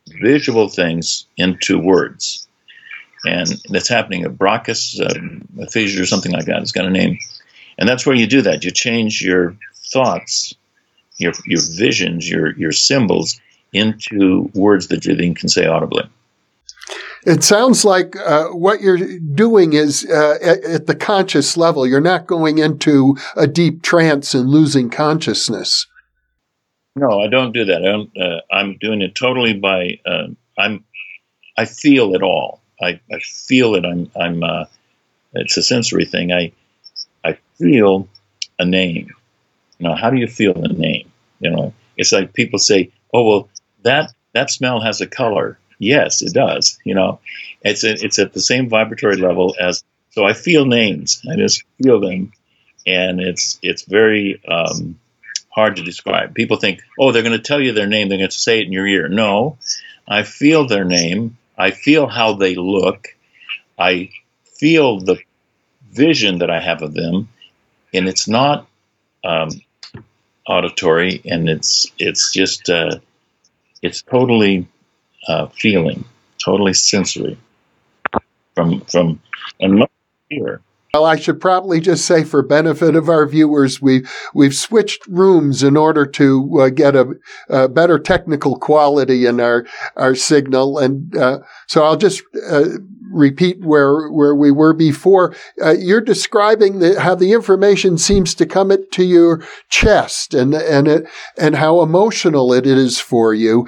visual 0.08 0.68
things 0.68 1.26
into 1.38 1.80
words, 1.80 2.48
and 3.26 3.48
that's 3.70 3.90
happening 3.90 4.24
at 4.24 4.38
Broca's 4.38 5.02
um, 5.02 5.48
aphasia 5.62 6.02
or 6.02 6.06
something 6.06 6.32
like 6.32 6.46
that. 6.46 6.62
It's 6.62 6.72
got 6.72 6.86
a 6.86 6.90
name, 6.90 7.20
and 7.78 7.88
that's 7.88 8.06
where 8.06 8.16
you 8.16 8.28
do 8.28 8.44
that. 8.44 8.64
You 8.64 8.72
change 8.72 9.22
your 9.22 9.58
thoughts, 9.92 10.56
your 11.18 11.34
your 11.46 11.62
visions, 11.62 12.30
your 12.30 12.56
your 12.58 12.72
symbols 12.72 13.40
into 13.74 14.50
words 14.54 14.88
that 14.88 15.06
you 15.06 15.16
then 15.16 15.36
can 15.36 15.50
say 15.50 15.66
audibly. 15.66 16.10
It 17.26 17.44
sounds 17.44 17.86
like 17.86 18.18
uh, 18.18 18.50
what 18.50 18.82
you're 18.82 19.18
doing 19.18 19.74
is 19.74 20.06
uh, 20.10 20.38
at, 20.42 20.64
at, 20.64 20.88
the 20.88 20.96
conscious 20.96 21.56
level. 21.56 21.88
You're 21.88 22.02
not 22.02 22.28
going 22.28 22.58
into 22.58 23.16
a 23.38 23.48
deep 23.48 23.82
trance 23.82 24.34
and 24.34 24.50
losing 24.50 24.90
consciousness. 24.90 25.88
No, 26.96 27.22
I 27.22 27.28
don't 27.28 27.54
do 27.54 27.66
that. 27.66 27.86
I 27.86 28.20
uh, 28.20 28.42
I'm 28.52 28.78
doing 28.78 29.02
it 29.02 29.16
totally 29.16 29.54
by 29.54 30.00
uh, 30.06 30.28
I'm. 30.58 30.84
I 31.58 31.66
feel 31.66 32.14
it 32.14 32.24
all. 32.24 32.62
I, 32.82 33.00
I 33.12 33.20
feel 33.20 33.76
it. 33.76 33.86
I'm. 33.86 34.12
I'm. 34.20 34.44
Uh, 34.44 34.66
it's 35.34 35.58
a 35.58 35.64
sensory 35.64 36.06
thing. 36.06 36.32
I. 36.32 36.52
I 37.24 37.38
feel 37.58 38.10
a 38.60 38.66
name. 38.66 39.08
You 39.80 39.88
know, 39.88 39.96
how 39.96 40.10
do 40.10 40.18
you 40.18 40.28
feel 40.28 40.56
a 40.56 40.68
name? 40.68 41.10
You 41.40 41.52
know, 41.52 41.74
it's 41.98 42.12
like 42.12 42.34
people 42.34 42.60
say, 42.60 42.92
"Oh, 43.14 43.24
well, 43.24 43.50
that 43.84 44.14
that 44.34 44.50
smell 44.50 44.82
has 44.82 45.02
a 45.02 45.08
color." 45.08 45.58
Yes, 45.80 46.22
it 46.22 46.34
does. 46.34 46.78
You 46.84 46.96
know, 46.96 47.20
it's 47.62 47.84
a, 47.84 47.92
it's 47.92 48.20
at 48.20 48.34
the 48.34 48.42
same 48.42 48.70
vibratory 48.70 49.18
level 49.18 49.56
as. 49.60 49.84
So 50.12 50.24
I 50.24 50.34
feel 50.34 50.66
names. 50.66 51.22
I 51.30 51.36
just 51.36 51.64
feel 51.82 52.00
them, 52.00 52.34
and 52.86 53.20
it's 53.20 53.60
it's 53.64 53.84
very 53.84 54.42
um, 54.48 55.00
hard 55.50 55.78
to 55.78 55.84
describe. 55.84 56.36
People 56.36 56.58
think, 56.58 56.82
oh, 57.00 57.12
they're 57.12 57.24
going 57.24 57.38
to 57.38 57.44
tell 57.44 57.62
you 57.62 57.74
their 57.74 57.88
name. 57.88 58.10
They're 58.10 58.18
going 58.18 58.30
to 58.30 58.36
say 58.36 58.60
it 58.60 58.68
in 58.68 58.74
your 58.74 58.88
ear. 58.88 59.10
No, 59.10 59.58
I 60.08 60.24
feel 60.24 60.68
their 60.68 60.86
name. 60.86 61.38
I 61.58 61.72
feel 61.72 62.08
how 62.08 62.34
they 62.34 62.56
look. 62.56 63.16
I 63.78 64.12
feel 64.60 65.00
the 65.00 65.18
vision 65.92 66.40
that 66.40 66.50
I 66.50 66.60
have 66.60 66.82
of 66.82 66.94
them, 66.94 67.30
and 67.94 68.08
it's 68.08 68.28
not 68.28 68.68
um, 69.24 69.50
auditory, 70.48 71.22
and 71.26 71.50
it's 71.50 71.88
it's 71.98 72.34
just 72.34 72.70
uh, 72.70 73.00
it's 73.84 74.02
totally 74.02 74.68
uh, 75.28 75.48
feeling, 75.48 76.04
totally 76.44 76.74
sensory 76.74 77.38
from 78.56 78.82
from 78.82 79.20
and 79.60 79.86
here. 80.30 80.62
Well, 80.94 81.06
I 81.06 81.16
should 81.16 81.42
probably 81.42 81.80
just 81.80 82.06
say, 82.06 82.24
for 82.24 82.44
benefit 82.44 82.96
of 82.96 83.10
our 83.10 83.26
viewers, 83.26 83.82
we 83.82 84.06
we've 84.34 84.54
switched 84.54 85.06
rooms 85.08 85.64
in 85.64 85.76
order 85.76 86.06
to 86.06 86.62
uh, 86.62 86.70
get 86.70 86.96
a, 86.96 87.16
a, 87.50 87.68
better 87.68 87.98
technical 87.98 88.58
quality 88.58 89.26
in 89.26 89.40
our 89.40 89.66
our 89.96 90.16
signal, 90.16 90.78
and 90.78 91.16
uh, 91.18 91.40
so 91.68 91.84
I'll 91.84 91.98
just 91.98 92.22
uh, 92.48 92.66
repeat 93.14 93.62
where 93.62 94.10
where 94.10 94.36
we 94.36 94.52
were 94.52 94.74
before. 94.74 95.36
Uh, 95.62 95.72
you're 95.72 96.02
describing 96.02 96.80
the, 96.80 97.00
how 97.00 97.16
the 97.16 97.32
information 97.32 97.98
seems 97.98 98.34
to 98.36 98.46
come 98.46 98.72
it, 98.72 98.92
to 98.92 99.04
your 99.04 99.44
chest, 99.70 100.34
and 100.34 100.54
and 100.54 100.88
it 100.88 101.08
and 101.38 101.56
how 101.56 101.82
emotional 101.82 102.52
it 102.52 102.66
is 102.66 103.00
for 103.00 103.34
you 103.34 103.68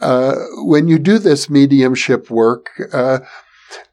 uh, 0.00 0.34
when 0.58 0.88
you 0.88 0.98
do 0.98 1.18
this 1.18 1.48
mediumship 1.48 2.30
work, 2.30 2.70
uh, 2.92 3.20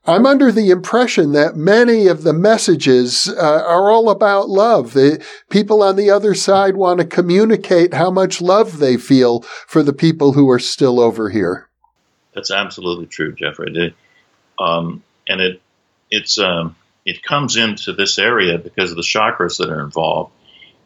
I'm 0.06 0.26
under 0.26 0.52
the 0.52 0.70
impression 0.70 1.32
that 1.34 1.56
many 1.56 2.08
of 2.08 2.24
the 2.24 2.34
messages 2.34 3.30
uh, 3.30 3.64
are 3.66 3.92
all 3.92 4.10
about 4.10 4.50
love. 4.50 4.94
The 4.94 5.24
people 5.50 5.82
on 5.82 5.96
the 5.96 6.10
other 6.10 6.36
side 6.36 6.76
want 6.76 7.00
to 7.00 7.06
communicate 7.06 7.94
how 7.94 8.12
much 8.12 8.42
love 8.42 8.80
they 8.80 8.98
feel 8.98 9.42
for 9.68 9.84
the 9.84 9.94
people 9.94 10.34
who 10.34 10.50
are 10.50 10.60
still 10.60 11.00
over 11.00 11.30
here. 11.30 11.70
That's 12.34 12.52
absolutely 12.52 13.08
true, 13.08 13.34
Jeffrey. 13.34 13.94
Um, 14.62 15.04
and 15.28 15.42
it 15.42 15.62
it's 16.10 16.38
um, 16.38 16.76
it 17.06 17.24
comes 17.24 17.56
into 17.56 17.94
this 17.94 18.20
area 18.20 18.58
because 18.58 18.92
of 18.92 18.98
the 18.98 19.04
chakras 19.04 19.58
that 19.58 19.70
are 19.70 19.82
involved, 19.82 20.32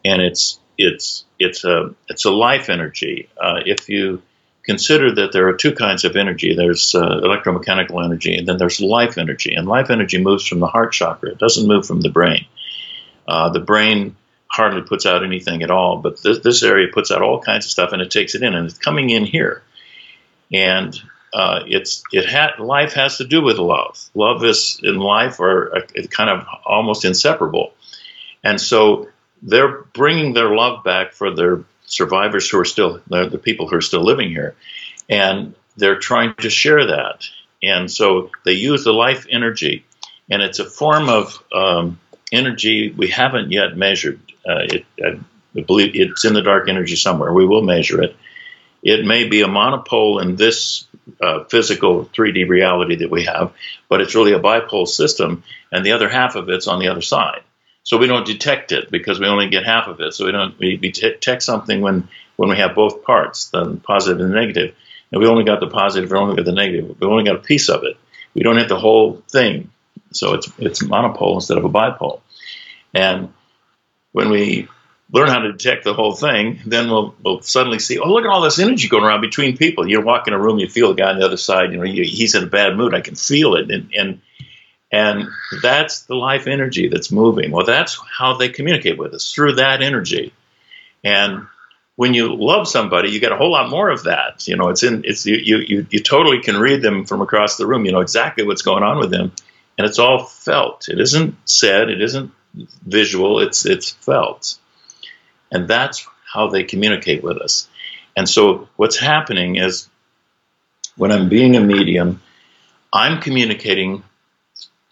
and 0.04 0.22
it's 0.22 0.58
it's 0.78 1.24
it's 1.38 1.64
a 1.64 1.94
it's 2.08 2.24
a 2.24 2.30
life 2.30 2.70
energy. 2.70 3.28
Uh, 3.40 3.60
if 3.64 3.88
you 3.88 4.22
consider 4.64 5.14
that 5.14 5.32
there 5.32 5.48
are 5.48 5.54
two 5.54 5.72
kinds 5.72 6.04
of 6.04 6.16
energy 6.16 6.54
there's 6.54 6.94
uh, 6.94 7.20
electromechanical 7.22 8.04
energy, 8.04 8.36
and 8.36 8.46
then 8.48 8.58
there's 8.58 8.80
life 8.80 9.18
energy. 9.18 9.54
And 9.54 9.66
life 9.66 9.90
energy 9.90 10.22
moves 10.22 10.46
from 10.46 10.60
the 10.60 10.66
heart 10.66 10.92
chakra, 10.92 11.30
it 11.30 11.38
doesn't 11.38 11.68
move 11.68 11.86
from 11.86 12.00
the 12.00 12.10
brain. 12.10 12.46
Uh, 13.28 13.50
the 13.50 13.60
brain 13.60 14.16
hardly 14.48 14.82
puts 14.82 15.06
out 15.06 15.24
anything 15.24 15.62
at 15.62 15.70
all, 15.70 15.98
but 15.98 16.22
this, 16.22 16.38
this, 16.38 16.62
area 16.62 16.86
puts 16.92 17.10
out 17.10 17.20
all 17.20 17.40
kinds 17.40 17.66
of 17.66 17.70
stuff 17.70 17.92
and 17.92 18.00
it 18.00 18.10
takes 18.10 18.34
it 18.34 18.42
in, 18.42 18.54
and 18.54 18.66
it's 18.66 18.78
coming 18.78 19.10
in 19.10 19.24
here. 19.24 19.62
And 20.52 20.96
uh, 21.36 21.62
it's 21.66 22.02
it 22.12 22.24
ha- 22.24 22.54
life 22.58 22.94
has 22.94 23.18
to 23.18 23.26
do 23.26 23.42
with 23.42 23.58
love. 23.58 24.02
Love 24.14 24.42
is 24.42 24.80
in 24.82 24.96
life 24.96 25.38
are 25.38 25.84
kind 26.10 26.30
of 26.30 26.46
almost 26.64 27.04
inseparable, 27.04 27.74
and 28.42 28.58
so 28.58 29.10
they're 29.42 29.82
bringing 29.92 30.32
their 30.32 30.56
love 30.56 30.82
back 30.82 31.12
for 31.12 31.34
their 31.34 31.62
survivors 31.84 32.48
who 32.48 32.58
are 32.58 32.64
still 32.64 33.02
the 33.08 33.38
people 33.42 33.68
who 33.68 33.76
are 33.76 33.82
still 33.82 34.02
living 34.02 34.30
here, 34.30 34.54
and 35.10 35.54
they're 35.76 35.98
trying 35.98 36.34
to 36.36 36.48
share 36.48 36.86
that. 36.86 37.28
And 37.62 37.90
so 37.90 38.30
they 38.46 38.52
use 38.52 38.84
the 38.84 38.94
life 38.94 39.26
energy, 39.28 39.84
and 40.30 40.40
it's 40.40 40.58
a 40.58 40.64
form 40.64 41.10
of 41.10 41.42
um, 41.52 42.00
energy 42.32 42.94
we 42.96 43.08
haven't 43.08 43.52
yet 43.52 43.76
measured. 43.76 44.20
Uh, 44.48 44.64
it, 44.72 44.86
I 45.04 45.60
believe 45.60 45.90
it's 45.94 46.24
in 46.24 46.32
the 46.32 46.40
dark 46.40 46.70
energy 46.70 46.96
somewhere. 46.96 47.30
We 47.30 47.46
will 47.46 47.62
measure 47.62 48.02
it. 48.02 48.16
It 48.82 49.04
may 49.04 49.28
be 49.28 49.42
a 49.42 49.48
monopole 49.48 50.20
in 50.20 50.36
this 50.36 50.86
uh, 51.20 51.44
physical 51.44 52.06
3D 52.06 52.48
reality 52.48 52.96
that 52.96 53.10
we 53.10 53.24
have, 53.24 53.52
but 53.88 54.00
it's 54.00 54.14
really 54.14 54.32
a 54.32 54.40
bipole 54.40 54.88
system, 54.88 55.44
and 55.72 55.84
the 55.84 55.92
other 55.92 56.08
half 56.08 56.34
of 56.34 56.48
it's 56.48 56.66
on 56.66 56.80
the 56.80 56.88
other 56.88 57.02
side. 57.02 57.42
So 57.84 57.98
we 57.98 58.08
don't 58.08 58.26
detect 58.26 58.72
it 58.72 58.90
because 58.90 59.20
we 59.20 59.26
only 59.26 59.48
get 59.48 59.64
half 59.64 59.86
of 59.86 60.00
it. 60.00 60.12
So 60.12 60.26
we 60.26 60.32
don't 60.32 60.58
we 60.58 60.76
detect 60.76 61.42
something 61.42 61.80
when 61.80 62.08
when 62.34 62.48
we 62.48 62.56
have 62.56 62.74
both 62.74 63.04
parts, 63.04 63.50
the 63.50 63.76
positive 63.84 64.20
and 64.20 64.32
the 64.32 64.34
negative. 64.34 64.74
and 65.12 65.20
we 65.20 65.28
only 65.28 65.44
got 65.44 65.60
the 65.60 65.68
positive, 65.68 66.10
we 66.10 66.18
only 66.18 66.36
got 66.36 66.44
the 66.44 66.52
negative. 66.52 66.96
We 67.00 67.06
only 67.06 67.24
got 67.24 67.36
a 67.36 67.40
piece 67.40 67.68
of 67.68 67.84
it. 67.84 67.96
We 68.34 68.42
don't 68.42 68.56
have 68.56 68.68
the 68.68 68.78
whole 68.78 69.22
thing. 69.30 69.70
So 70.12 70.34
it's 70.34 70.50
it's 70.58 70.82
monopole 70.82 71.36
instead 71.36 71.58
of 71.58 71.64
a 71.64 71.68
bipole. 71.68 72.20
And 72.92 73.32
when 74.12 74.30
we 74.30 74.68
learn 75.12 75.28
how 75.28 75.38
to 75.38 75.52
detect 75.52 75.84
the 75.84 75.94
whole 75.94 76.14
thing, 76.14 76.58
then 76.66 76.90
we'll, 76.90 77.14
we'll 77.24 77.40
suddenly 77.40 77.78
see, 77.78 77.98
oh, 77.98 78.08
look 78.08 78.24
at 78.24 78.30
all 78.30 78.40
this 78.40 78.58
energy 78.58 78.88
going 78.88 79.04
around 79.04 79.20
between 79.20 79.56
people. 79.56 79.88
You 79.88 80.00
walk 80.00 80.26
in 80.26 80.34
a 80.34 80.38
room, 80.38 80.58
you 80.58 80.68
feel 80.68 80.90
a 80.90 80.96
guy 80.96 81.10
on 81.10 81.18
the 81.18 81.24
other 81.24 81.36
side, 81.36 81.72
you 81.72 81.78
know, 81.78 81.84
he's 81.84 82.34
in 82.34 82.42
a 82.42 82.48
bad 82.48 82.76
mood. 82.76 82.94
I 82.94 83.00
can 83.00 83.14
feel 83.14 83.54
it. 83.54 83.70
And, 83.70 83.90
and, 83.96 84.20
and 84.90 85.28
that's 85.62 86.02
the 86.02 86.16
life 86.16 86.46
energy 86.48 86.88
that's 86.88 87.12
moving. 87.12 87.52
Well, 87.52 87.66
that's 87.66 88.00
how 88.18 88.36
they 88.36 88.48
communicate 88.48 88.98
with 88.98 89.14
us 89.14 89.32
through 89.32 89.56
that 89.56 89.80
energy. 89.80 90.32
And 91.04 91.46
when 91.94 92.12
you 92.12 92.34
love 92.34 92.66
somebody, 92.66 93.10
you 93.10 93.20
get 93.20 93.32
a 93.32 93.36
whole 93.36 93.52
lot 93.52 93.70
more 93.70 93.88
of 93.88 94.04
that. 94.04 94.46
You 94.48 94.56
know, 94.56 94.68
it's 94.70 94.82
in, 94.82 95.04
it's, 95.04 95.24
you, 95.24 95.36
you, 95.36 95.86
you 95.88 96.00
totally 96.00 96.40
can 96.40 96.56
read 96.56 96.82
them 96.82 97.04
from 97.04 97.22
across 97.22 97.56
the 97.56 97.66
room. 97.66 97.84
You 97.84 97.92
know 97.92 98.00
exactly 98.00 98.44
what's 98.44 98.62
going 98.62 98.82
on 98.82 98.98
with 98.98 99.10
them. 99.10 99.32
And 99.78 99.86
it's 99.86 99.98
all 99.98 100.24
felt. 100.24 100.88
It 100.88 101.00
isn't 101.00 101.36
said. 101.44 101.90
It 101.90 102.02
isn't 102.02 102.32
visual. 102.84 103.40
It's, 103.40 103.66
it's 103.66 103.90
felt. 103.90 104.58
And 105.50 105.68
that's 105.68 106.06
how 106.32 106.48
they 106.48 106.64
communicate 106.64 107.22
with 107.22 107.38
us. 107.38 107.68
And 108.16 108.28
so 108.28 108.68
what's 108.76 108.98
happening 108.98 109.56
is 109.56 109.88
when 110.96 111.12
I'm 111.12 111.28
being 111.28 111.56
a 111.56 111.60
medium, 111.60 112.22
I'm 112.92 113.20
communicating 113.20 114.02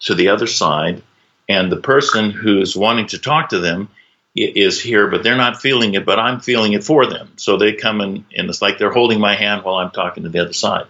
to 0.01 0.13
the 0.13 0.29
other 0.29 0.47
side, 0.47 1.01
and 1.49 1.71
the 1.71 1.77
person 1.77 2.31
who's 2.31 2.75
wanting 2.75 3.07
to 3.07 3.19
talk 3.19 3.49
to 3.49 3.59
them 3.59 3.89
is 4.35 4.81
here, 4.81 5.07
but 5.07 5.23
they're 5.23 5.37
not 5.37 5.61
feeling 5.61 5.93
it, 5.93 6.05
but 6.05 6.19
I'm 6.19 6.39
feeling 6.39 6.73
it 6.73 6.83
for 6.83 7.07
them. 7.07 7.31
So 7.37 7.57
they 7.57 7.73
come 7.73 8.01
in, 8.01 8.25
and 8.35 8.49
it's 8.49 8.61
like 8.61 8.77
they're 8.77 8.91
holding 8.91 9.19
my 9.19 9.35
hand 9.35 9.63
while 9.63 9.75
I'm 9.75 9.91
talking 9.91 10.23
to 10.23 10.29
the 10.29 10.39
other 10.39 10.53
side. 10.53 10.85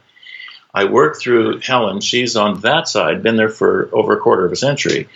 I 0.74 0.86
work 0.86 1.18
through 1.18 1.60
Helen. 1.60 2.02
She's 2.02 2.36
on 2.36 2.62
that 2.62 2.88
side, 2.88 3.24
been 3.24 3.38
there 3.38 3.50
for 3.50 3.90
over 3.94 4.18
a 4.18 4.20
quarter 4.20 4.46
of 4.46 4.52
a 4.52 4.58
century, 4.58 5.08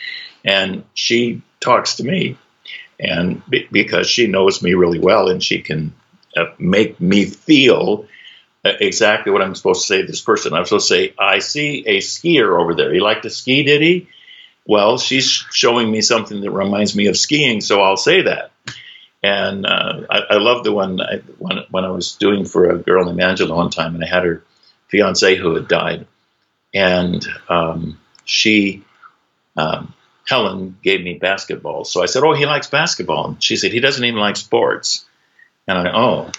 and 0.45 0.83
she 0.93 1.41
talks 1.59 1.95
to 1.95 2.03
me 2.03 2.37
and 2.99 3.41
be, 3.49 3.67
because 3.71 4.07
she 4.07 4.27
knows 4.27 4.61
me 4.61 4.73
really 4.73 4.99
well 4.99 5.29
and 5.29 5.43
she 5.43 5.61
can 5.61 5.93
uh, 6.35 6.45
make 6.57 6.99
me 6.99 7.25
feel 7.25 8.05
uh, 8.65 8.71
exactly 8.79 9.31
what 9.31 9.41
I'm 9.41 9.55
supposed 9.55 9.81
to 9.81 9.87
say 9.87 10.01
to 10.01 10.07
this 10.07 10.21
person. 10.21 10.53
I'm 10.53 10.65
supposed 10.65 10.89
to 10.89 10.93
say, 10.93 11.13
I 11.17 11.39
see 11.39 11.83
a 11.87 11.99
skier 11.99 12.59
over 12.59 12.75
there. 12.75 12.93
He 12.93 12.99
liked 12.99 13.23
to 13.23 13.29
ski, 13.29 13.63
did 13.63 13.81
he? 13.81 14.09
Well, 14.65 14.97
she's 14.97 15.25
showing 15.25 15.89
me 15.89 16.01
something 16.01 16.41
that 16.41 16.51
reminds 16.51 16.95
me 16.95 17.07
of 17.07 17.17
skiing, 17.17 17.61
so 17.61 17.81
I'll 17.81 17.97
say 17.97 18.23
that. 18.23 18.51
And 19.23 19.65
uh, 19.65 20.01
I, 20.09 20.19
I 20.31 20.35
love 20.35 20.63
the 20.63 20.71
one 20.71 21.01
I, 21.01 21.17
when, 21.39 21.59
when 21.71 21.85
I 21.85 21.89
was 21.89 22.15
doing 22.15 22.45
for 22.45 22.69
a 22.69 22.77
girl 22.77 23.05
named 23.05 23.19
Angela 23.19 23.55
one 23.55 23.71
time, 23.71 23.95
and 23.95 24.03
I 24.03 24.07
had 24.07 24.23
her 24.23 24.43
fiance 24.87 25.35
who 25.35 25.55
had 25.55 25.67
died, 25.67 26.05
and 26.73 27.25
um, 27.49 27.99
she 28.25 28.83
um, 29.57 29.93
Helen 30.29 30.77
gave 30.83 31.01
me 31.03 31.15
basketball. 31.15 31.83
So 31.85 32.03
I 32.03 32.05
said, 32.05 32.23
Oh, 32.23 32.33
he 32.33 32.45
likes 32.45 32.69
basketball. 32.69 33.29
And 33.29 33.43
she 33.43 33.55
said, 33.55 33.71
He 33.71 33.79
doesn't 33.79 34.05
even 34.05 34.19
like 34.19 34.37
sports. 34.37 35.03
And 35.67 35.75
I, 35.75 35.91
Oh, 35.91 36.31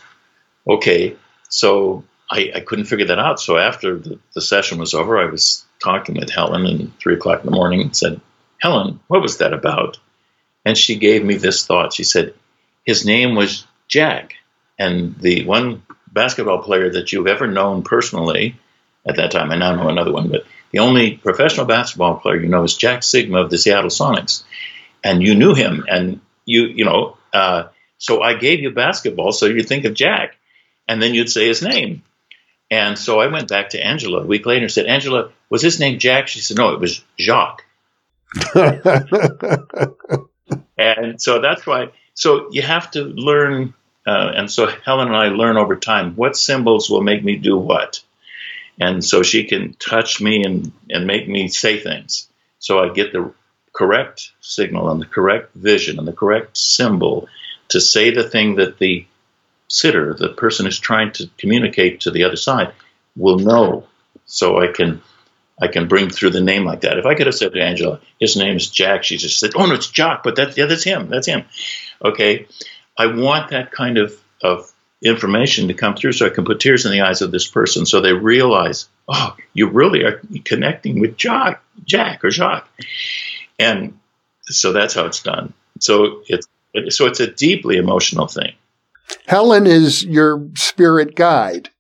okay. 0.68 1.16
So 1.48 2.04
I, 2.30 2.52
I 2.54 2.60
couldn't 2.60 2.84
figure 2.84 3.06
that 3.06 3.18
out. 3.18 3.40
So 3.40 3.58
after 3.58 3.98
the, 3.98 4.20
the, 4.32 4.40
session 4.40 4.78
was 4.78 4.94
over, 4.94 5.18
I 5.18 5.24
was 5.28 5.64
talking 5.82 6.14
with 6.14 6.30
Helen 6.30 6.66
and 6.66 6.96
three 7.00 7.14
o'clock 7.14 7.40
in 7.40 7.46
the 7.46 7.56
morning 7.56 7.80
and 7.80 7.96
said, 7.96 8.20
Helen, 8.62 9.00
what 9.08 9.22
was 9.22 9.38
that 9.38 9.52
about? 9.52 9.98
And 10.64 10.78
she 10.78 10.94
gave 10.94 11.24
me 11.24 11.34
this 11.34 11.66
thought. 11.66 11.92
She 11.92 12.04
said, 12.04 12.34
His 12.86 13.04
name 13.04 13.34
was 13.34 13.66
Jack. 13.88 14.34
And 14.78 15.18
the 15.18 15.44
one 15.46 15.82
basketball 16.12 16.62
player 16.62 16.90
that 16.90 17.12
you've 17.12 17.26
ever 17.26 17.48
known 17.48 17.82
personally 17.82 18.54
at 19.04 19.16
that 19.16 19.32
time, 19.32 19.50
I 19.50 19.56
now 19.56 19.74
know 19.74 19.88
another 19.88 20.12
one, 20.12 20.28
but 20.28 20.44
the 20.72 20.80
only 20.80 21.16
professional 21.16 21.66
basketball 21.66 22.16
player 22.16 22.40
you 22.40 22.48
know 22.48 22.64
is 22.64 22.76
Jack 22.76 23.00
Sikma 23.00 23.44
of 23.44 23.50
the 23.50 23.58
Seattle 23.58 23.90
Sonics, 23.90 24.44
and 25.02 25.22
you 25.22 25.34
knew 25.34 25.54
him, 25.54 25.84
and 25.88 26.20
you 26.44 26.66
you 26.66 26.84
know. 26.84 27.16
Uh, 27.32 27.64
so 27.98 28.22
I 28.22 28.34
gave 28.34 28.60
you 28.60 28.70
basketball, 28.70 29.30
so 29.32 29.46
you'd 29.46 29.68
think 29.68 29.84
of 29.84 29.94
Jack, 29.94 30.36
and 30.88 31.02
then 31.02 31.12
you'd 31.14 31.30
say 31.30 31.46
his 31.46 31.62
name. 31.62 32.02
And 32.70 32.98
so 32.98 33.20
I 33.20 33.26
went 33.26 33.48
back 33.48 33.70
to 33.70 33.84
Angela 33.84 34.22
a 34.22 34.26
week 34.26 34.46
later 34.46 34.62
and 34.62 34.72
said, 34.72 34.86
Angela, 34.86 35.32
was 35.48 35.60
his 35.60 35.80
name 35.80 35.98
Jack? 35.98 36.28
She 36.28 36.40
said, 36.40 36.56
No, 36.56 36.72
it 36.72 36.80
was 36.80 37.02
Jacques. 37.18 37.64
and 40.78 41.20
so 41.20 41.40
that's 41.40 41.66
why. 41.66 41.88
So 42.14 42.48
you 42.52 42.62
have 42.62 42.90
to 42.92 43.02
learn, 43.02 43.74
uh, 44.06 44.32
and 44.36 44.50
so 44.50 44.66
Helen 44.66 45.08
and 45.08 45.16
I 45.16 45.28
learn 45.28 45.56
over 45.56 45.76
time 45.76 46.14
what 46.14 46.36
symbols 46.36 46.88
will 46.88 47.02
make 47.02 47.24
me 47.24 47.36
do 47.36 47.58
what 47.58 48.00
and 48.80 49.04
so 49.04 49.22
she 49.22 49.44
can 49.44 49.74
touch 49.74 50.20
me 50.20 50.42
and, 50.42 50.72
and 50.88 51.06
make 51.06 51.28
me 51.28 51.48
say 51.48 51.78
things. 51.78 52.28
So 52.58 52.80
I 52.80 52.92
get 52.92 53.12
the 53.12 53.32
correct 53.72 54.32
signal 54.40 54.90
and 54.90 55.00
the 55.00 55.06
correct 55.06 55.54
vision 55.54 55.98
and 55.98 56.08
the 56.08 56.12
correct 56.12 56.56
symbol 56.56 57.28
to 57.68 57.80
say 57.80 58.10
the 58.10 58.28
thing 58.28 58.56
that 58.56 58.78
the 58.78 59.06
sitter, 59.68 60.14
the 60.14 60.30
person 60.30 60.66
who's 60.66 60.80
trying 60.80 61.12
to 61.12 61.30
communicate 61.38 62.00
to 62.00 62.10
the 62.10 62.24
other 62.24 62.36
side, 62.36 62.72
will 63.16 63.38
know. 63.38 63.86
So 64.26 64.58
I 64.58 64.68
can 64.68 65.02
I 65.62 65.68
can 65.68 65.88
bring 65.88 66.08
through 66.08 66.30
the 66.30 66.40
name 66.40 66.64
like 66.64 66.80
that. 66.80 66.98
If 66.98 67.04
I 67.04 67.14
could 67.14 67.26
have 67.26 67.34
said 67.34 67.52
to 67.52 67.62
Angela, 67.62 68.00
his 68.18 68.36
name 68.36 68.56
is 68.56 68.70
Jack, 68.70 69.04
she 69.04 69.18
just 69.18 69.38
said, 69.38 69.50
Oh 69.54 69.66
no, 69.66 69.74
it's 69.74 69.90
Jock, 69.90 70.22
but 70.22 70.36
that's 70.36 70.56
yeah, 70.56 70.66
that's 70.66 70.84
him. 70.84 71.08
That's 71.08 71.26
him. 71.26 71.44
Okay. 72.02 72.46
I 72.96 73.06
want 73.06 73.50
that 73.50 73.70
kind 73.70 73.98
of, 73.98 74.18
of 74.42 74.72
information 75.02 75.68
to 75.68 75.74
come 75.74 75.94
through 75.94 76.12
so 76.12 76.26
I 76.26 76.30
can 76.30 76.44
put 76.44 76.60
tears 76.60 76.84
in 76.84 76.92
the 76.92 77.00
eyes 77.00 77.22
of 77.22 77.30
this 77.30 77.46
person 77.46 77.86
so 77.86 78.00
they 78.00 78.12
realize, 78.12 78.88
oh, 79.08 79.36
you 79.54 79.68
really 79.68 80.04
are 80.04 80.20
connecting 80.44 81.00
with 81.00 81.16
Jack, 81.16 81.62
Jack 81.84 82.24
or 82.24 82.30
Jacques. 82.30 82.68
And 83.58 83.98
so 84.42 84.72
that's 84.72 84.94
how 84.94 85.06
it's 85.06 85.22
done. 85.22 85.54
So 85.78 86.22
it's 86.26 86.46
so 86.90 87.06
it's 87.06 87.20
a 87.20 87.30
deeply 87.30 87.76
emotional 87.76 88.26
thing. 88.26 88.52
Helen 89.26 89.66
is 89.66 90.04
your 90.04 90.48
spirit 90.54 91.14
guide. 91.14 91.70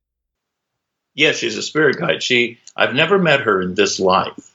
Yes, 1.14 1.36
she's 1.36 1.56
a 1.56 1.62
spirit 1.62 1.98
guide. 1.98 2.22
She 2.22 2.58
I've 2.76 2.94
never 2.94 3.18
met 3.18 3.40
her 3.40 3.60
in 3.60 3.74
this 3.74 4.00
life. 4.00 4.50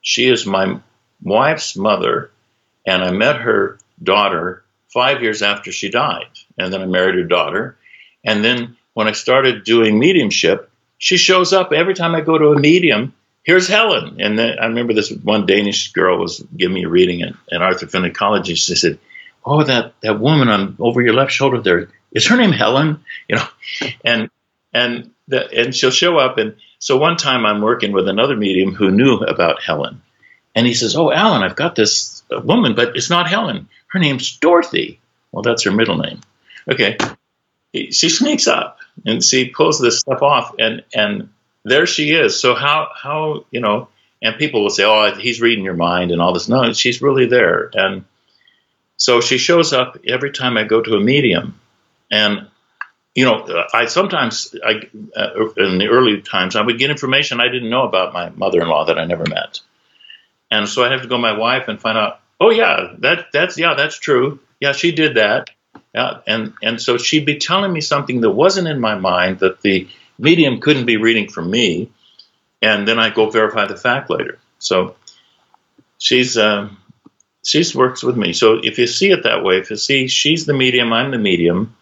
She 0.00 0.28
is 0.28 0.46
my 0.46 0.78
wife's 1.22 1.76
mother, 1.76 2.30
and 2.86 3.02
I 3.02 3.10
met 3.10 3.36
her 3.36 3.78
daughter 4.02 4.64
five 4.92 5.22
years 5.22 5.42
after 5.42 5.72
she 5.72 5.90
died. 5.90 6.28
And 6.58 6.72
then 6.72 6.82
I 6.82 6.86
married 6.86 7.14
her 7.16 7.24
daughter, 7.24 7.76
and 8.24 8.44
then 8.44 8.76
when 8.94 9.08
I 9.08 9.12
started 9.12 9.64
doing 9.64 9.98
mediumship, 9.98 10.70
she 10.98 11.16
shows 11.16 11.52
up 11.52 11.72
every 11.72 11.94
time 11.94 12.14
I 12.14 12.20
go 12.20 12.36
to 12.36 12.52
a 12.52 12.58
medium. 12.58 13.14
Here's 13.42 13.68
Helen. 13.68 14.20
And 14.20 14.38
then 14.38 14.58
I 14.58 14.66
remember 14.66 14.92
this 14.92 15.10
one 15.10 15.46
Danish 15.46 15.92
girl 15.92 16.18
was 16.18 16.40
giving 16.54 16.74
me 16.74 16.84
a 16.84 16.88
reading 16.88 17.22
at, 17.22 17.34
at 17.50 17.62
Arthur 17.62 17.86
Findlay 17.86 18.10
College. 18.10 18.48
And 18.50 18.58
she 18.58 18.74
said, 18.74 18.98
Oh, 19.44 19.62
that, 19.62 19.94
that 20.02 20.20
woman 20.20 20.48
on 20.48 20.76
over 20.78 21.00
your 21.00 21.14
left 21.14 21.32
shoulder 21.32 21.62
there, 21.62 21.88
is 22.12 22.26
her 22.26 22.36
name 22.36 22.52
Helen? 22.52 23.02
You 23.28 23.36
know, 23.36 23.46
and, 24.04 24.30
and, 24.74 25.10
the, 25.28 25.50
and 25.50 25.74
she'll 25.74 25.90
show 25.90 26.18
up. 26.18 26.36
And 26.36 26.56
so 26.78 26.98
one 26.98 27.16
time 27.16 27.46
I'm 27.46 27.62
working 27.62 27.92
with 27.92 28.08
another 28.08 28.36
medium 28.36 28.74
who 28.74 28.90
knew 28.90 29.14
about 29.14 29.62
Helen. 29.62 30.02
And 30.54 30.66
he 30.66 30.74
says, 30.74 30.94
Oh, 30.94 31.10
Alan, 31.10 31.42
I've 31.42 31.56
got 31.56 31.74
this 31.74 32.22
woman, 32.30 32.74
but 32.74 32.96
it's 32.96 33.08
not 33.08 33.28
Helen. 33.28 33.68
Her 33.86 33.98
name's 33.98 34.36
Dorothy. 34.36 35.00
Well, 35.32 35.42
that's 35.42 35.62
her 35.62 35.70
middle 35.70 35.96
name. 35.96 36.20
Okay 36.70 36.98
she 37.72 38.08
sneaks 38.08 38.46
up 38.46 38.78
and 39.04 39.22
she 39.22 39.48
pulls 39.48 39.80
this 39.80 40.00
stuff 40.00 40.22
off 40.22 40.54
and 40.58 40.84
and 40.94 41.30
there 41.64 41.86
she 41.86 42.12
is. 42.12 42.38
So 42.38 42.54
how 42.54 42.88
how 42.94 43.44
you 43.50 43.60
know 43.60 43.88
and 44.22 44.36
people 44.36 44.62
will 44.62 44.70
say 44.70 44.84
oh 44.84 45.14
he's 45.14 45.40
reading 45.40 45.64
your 45.64 45.74
mind 45.74 46.10
and 46.10 46.20
all 46.20 46.32
this. 46.32 46.48
No 46.48 46.72
she's 46.72 47.02
really 47.02 47.26
there. 47.26 47.70
And 47.72 48.04
so 48.96 49.20
she 49.20 49.38
shows 49.38 49.72
up 49.72 49.98
every 50.06 50.32
time 50.32 50.56
i 50.56 50.64
go 50.64 50.82
to 50.82 50.94
a 50.94 51.00
medium. 51.00 51.60
And 52.10 52.48
you 53.14 53.24
know 53.24 53.64
i 53.72 53.86
sometimes 53.86 54.54
i 54.64 54.82
uh, 55.16 55.50
in 55.56 55.78
the 55.78 55.88
early 55.88 56.22
times 56.22 56.54
i 56.56 56.62
would 56.62 56.78
get 56.78 56.90
information 56.90 57.40
i 57.40 57.48
didn't 57.48 57.70
know 57.70 57.82
about 57.82 58.12
my 58.12 58.30
mother-in-law 58.30 58.86
that 58.86 58.98
i 58.98 59.04
never 59.04 59.26
met. 59.26 59.60
And 60.50 60.68
so 60.68 60.84
i 60.84 60.90
have 60.90 61.02
to 61.02 61.08
go 61.08 61.16
to 61.16 61.22
my 61.22 61.36
wife 61.36 61.68
and 61.68 61.80
find 61.80 61.96
out 61.96 62.20
oh 62.40 62.50
yeah 62.50 62.94
that 62.98 63.26
that's 63.32 63.58
yeah 63.58 63.74
that's 63.74 63.98
true. 63.98 64.40
Yeah 64.60 64.72
she 64.72 64.92
did 64.92 65.16
that 65.16 65.50
Yeah, 65.94 66.20
and 66.26 66.54
and 66.62 66.80
so 66.80 66.98
she'd 66.98 67.26
be 67.26 67.38
telling 67.38 67.72
me 67.72 67.80
something 67.80 68.20
that 68.20 68.30
wasn't 68.30 68.68
in 68.68 68.80
my 68.80 68.94
mind 68.94 69.40
that 69.40 69.60
the 69.60 69.88
medium 70.18 70.60
couldn't 70.60 70.86
be 70.86 70.96
reading 70.96 71.28
from 71.28 71.50
me, 71.50 71.90
and 72.62 72.86
then 72.86 72.98
I 72.98 73.10
go 73.10 73.30
verify 73.30 73.66
the 73.66 73.76
fact 73.76 74.10
later. 74.10 74.38
So 74.58 74.96
she's 75.98 76.38
um, 76.38 76.78
she's 77.44 77.74
works 77.74 78.02
with 78.02 78.16
me. 78.16 78.32
So 78.32 78.60
if 78.62 78.78
you 78.78 78.86
see 78.86 79.10
it 79.10 79.24
that 79.24 79.42
way, 79.42 79.58
if 79.58 79.70
you 79.70 79.76
see 79.76 80.06
she's 80.06 80.46
the 80.46 80.54
medium, 80.54 80.92
I'm 80.92 81.10
the 81.10 81.18
medium, 81.18 81.76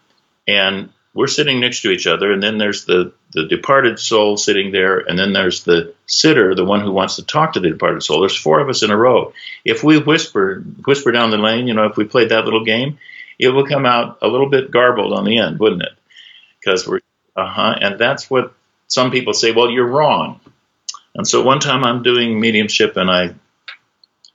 and 0.47 0.89
we're 1.13 1.27
sitting 1.27 1.59
next 1.59 1.81
to 1.81 1.91
each 1.91 2.07
other, 2.07 2.31
and 2.31 2.41
then 2.41 2.57
there's 2.57 2.85
the 2.85 3.13
the 3.33 3.45
departed 3.45 3.99
soul 3.99 4.37
sitting 4.37 4.71
there, 4.71 4.97
and 4.99 5.19
then 5.19 5.33
there's 5.33 5.63
the 5.63 5.93
sitter, 6.07 6.55
the 6.55 6.65
one 6.65 6.81
who 6.81 6.91
wants 6.91 7.17
to 7.17 7.23
talk 7.23 7.53
to 7.53 7.59
the 7.59 7.69
departed 7.69 8.01
soul. 8.01 8.21
There's 8.21 8.35
four 8.35 8.59
of 8.59 8.69
us 8.69 8.81
in 8.81 8.89
a 8.89 8.97
row. 8.97 9.33
If 9.63 9.83
we 9.83 9.99
whisper 9.99 10.61
whisper 10.85 11.11
down 11.11 11.29
the 11.29 11.37
lane, 11.37 11.67
you 11.67 11.73
know, 11.73 11.85
if 11.85 11.97
we 11.97 12.05
played 12.05 12.29
that 12.29 12.45
little 12.45 12.65
game, 12.65 12.97
it 13.39 13.49
will 13.49 13.65
come 13.65 13.85
out 13.85 14.19
a 14.21 14.27
little 14.27 14.49
bit 14.49 14.69
garbled 14.69 15.13
on 15.13 15.23
the 15.23 15.39
end, 15.39 15.59
wouldn't 15.59 15.81
it? 15.81 15.93
Because 16.59 16.87
we're 16.87 16.99
uh 17.35 17.47
huh, 17.47 17.75
and 17.79 17.97
that's 17.97 18.29
what 18.29 18.53
some 18.87 19.11
people 19.11 19.33
say. 19.33 19.51
Well, 19.51 19.69
you're 19.69 19.87
wrong. 19.87 20.41
And 21.15 21.27
so 21.27 21.41
one 21.41 21.59
time 21.59 21.85
I'm 21.85 22.03
doing 22.03 22.39
mediumship, 22.39 22.97
and 22.97 23.09
I 23.09 23.35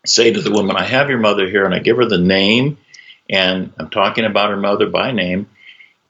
say 0.06 0.32
to 0.32 0.40
the 0.40 0.50
woman, 0.50 0.76
I 0.76 0.84
have 0.84 1.10
your 1.10 1.18
mother 1.18 1.48
here, 1.48 1.64
and 1.64 1.74
I 1.74 1.78
give 1.78 1.98
her 1.98 2.06
the 2.06 2.18
name, 2.18 2.78
and 3.28 3.72
I'm 3.78 3.90
talking 3.90 4.24
about 4.24 4.50
her 4.50 4.56
mother 4.56 4.88
by 4.88 5.12
name. 5.12 5.48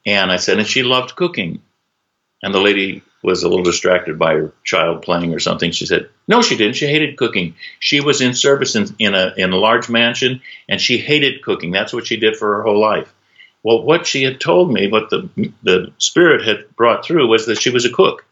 And 0.05 0.31
I 0.31 0.37
said, 0.37 0.59
and 0.59 0.67
she 0.67 0.83
loved 0.83 1.15
cooking. 1.15 1.61
And 2.43 2.53
the 2.53 2.59
lady 2.59 3.01
was 3.25 3.43
a 3.43 3.49
little 3.49 3.63
distracted 3.63 4.17
by 4.19 4.35
her 4.35 4.53
child 4.63 5.01
playing 5.01 5.33
or 5.33 5.39
something. 5.39 5.71
She 5.71 5.85
said, 5.85 6.09
No, 6.27 6.41
she 6.41 6.55
didn't. 6.57 6.75
She 6.75 6.87
hated 6.87 7.17
cooking. 7.17 7.55
She 7.79 7.99
was 7.99 8.21
in 8.21 8.33
service 8.33 8.75
in, 8.75 8.87
in, 8.99 9.15
a, 9.15 9.33
in 9.37 9.51
a 9.51 9.57
large 9.57 9.89
mansion, 9.89 10.41
and 10.69 10.79
she 10.79 10.97
hated 10.97 11.41
cooking. 11.41 11.71
That's 11.71 11.93
what 11.93 12.07
she 12.07 12.17
did 12.17 12.37
for 12.37 12.57
her 12.57 12.63
whole 12.63 12.79
life. 12.79 13.13
Well, 13.63 13.81
what 13.81 14.05
she 14.05 14.21
had 14.21 14.39
told 14.39 14.71
me, 14.71 14.87
what 14.87 15.09
the, 15.09 15.27
the 15.63 15.91
spirit 15.97 16.45
had 16.45 16.75
brought 16.75 17.03
through, 17.03 17.27
was 17.27 17.47
that 17.47 17.59
she 17.59 17.71
was 17.71 17.85
a 17.85 17.91
cook. 17.91 18.25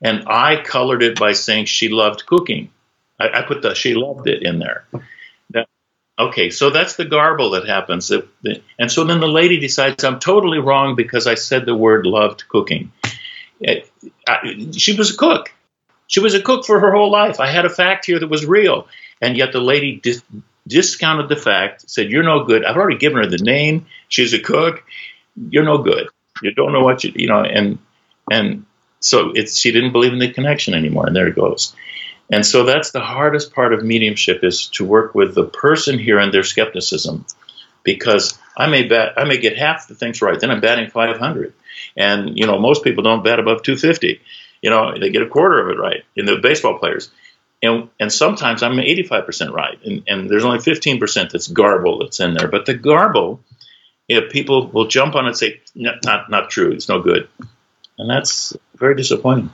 And 0.00 0.28
I 0.28 0.62
colored 0.62 1.02
it 1.02 1.18
by 1.18 1.32
saying 1.32 1.64
she 1.64 1.88
loved 1.88 2.26
cooking. 2.26 2.70
I, 3.18 3.40
I 3.40 3.42
put 3.42 3.62
the 3.62 3.74
she 3.74 3.94
loved 3.94 4.28
it 4.28 4.42
in 4.42 4.58
there. 4.58 4.84
That, 5.50 5.68
okay, 6.18 6.50
so 6.50 6.70
that's 6.70 6.96
the 6.96 7.04
garble 7.04 7.50
that 7.50 7.66
happens. 7.66 8.12
And 8.78 8.90
so 8.90 9.04
then 9.04 9.20
the 9.20 9.28
lady 9.28 9.58
decides 9.58 10.04
I'm 10.04 10.18
totally 10.18 10.58
wrong 10.58 10.96
because 10.96 11.26
I 11.26 11.34
said 11.34 11.66
the 11.66 11.74
word 11.74 12.06
loved 12.06 12.48
cooking. 12.48 12.92
She 14.72 14.96
was 14.96 15.14
a 15.14 15.16
cook. 15.16 15.52
She 16.06 16.20
was 16.20 16.34
a 16.34 16.42
cook 16.42 16.66
for 16.66 16.78
her 16.78 16.92
whole 16.92 17.10
life. 17.10 17.40
I 17.40 17.46
had 17.46 17.64
a 17.64 17.70
fact 17.70 18.06
here 18.06 18.18
that 18.18 18.28
was 18.28 18.44
real. 18.44 18.88
And 19.20 19.36
yet 19.36 19.52
the 19.52 19.60
lady 19.60 20.00
dis- 20.02 20.22
discounted 20.66 21.28
the 21.28 21.36
fact, 21.36 21.88
said, 21.88 22.10
You're 22.10 22.22
no 22.22 22.44
good. 22.44 22.64
I've 22.64 22.76
already 22.76 22.98
given 22.98 23.18
her 23.18 23.26
the 23.26 23.38
name. 23.38 23.86
She's 24.08 24.34
a 24.34 24.38
cook. 24.38 24.84
You're 25.36 25.64
no 25.64 25.78
good. 25.78 26.08
You 26.42 26.52
don't 26.52 26.72
know 26.72 26.82
what 26.82 27.04
you, 27.04 27.12
you 27.14 27.28
know, 27.28 27.42
and, 27.42 27.78
and 28.30 28.66
so 29.00 29.30
it's, 29.34 29.56
she 29.56 29.72
didn't 29.72 29.92
believe 29.92 30.12
in 30.12 30.18
the 30.18 30.32
connection 30.32 30.74
anymore. 30.74 31.06
And 31.06 31.16
there 31.16 31.28
it 31.28 31.36
goes. 31.36 31.74
And 32.30 32.44
so 32.44 32.64
that's 32.64 32.90
the 32.90 33.00
hardest 33.00 33.54
part 33.54 33.72
of 33.72 33.84
mediumship 33.84 34.42
is 34.42 34.66
to 34.68 34.84
work 34.84 35.14
with 35.14 35.34
the 35.34 35.44
person 35.44 35.98
here 35.98 36.18
and 36.18 36.32
their 36.32 36.42
skepticism, 36.42 37.26
because 37.84 38.38
I 38.56 38.66
may 38.66 38.84
bet 38.84 39.14
I 39.16 39.24
may 39.24 39.38
get 39.38 39.56
half 39.56 39.88
the 39.88 39.94
things 39.94 40.20
right, 40.22 40.38
then 40.38 40.50
I'm 40.50 40.60
batting 40.60 40.90
500, 40.90 41.54
and 41.96 42.38
you 42.38 42.46
know 42.46 42.58
most 42.58 42.84
people 42.84 43.02
don't 43.02 43.24
bat 43.24 43.38
above 43.38 43.62
250. 43.62 44.20
You 44.60 44.70
know 44.70 44.98
they 44.98 45.10
get 45.10 45.22
a 45.22 45.28
quarter 45.28 45.60
of 45.60 45.68
it 45.68 45.80
right 45.80 46.04
in 46.16 46.26
the 46.26 46.36
baseball 46.36 46.78
players, 46.78 47.10
and 47.62 47.88
and 47.98 48.12
sometimes 48.12 48.62
I'm 48.62 48.76
85% 48.76 49.52
right, 49.52 49.78
and, 49.84 50.02
and 50.06 50.30
there's 50.30 50.44
only 50.44 50.58
15% 50.58 51.30
that's 51.30 51.48
garble 51.48 52.00
that's 52.00 52.20
in 52.20 52.34
there. 52.34 52.48
But 52.48 52.66
the 52.66 52.74
garble, 52.74 53.40
if 54.08 54.32
people 54.32 54.68
will 54.68 54.88
jump 54.88 55.14
on 55.14 55.24
it 55.24 55.28
and 55.28 55.36
say 55.36 55.60
not 55.74 56.30
not 56.30 56.50
true, 56.50 56.72
it's 56.72 56.88
no 56.88 57.00
good, 57.00 57.28
and 57.98 58.10
that's 58.10 58.56
very 58.76 58.96
disappointing. 58.96 59.50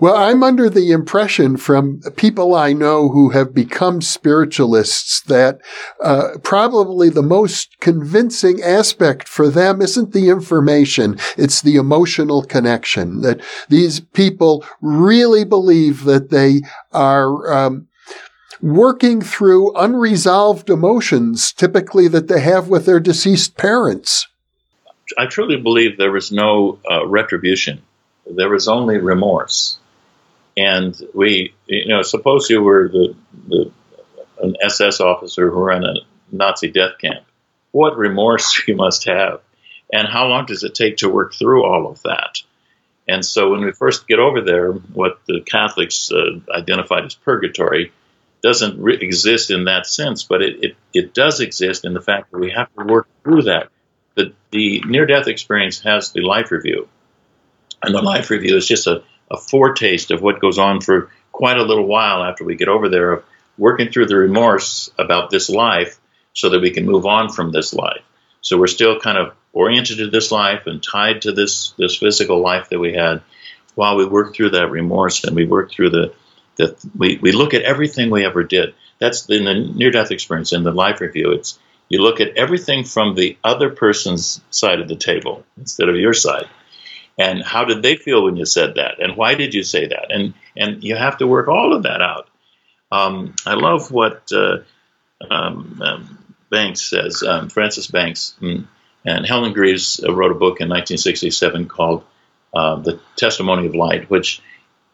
Well, 0.00 0.16
I'm 0.16 0.42
under 0.42 0.68
the 0.68 0.90
impression 0.90 1.56
from 1.56 2.00
people 2.16 2.54
I 2.54 2.72
know 2.72 3.08
who 3.08 3.30
have 3.30 3.54
become 3.54 4.00
spiritualists 4.00 5.20
that 5.22 5.60
uh, 6.02 6.38
probably 6.42 7.08
the 7.08 7.22
most 7.22 7.78
convincing 7.80 8.62
aspect 8.62 9.28
for 9.28 9.48
them 9.48 9.80
isn't 9.80 10.12
the 10.12 10.28
information, 10.28 11.18
it's 11.36 11.62
the 11.62 11.76
emotional 11.76 12.42
connection. 12.42 13.20
That 13.22 13.40
these 13.68 14.00
people 14.00 14.64
really 14.80 15.44
believe 15.44 16.04
that 16.04 16.30
they 16.30 16.62
are. 16.92 17.52
Um, 17.52 17.88
working 18.60 19.20
through 19.20 19.74
unresolved 19.74 20.70
emotions, 20.70 21.52
typically 21.52 22.06
that 22.06 22.28
they 22.28 22.40
have 22.40 22.68
with 22.68 22.86
their 22.86 23.00
deceased 23.00 23.56
parents. 23.56 24.28
I 25.18 25.26
truly 25.26 25.56
believe 25.56 25.98
there 25.98 26.12
was 26.12 26.30
no 26.30 26.78
uh, 26.88 27.06
retribution. 27.06 27.82
There 28.26 28.48
was 28.48 28.68
only 28.68 28.98
remorse. 28.98 29.78
And 30.56 31.00
we, 31.14 31.54
you 31.66 31.88
know, 31.88 32.02
suppose 32.02 32.50
you 32.50 32.62
were 32.62 32.88
the, 32.88 33.16
the 33.48 33.72
an 34.42 34.56
SS 34.60 35.00
officer 35.00 35.50
who 35.50 35.62
ran 35.62 35.84
a 35.84 35.94
Nazi 36.30 36.70
death 36.70 36.98
camp. 37.00 37.24
What 37.70 37.96
remorse 37.96 38.62
you 38.68 38.76
must 38.76 39.04
have, 39.04 39.40
and 39.92 40.08
how 40.08 40.26
long 40.26 40.46
does 40.46 40.64
it 40.64 40.74
take 40.74 40.98
to 40.98 41.08
work 41.08 41.34
through 41.34 41.64
all 41.64 41.86
of 41.86 42.02
that? 42.02 42.38
And 43.08 43.24
so, 43.24 43.50
when 43.50 43.64
we 43.64 43.72
first 43.72 44.06
get 44.06 44.18
over 44.18 44.40
there, 44.40 44.72
what 44.72 45.20
the 45.26 45.40
Catholics 45.40 46.10
uh, 46.12 46.40
identified 46.54 47.04
as 47.04 47.14
purgatory 47.14 47.92
doesn't 48.42 48.80
re- 48.80 48.98
exist 49.00 49.50
in 49.50 49.64
that 49.64 49.86
sense, 49.86 50.24
but 50.24 50.42
it, 50.42 50.64
it, 50.64 50.76
it 50.92 51.14
does 51.14 51.40
exist 51.40 51.84
in 51.84 51.94
the 51.94 52.00
fact 52.00 52.30
that 52.30 52.38
we 52.38 52.50
have 52.50 52.68
to 52.74 52.84
work 52.84 53.08
through 53.22 53.42
that. 53.42 53.68
The, 54.14 54.32
the 54.50 54.82
near 54.86 55.06
death 55.06 55.26
experience 55.26 55.80
has 55.80 56.12
the 56.12 56.20
life 56.20 56.50
review, 56.50 56.88
and 57.82 57.94
the 57.94 58.02
life 58.02 58.30
review 58.30 58.56
is 58.56 58.66
just 58.66 58.86
a 58.86 59.02
a 59.32 59.36
foretaste 59.38 60.10
of 60.10 60.22
what 60.22 60.40
goes 60.40 60.58
on 60.58 60.80
for 60.80 61.10
quite 61.32 61.56
a 61.56 61.64
little 61.64 61.86
while 61.86 62.22
after 62.22 62.44
we 62.44 62.54
get 62.54 62.68
over 62.68 62.88
there 62.88 63.12
of 63.12 63.24
working 63.58 63.90
through 63.90 64.06
the 64.06 64.16
remorse 64.16 64.90
about 64.98 65.30
this 65.30 65.48
life 65.48 65.98
so 66.34 66.50
that 66.50 66.60
we 66.60 66.70
can 66.70 66.86
move 66.86 67.06
on 67.06 67.30
from 67.30 67.50
this 67.50 67.74
life. 67.74 68.02
So 68.42 68.58
we're 68.58 68.66
still 68.66 69.00
kind 69.00 69.18
of 69.18 69.34
oriented 69.52 69.98
to 69.98 70.10
this 70.10 70.30
life 70.30 70.66
and 70.66 70.82
tied 70.82 71.22
to 71.22 71.32
this 71.32 71.72
this 71.78 71.96
physical 71.96 72.40
life 72.40 72.68
that 72.70 72.78
we 72.78 72.94
had 72.94 73.22
while 73.74 73.96
we 73.96 74.06
work 74.06 74.34
through 74.34 74.50
that 74.50 74.70
remorse 74.70 75.24
and 75.24 75.34
we 75.34 75.46
work 75.46 75.70
through 75.70 75.90
the 75.90 76.14
that 76.56 76.78
we, 76.96 77.18
we 77.22 77.32
look 77.32 77.54
at 77.54 77.62
everything 77.62 78.10
we 78.10 78.26
ever 78.26 78.44
did. 78.44 78.74
That's 78.98 79.28
in 79.28 79.44
the 79.44 79.54
near 79.54 79.90
death 79.90 80.10
experience 80.10 80.52
in 80.52 80.64
the 80.64 80.72
life 80.72 81.00
review. 81.00 81.32
It's 81.32 81.58
you 81.88 82.00
look 82.00 82.20
at 82.20 82.36
everything 82.36 82.84
from 82.84 83.14
the 83.14 83.38
other 83.44 83.70
person's 83.70 84.40
side 84.50 84.80
of 84.80 84.88
the 84.88 84.96
table 84.96 85.44
instead 85.58 85.88
of 85.88 85.96
your 85.96 86.14
side 86.14 86.48
and 87.18 87.42
how 87.42 87.64
did 87.64 87.82
they 87.82 87.96
feel 87.96 88.24
when 88.24 88.36
you 88.36 88.46
said 88.46 88.76
that? 88.76 89.00
And 89.00 89.16
why 89.16 89.34
did 89.34 89.54
you 89.54 89.62
say 89.62 89.86
that? 89.88 90.10
And 90.10 90.34
and 90.56 90.82
you 90.82 90.96
have 90.96 91.18
to 91.18 91.26
work 91.26 91.48
all 91.48 91.72
of 91.72 91.84
that 91.84 92.00
out. 92.00 92.28
Um, 92.90 93.34
i 93.46 93.54
love 93.54 93.90
what 93.90 94.30
uh, 94.32 94.58
um, 95.30 95.80
um, 95.82 96.18
banks 96.50 96.82
says 96.82 97.22
um, 97.22 97.48
frances 97.48 97.86
banks 97.86 98.36
mm, 98.38 98.66
and 99.06 99.24
helen 99.24 99.54
greaves 99.54 99.98
uh, 100.06 100.12
wrote 100.12 100.30
a 100.30 100.34
book 100.34 100.60
in 100.60 100.68
1967 100.68 101.68
called 101.68 102.04
uh, 102.52 102.76
the 102.76 103.00
testimony 103.16 103.66
of 103.66 103.74
light 103.74 104.10
which 104.10 104.42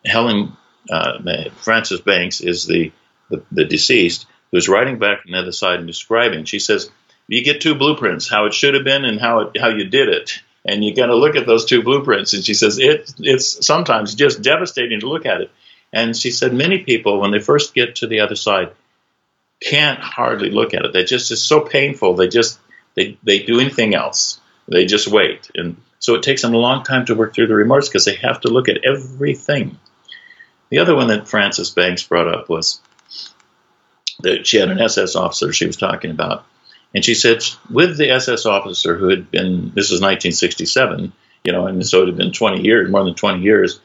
helen 0.05 0.57
uh, 0.91 1.19
frances 1.57 2.01
banks 2.01 2.41
is 2.41 2.67
the, 2.67 2.93
the, 3.31 3.43
the 3.53 3.65
deceased 3.65 4.27
who's 4.51 4.69
writing 4.69 4.99
back 4.99 5.23
from 5.23 5.33
the 5.33 5.39
other 5.39 5.53
side 5.53 5.79
and 5.79 5.87
describing. 5.87 6.45
She 6.45 6.59
says 6.59 6.91
you 7.27 7.45
get 7.45 7.61
two 7.61 7.75
blueprints 7.75 8.29
how 8.29 8.47
it 8.47 8.55
should 8.55 8.75
have 8.75 8.85
been 8.85 9.05
and 9.05 9.21
how 9.21 9.41
it, 9.41 9.61
how 9.61 9.69
you 9.69 9.85
did 9.85 10.09
it 10.09 10.43
and 10.69 10.85
you 10.85 10.95
got 10.95 11.07
to 11.07 11.17
look 11.17 11.37
at 11.37 11.47
those 11.47 11.65
two 11.65 11.83
blueprints. 11.83 12.35
And 12.35 12.45
she 12.45 12.55
says 12.55 12.79
it, 12.79 13.13
it's 13.19 13.67
sometimes 13.67 14.15
just 14.15 14.43
devastating 14.43 15.01
to 15.01 15.09
look 15.09 15.27
at 15.27 15.41
it. 15.41 15.51
And 15.93 16.17
she 16.17 16.31
said 16.31 16.53
many 16.53 16.81
people, 16.81 17.21
when 17.21 17.31
they 17.31 17.41
first 17.41 17.75
get 17.75 17.97
to 17.97 18.07
the 18.07 18.21
other 18.21 18.37
side, 18.37 18.73
can't 19.61 19.99
hardly 19.99 20.51
look 20.51 20.75
at 20.75 20.85
it. 20.85 20.93
They 20.93 21.05
just 21.05 21.31
it's 21.31 21.43
so 21.43 21.61
painful. 21.61 22.15
They 22.15 22.29
just 22.29 22.59
they 22.95 23.19
they 23.23 23.41
do 23.41 23.61
anything 23.61 23.95
else. 23.95 24.41
They 24.69 24.85
just 24.85 25.09
wait, 25.09 25.51
and 25.55 25.77
so 25.99 26.15
it 26.15 26.23
takes 26.23 26.43
them 26.43 26.55
a 26.55 26.59
long 26.59 26.85
time 26.85 27.07
to 27.07 27.15
work 27.15 27.35
through 27.35 27.47
the 27.47 27.55
remorse 27.55 27.89
because 27.89 28.05
they 28.05 28.15
have 28.17 28.43
to 28.43 28.49
look 28.49 28.69
at 28.69 28.85
everything. 28.85 29.79
The 30.69 30.79
other 30.79 30.95
one 30.95 31.09
that 31.09 31.29
Frances 31.29 31.71
Banks 31.71 32.03
brought 32.03 32.29
up 32.29 32.49
was 32.49 32.81
that 34.21 34.47
she 34.47 34.59
had 34.59 34.69
an 34.69 34.81
SS 34.81 35.17
officer 35.17 35.53
she 35.53 35.67
was 35.67 35.77
talking 35.77 36.11
about 36.11 36.45
and 36.95 37.05
she 37.05 37.15
said, 37.15 37.45
with 37.71 37.97
the 37.97 38.11
SS 38.11 38.47
officer 38.47 38.97
who 38.97 39.09
had 39.09 39.31
been, 39.31 39.73
this 39.75 39.91
is 39.91 40.01
1967, 40.01 41.13
you 41.45 41.53
know, 41.53 41.67
and 41.67 41.87
so 41.87 42.03
it 42.03 42.07
had 42.07 42.17
been 42.17 42.33
20 42.33 42.63
years, 42.63 42.91
more 42.91 43.05
than 43.05 43.15
20 43.15 43.43
years, 43.43 43.81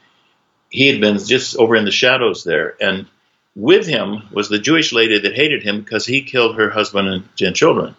he 0.70 0.88
had 0.88 1.00
been 1.00 1.18
just 1.18 1.56
over 1.56 1.76
in 1.76 1.84
the 1.84 1.90
shadows 1.90 2.44
there. 2.44 2.74
And 2.80 3.06
with 3.54 3.86
him 3.86 4.22
was 4.32 4.48
the 4.48 4.58
Jewish 4.58 4.92
lady 4.92 5.18
that 5.20 5.34
hated 5.34 5.62
him 5.62 5.80
because 5.80 6.06
he 6.06 6.22
killed 6.22 6.56
her 6.56 6.70
husband 6.70 7.08
and, 7.08 7.28
and 7.40 7.54
children. 7.54 7.94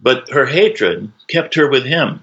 But 0.00 0.28
her 0.30 0.44
hatred 0.44 1.12
kept 1.28 1.54
her 1.54 1.70
with 1.70 1.84
him. 1.84 2.22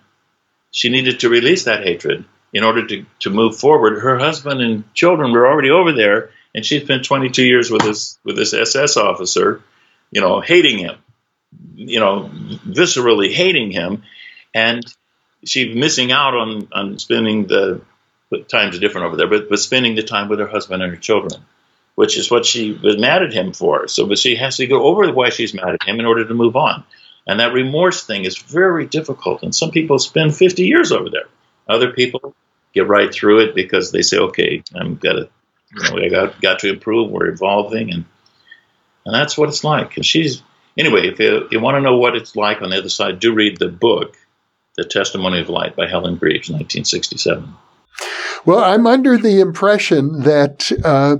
She 0.72 0.90
needed 0.90 1.22
to 1.22 1.30
release 1.30 1.64
that 1.64 1.84
hatred 1.84 2.26
in 2.52 2.64
order 2.64 2.86
to, 2.86 3.06
to 3.20 3.30
move 3.30 3.58
forward. 3.58 4.00
Her 4.00 4.20
husband 4.20 4.62
and 4.62 4.94
children 4.94 5.32
were 5.32 5.48
already 5.48 5.72
over 5.72 5.94
there, 5.94 6.30
and 6.54 6.64
she 6.64 6.82
spent 6.82 7.06
22 7.06 7.44
years 7.44 7.72
with 7.72 7.82
this 7.82 8.20
with 8.24 8.36
this 8.36 8.54
SS 8.54 8.98
officer, 8.98 9.64
you 10.12 10.22
know, 10.22 10.40
hating 10.40 10.78
him 10.78 10.98
you 11.90 12.00
know, 12.00 12.30
viscerally 12.68 13.32
hating 13.34 13.72
him, 13.72 14.04
and 14.54 14.84
she's 15.46 15.76
missing 15.76 16.12
out 16.12 16.36
on 16.36 16.68
on 16.72 17.00
spending 17.00 17.48
the 17.48 17.82
times 18.48 18.80
different 18.80 19.08
over 19.08 19.18
there, 19.18 19.28
but 19.28 19.50
but 19.50 19.60
spending 19.60 19.96
the 19.96 20.04
time 20.04 20.30
with 20.30 20.40
her 20.40 20.48
husband 20.48 20.82
and 20.82 20.92
her 20.92 21.00
children, 21.00 21.44
which 21.96 22.18
is 22.18 22.32
what 22.32 22.46
she 22.46 22.72
was 22.72 22.98
mad 22.98 23.24
at 23.24 23.34
him 23.34 23.54
for. 23.54 23.88
So, 23.88 24.08
but 24.08 24.18
she 24.18 24.36
has 24.36 24.58
to 24.58 24.68
go 24.68 24.84
over 24.84 25.12
why 25.12 25.30
she's 25.30 25.54
mad 25.54 25.76
at 25.76 25.84
him 25.84 26.00
in 26.00 26.06
order 26.06 26.26
to 26.28 26.34
move 26.34 26.56
on. 26.56 26.84
And 27.26 27.40
that 27.40 27.54
remorse 27.54 28.06
thing 28.06 28.26
is 28.26 28.38
very 28.38 28.86
difficult. 28.86 29.44
And 29.44 29.56
some 29.56 29.72
people 29.72 30.00
spend 30.00 30.36
50 30.36 30.66
years 30.66 30.92
over 30.92 31.10
there. 31.10 31.28
Other 31.70 31.92
people 31.92 32.36
get 32.74 32.88
right 32.88 33.14
through 33.14 33.42
it 33.42 33.56
because 33.56 33.92
they 33.92 34.02
say, 34.02 34.18
okay, 34.18 34.64
I'm 34.76 34.96
got 34.96 35.14
to, 35.14 35.30
you 35.74 35.84
know, 35.84 36.06
I 36.06 36.10
got, 36.10 36.42
got 36.42 36.60
to 36.60 36.70
improve. 36.70 37.12
We're 37.12 37.28
evolving. 37.28 37.94
And, 37.94 38.06
and 39.06 39.16
that's 39.16 39.38
what 39.38 39.50
it's 39.50 39.64
like. 39.64 39.96
And 39.96 40.06
she's, 40.06 40.42
anyway, 40.78 41.08
if 41.08 41.20
you, 41.20 41.48
you 41.52 41.60
want 41.60 41.76
to 41.76 41.82
know 41.82 41.98
what 41.98 42.16
it's 42.16 42.36
like 42.36 42.62
on 42.62 42.70
the 42.70 42.78
other 42.78 42.90
side, 42.90 43.20
do 43.20 43.34
read 43.34 43.58
the 43.58 43.68
book, 43.68 44.18
The 44.76 44.84
Testimony 44.84 45.40
of 45.40 45.50
Light 45.50 45.76
by 45.76 45.88
Helen 45.88 46.16
Greaves, 46.16 46.50
1967. 46.50 47.54
Well, 48.46 48.64
I'm 48.64 48.88
under 48.88 49.18
the 49.18 49.40
impression 49.40 50.24
that 50.24 50.72
uh, 50.84 51.18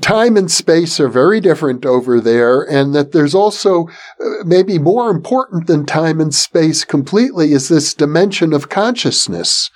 time 0.00 0.36
and 0.36 0.50
space 0.50 0.98
are 1.00 1.08
very 1.08 1.40
different 1.40 1.84
over 1.84 2.20
there, 2.20 2.62
and 2.62 2.94
that 2.94 3.12
there's 3.12 3.34
also 3.34 3.88
uh, 3.88 4.44
maybe 4.44 4.78
more 4.78 5.10
important 5.10 5.66
than 5.66 5.84
time 5.84 6.20
and 6.20 6.34
space 6.34 6.84
completely 6.84 7.52
is 7.52 7.68
this 7.68 7.92
dimension 7.92 8.52
of 8.52 8.68
consciousness. 8.68 9.70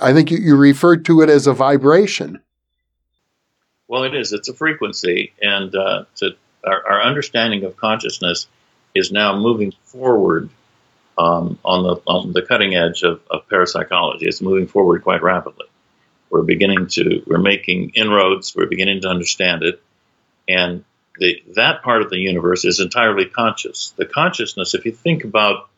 I 0.00 0.12
think 0.12 0.30
you, 0.30 0.38
you 0.38 0.56
referred 0.56 1.04
to 1.06 1.20
it 1.20 1.28
as 1.28 1.46
a 1.46 1.52
vibration. 1.52 2.40
Well, 3.86 4.04
it 4.04 4.14
is. 4.14 4.32
It's 4.32 4.48
a 4.48 4.54
frequency, 4.54 5.32
and 5.40 5.74
uh, 5.74 6.04
to, 6.16 6.36
our, 6.64 6.86
our, 6.86 7.02
understanding 7.02 7.64
of 7.64 7.76
consciousness 7.76 8.46
is 8.94 9.12
now 9.12 9.38
moving 9.38 9.72
forward 9.84 10.50
um, 11.16 11.58
on 11.64 11.82
the 11.82 12.02
on 12.06 12.32
the 12.32 12.42
cutting 12.42 12.74
edge 12.74 13.02
of, 13.02 13.20
of 13.30 13.48
parapsychology. 13.48 14.26
It's 14.26 14.40
moving 14.40 14.66
forward 14.66 15.02
quite 15.02 15.22
rapidly. 15.22 15.66
We're 16.30 16.42
beginning 16.42 16.88
to, 16.88 17.22
we're 17.26 17.38
making 17.38 17.90
inroads, 17.90 18.54
we're 18.54 18.66
beginning 18.66 19.02
to 19.02 19.08
understand 19.08 19.62
it. 19.62 19.82
And 20.46 20.84
the, 21.18 21.42
that 21.56 21.82
part 21.82 22.02
of 22.02 22.10
the 22.10 22.18
universe 22.18 22.64
is 22.64 22.80
entirely 22.80 23.26
conscious. 23.26 23.94
The 23.96 24.04
consciousness, 24.04 24.74
if 24.74 24.84
you 24.84 24.92
think 24.92 25.24
about 25.24 25.68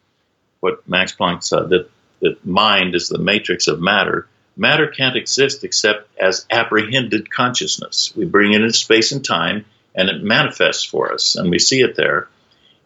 what 0.60 0.88
Max 0.88 1.14
Planck 1.14 1.42
said, 1.42 1.70
that, 1.70 1.90
that 2.20 2.44
mind 2.44 2.94
is 2.94 3.08
the 3.08 3.18
matrix 3.18 3.68
of 3.68 3.80
matter, 3.80 4.28
matter 4.56 4.88
can't 4.88 5.16
exist 5.16 5.64
except 5.64 6.08
as 6.18 6.46
apprehended 6.50 7.30
consciousness. 7.30 8.12
We 8.16 8.24
bring 8.24 8.52
it 8.52 8.60
into 8.60 8.72
space 8.74 9.12
and 9.12 9.24
time, 9.24 9.64
and 9.94 10.08
it 10.08 10.22
manifests 10.22 10.84
for 10.84 11.12
us, 11.12 11.36
and 11.36 11.50
we 11.50 11.58
see 11.58 11.80
it 11.80 11.96
there. 11.96 12.28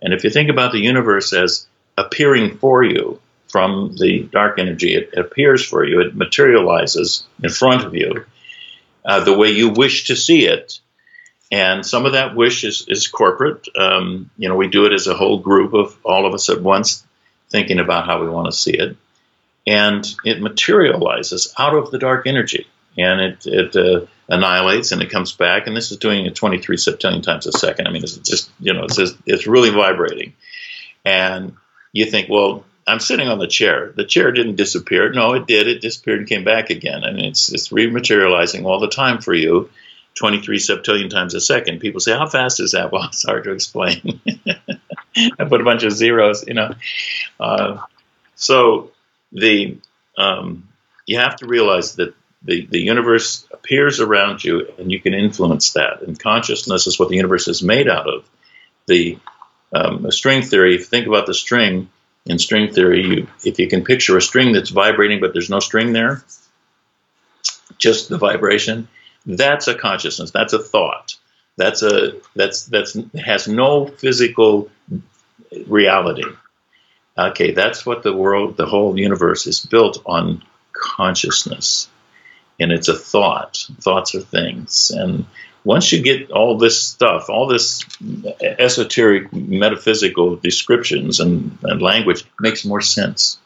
And 0.02 0.12
if 0.12 0.24
you 0.24 0.30
think 0.30 0.50
about 0.50 0.72
the 0.72 0.80
universe 0.80 1.32
as 1.32 1.66
appearing 1.96 2.58
for 2.58 2.82
you, 2.82 3.20
from 3.54 3.94
the 4.00 4.28
dark 4.32 4.58
energy. 4.58 4.96
It 4.96 5.14
appears 5.16 5.64
for 5.64 5.84
you, 5.84 6.00
it 6.00 6.16
materializes 6.16 7.24
in 7.40 7.50
front 7.50 7.84
of 7.84 7.94
you 7.94 8.26
uh, 9.04 9.22
the 9.22 9.38
way 9.38 9.50
you 9.52 9.68
wish 9.68 10.06
to 10.06 10.16
see 10.16 10.44
it. 10.44 10.80
And 11.52 11.86
some 11.86 12.04
of 12.04 12.14
that 12.14 12.34
wish 12.34 12.64
is, 12.64 12.84
is 12.88 13.06
corporate. 13.06 13.68
Um, 13.76 14.28
you 14.36 14.48
know, 14.48 14.56
we 14.56 14.66
do 14.66 14.86
it 14.86 14.92
as 14.92 15.06
a 15.06 15.14
whole 15.14 15.38
group 15.38 15.72
of 15.72 15.96
all 16.04 16.26
of 16.26 16.34
us 16.34 16.48
at 16.48 16.62
once 16.62 17.06
thinking 17.48 17.78
about 17.78 18.06
how 18.06 18.20
we 18.20 18.28
want 18.28 18.46
to 18.46 18.58
see 18.58 18.72
it. 18.72 18.96
And 19.68 20.04
it 20.24 20.42
materializes 20.42 21.54
out 21.56 21.76
of 21.76 21.92
the 21.92 22.00
dark 22.00 22.26
energy 22.26 22.66
and 22.96 23.20
it, 23.20 23.46
it 23.46 23.76
uh, 23.76 24.06
annihilates 24.28 24.92
and 24.92 25.02
it 25.02 25.10
comes 25.10 25.32
back. 25.32 25.66
And 25.66 25.76
this 25.76 25.90
is 25.90 25.98
doing 25.98 26.26
it 26.26 26.34
23 26.34 26.76
septillion 26.76 27.22
times 27.22 27.46
a 27.46 27.52
second. 27.52 27.86
I 27.86 27.90
mean, 27.90 28.02
it's 28.02 28.16
just, 28.16 28.50
you 28.60 28.72
know, 28.72 28.84
it's, 28.84 28.96
just, 28.96 29.16
it's 29.26 29.46
really 29.46 29.70
vibrating. 29.70 30.34
And 31.04 31.56
you 31.92 32.06
think, 32.06 32.28
well, 32.28 32.64
I'm 32.86 33.00
sitting 33.00 33.28
on 33.28 33.38
the 33.38 33.46
chair. 33.46 33.92
The 33.94 34.04
chair 34.04 34.32
didn't 34.32 34.56
disappear. 34.56 35.12
No, 35.12 35.34
it 35.34 35.46
did. 35.46 35.68
It 35.68 35.80
disappeared 35.80 36.20
and 36.20 36.28
came 36.28 36.44
back 36.44 36.70
again. 36.70 37.04
And 37.04 37.18
it's, 37.18 37.52
it's 37.52 37.68
rematerializing 37.68 38.64
all 38.64 38.80
the 38.80 38.88
time 38.88 39.20
for 39.20 39.34
you, 39.34 39.70
23 40.14 40.58
septillion 40.58 41.10
times 41.10 41.34
a 41.34 41.40
second. 41.40 41.80
People 41.80 42.00
say, 42.00 42.12
How 42.12 42.28
fast 42.28 42.60
is 42.60 42.72
that? 42.72 42.92
Well, 42.92 43.04
it's 43.04 43.24
hard 43.24 43.44
to 43.44 43.52
explain. 43.52 44.20
I 45.16 45.44
put 45.44 45.60
a 45.60 45.64
bunch 45.64 45.84
of 45.84 45.92
zeros, 45.92 46.46
you 46.46 46.54
know. 46.54 46.74
Uh, 47.38 47.78
so 48.34 48.90
the 49.32 49.78
um, 50.16 50.68
you 51.06 51.18
have 51.18 51.36
to 51.36 51.46
realize 51.46 51.96
that 51.96 52.14
the, 52.44 52.66
the 52.66 52.80
universe 52.80 53.46
appears 53.52 54.00
around 54.00 54.44
you 54.44 54.68
and 54.78 54.92
you 54.92 55.00
can 55.00 55.14
influence 55.14 55.72
that. 55.72 56.02
And 56.02 56.18
consciousness 56.18 56.86
is 56.86 56.98
what 56.98 57.08
the 57.08 57.16
universe 57.16 57.48
is 57.48 57.62
made 57.62 57.88
out 57.88 58.08
of. 58.08 58.28
The 58.86 59.18
um, 59.72 60.10
string 60.10 60.42
theory, 60.42 60.74
if 60.74 60.80
you 60.80 60.86
think 60.86 61.06
about 61.06 61.26
the 61.26 61.34
string, 61.34 61.88
in 62.26 62.38
string 62.38 62.72
theory, 62.72 63.02
you, 63.02 63.26
if 63.44 63.58
you 63.58 63.68
can 63.68 63.84
picture 63.84 64.16
a 64.16 64.22
string 64.22 64.52
that's 64.52 64.70
vibrating 64.70 65.20
but 65.20 65.32
there's 65.32 65.50
no 65.50 65.60
string 65.60 65.92
there, 65.92 66.22
just 67.78 68.08
the 68.08 68.18
vibration, 68.18 68.88
that's 69.26 69.68
a 69.68 69.74
consciousness. 69.74 70.30
That's 70.30 70.52
a 70.52 70.62
thought. 70.62 71.16
That's 71.56 71.82
a 71.82 72.20
that's 72.34 72.66
that's 72.66 72.96
has 73.14 73.46
no 73.48 73.86
physical 73.86 74.70
reality. 75.66 76.24
Okay, 77.16 77.52
that's 77.52 77.86
what 77.86 78.02
the 78.02 78.12
world, 78.12 78.56
the 78.56 78.66
whole 78.66 78.98
universe 78.98 79.46
is 79.46 79.60
built 79.60 80.02
on 80.04 80.42
consciousness, 80.72 81.88
and 82.60 82.72
it's 82.72 82.88
a 82.88 82.96
thought. 82.96 83.66
Thoughts 83.80 84.14
are 84.14 84.20
things, 84.20 84.90
and 84.90 85.26
once 85.64 85.90
you 85.92 86.02
get 86.02 86.30
all 86.30 86.58
this 86.58 86.80
stuff, 86.80 87.30
all 87.30 87.46
this 87.46 87.84
esoteric 88.40 89.32
metaphysical 89.32 90.36
descriptions 90.36 91.20
and, 91.20 91.58
and 91.62 91.80
language 91.80 92.24
makes 92.38 92.64
more 92.64 92.82
sense. 92.82 93.38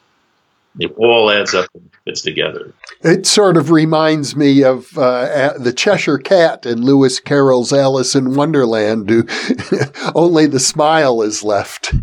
It 0.77 0.93
all 0.97 1.31
adds 1.31 1.53
up 1.53 1.67
and 1.73 1.89
fits 2.05 2.21
together. 2.21 2.73
It 3.01 3.25
sort 3.25 3.57
of 3.57 3.71
reminds 3.71 4.35
me 4.35 4.63
of 4.63 4.97
uh, 4.97 5.53
the 5.57 5.73
Cheshire 5.73 6.19
Cat 6.19 6.65
in 6.65 6.83
Lewis 6.83 7.19
Carroll's 7.19 7.73
Alice 7.73 8.15
in 8.15 8.35
Wonderland. 8.35 9.07
Do 9.07 9.25
only 10.15 10.45
the 10.45 10.59
smile 10.59 11.21
is 11.21 11.43
left. 11.43 11.93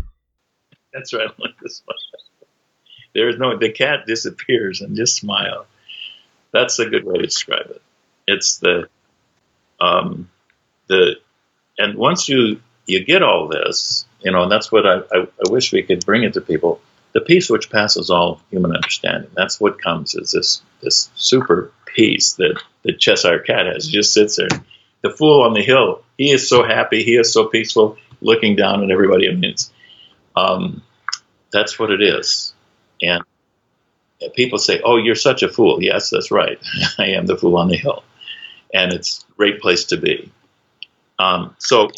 That's 0.93 1.13
right. 1.13 1.29
Only 1.39 1.55
the 1.61 1.69
smile. 1.69 1.95
There 3.13 3.29
is 3.29 3.37
no 3.37 3.57
the 3.57 3.71
cat 3.71 4.05
disappears 4.05 4.81
and 4.81 4.95
just 4.95 5.15
smile. 5.15 5.65
That's 6.51 6.79
a 6.79 6.89
good 6.89 7.05
way 7.05 7.17
to 7.17 7.23
describe 7.23 7.69
it. 7.69 7.81
It's 8.25 8.57
the 8.57 8.89
um, 9.79 10.29
the 10.87 11.15
and 11.77 11.97
once 11.97 12.27
you 12.27 12.61
you 12.85 13.03
get 13.03 13.21
all 13.21 13.47
this, 13.47 14.05
you 14.21 14.31
know, 14.31 14.43
and 14.43 14.51
that's 14.51 14.71
what 14.71 14.85
I, 14.85 14.99
I, 15.11 15.21
I, 15.23 15.49
wish 15.49 15.73
we 15.73 15.83
could 15.83 16.05
bring 16.05 16.23
it 16.23 16.33
to 16.33 16.41
people. 16.41 16.81
The 17.13 17.21
peace 17.21 17.49
which 17.49 17.69
passes 17.69 18.09
all 18.09 18.41
human 18.49 18.73
understanding. 18.73 19.29
That's 19.35 19.59
what 19.59 19.81
comes 19.81 20.15
is 20.15 20.31
this 20.31 20.61
this 20.81 21.09
super 21.15 21.71
peace 21.85 22.33
that 22.33 22.61
the 22.83 22.93
Cheshire 22.93 23.39
cat 23.39 23.65
has. 23.65 23.85
He 23.85 23.91
just 23.91 24.13
sits 24.13 24.37
there. 24.37 24.47
The 25.01 25.09
fool 25.09 25.41
on 25.41 25.53
the 25.53 25.61
hill. 25.61 26.03
He 26.17 26.31
is 26.31 26.49
so 26.49 26.63
happy. 26.63 27.03
He 27.03 27.15
is 27.15 27.31
so 27.31 27.45
peaceful, 27.45 27.97
looking 28.21 28.55
down 28.55 28.83
at 28.83 28.91
everybody. 28.91 29.29
I 29.29 29.33
mean, 29.33 29.55
um, 30.35 30.81
that's 31.51 31.77
what 31.77 31.91
it 31.91 32.01
is. 32.01 32.53
And 33.01 33.23
people 34.35 34.59
say, 34.59 34.81
"Oh, 34.83 34.97
you're 34.97 35.15
such 35.15 35.43
a 35.43 35.49
fool." 35.49 35.81
Yes, 35.81 36.09
that's 36.09 36.31
right. 36.31 36.59
I 36.97 37.07
am 37.07 37.25
the 37.25 37.37
fool 37.37 37.57
on 37.57 37.67
the 37.67 37.77
hill 37.77 38.03
and 38.73 38.93
it's 38.93 39.25
a 39.29 39.33
great 39.33 39.61
place 39.61 39.85
to 39.85 39.97
be. 39.97 40.31
Um, 41.19 41.55
so, 41.59 41.89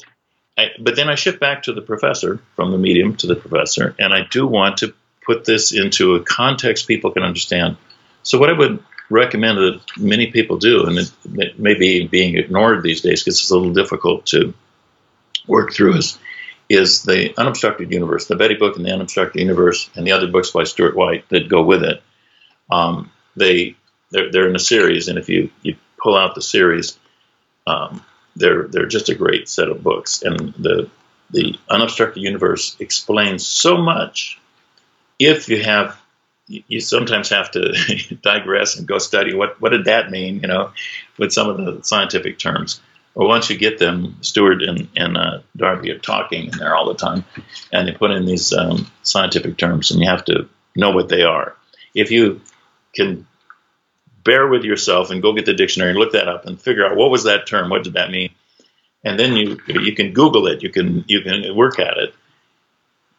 I, 0.58 0.70
but 0.80 0.96
then 0.96 1.10
I 1.10 1.16
shift 1.16 1.40
back 1.40 1.64
to 1.64 1.74
the 1.74 1.82
professor, 1.82 2.40
from 2.56 2.72
the 2.72 2.78
medium 2.78 3.16
to 3.18 3.28
the 3.28 3.36
professor, 3.36 3.96
and 4.00 4.14
I 4.14 4.22
do 4.30 4.48
want 4.48 4.78
to 4.78 4.94
put 5.26 5.46
this 5.46 5.74
into 5.74 6.16
a 6.16 6.24
context 6.24 6.88
people 6.88 7.12
can 7.12 7.24
understand. 7.24 7.78
So, 8.24 8.40
what 8.40 8.50
I 8.50 8.54
would 8.54 8.84
recommend 9.10 9.58
that 9.58 9.82
many 9.98 10.28
people 10.28 10.58
do, 10.58 10.86
and 10.86 10.98
it, 10.98 11.12
it 11.36 11.60
may 11.60 11.74
be 11.74 12.08
being 12.08 12.38
ignored 12.38 12.84
these 12.84 13.02
days 13.02 13.24
because 13.24 13.40
it's 13.40 13.52
a 13.52 13.58
little 13.58 13.74
difficult 13.74 14.28
to 14.28 14.54
work 15.48 15.74
through, 15.74 15.98
is 15.98 16.18
is 16.70 17.02
the 17.02 17.34
unobstructed 17.36 17.92
universe, 17.92 18.28
the 18.28 18.36
Betty 18.36 18.54
book 18.54 18.78
and 18.78 18.86
the 18.86 18.94
unobstructed 18.94 19.42
universe, 19.42 19.90
and 19.96 20.06
the 20.06 20.12
other 20.12 20.28
books 20.28 20.52
by 20.52 20.64
Stewart 20.64 20.96
White 20.96 21.28
that 21.30 21.50
go 21.50 21.64
with 21.64 21.84
it. 21.84 22.04
Um, 22.70 23.12
they 23.36 23.76
they're, 24.12 24.32
they're 24.32 24.50
in 24.50 24.56
a 24.56 24.60
series, 24.60 25.08
and 25.08 25.18
if 25.18 25.30
you 25.30 25.50
you 25.62 25.76
pull 25.98 26.16
out 26.16 26.36
the 26.36 26.42
series, 26.42 26.98
um, 27.68 28.04
they're 28.36 28.68
they're 28.68 28.86
just 28.86 29.10
a 29.10 29.16
great 29.16 29.50
set 29.50 29.70
of 29.70 29.84
books, 29.84 30.22
and 30.22 30.54
the 30.54 30.90
the 31.32 31.60
unobstructed 31.70 32.24
universe 32.24 32.76
explains 32.80 33.46
so 33.46 33.78
much. 33.78 34.40
If 35.20 35.50
you 35.50 35.62
have, 35.64 36.00
you 36.48 36.80
sometimes 36.80 37.30
have 37.30 37.52
to 37.52 38.18
digress 38.22 38.78
and 38.78 38.88
go 38.88 38.98
study 38.98 39.34
what 39.36 39.60
what 39.62 39.70
did 39.70 39.86
that 39.86 40.12
mean, 40.12 40.40
you 40.42 40.48
know, 40.48 40.72
with 41.18 41.32
some 41.32 41.50
of 41.50 41.58
the 41.58 41.84
scientific 41.84 42.40
terms. 42.40 42.82
But 43.16 43.28
once 43.28 43.50
you 43.50 43.58
get 43.58 43.80
them, 43.80 44.18
Stewart 44.22 44.62
and, 44.62 44.88
and 44.96 45.18
uh, 45.18 45.40
Darby 45.58 45.92
are 45.92 45.98
talking 45.98 46.46
in 46.46 46.58
there 46.58 46.76
all 46.76 46.88
the 46.88 46.94
time, 46.94 47.26
and 47.72 47.88
they 47.88 47.92
put 47.92 48.12
in 48.12 48.26
these 48.26 48.54
um, 48.54 48.90
scientific 49.04 49.58
terms, 49.58 49.92
and 49.92 50.00
you 50.00 50.08
have 50.08 50.26
to 50.26 50.48
know 50.76 50.92
what 50.92 51.10
they 51.10 51.24
are. 51.24 51.56
If 51.94 52.12
you 52.12 52.40
can 52.94 53.28
bear 54.24 54.48
with 54.48 54.64
yourself 54.64 55.12
and 55.12 55.22
go 55.22 55.34
get 55.34 55.46
the 55.46 55.54
dictionary 55.54 55.92
and 55.92 56.00
look 56.00 56.14
that 56.14 56.28
up 56.28 56.46
and 56.46 56.62
figure 56.62 56.86
out 56.86 56.96
what 56.96 57.12
was 57.12 57.24
that 57.24 57.48
term, 57.48 57.70
what 57.70 57.84
did 57.84 57.94
that 57.94 58.12
mean, 58.12 58.30
and 59.04 59.20
then 59.20 59.34
you 59.34 59.58
you 59.68 59.96
can 59.96 60.14
Google 60.14 60.48
it, 60.48 60.62
you 60.62 60.70
can 60.70 61.04
you 61.08 61.22
can 61.22 61.56
work 61.56 61.80
at 61.80 61.98
it. 61.98 62.14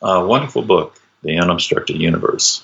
wonderful 0.00 0.62
book, 0.62 1.00
The 1.22 1.38
Unobstructed 1.38 1.96
Universe. 1.96 2.62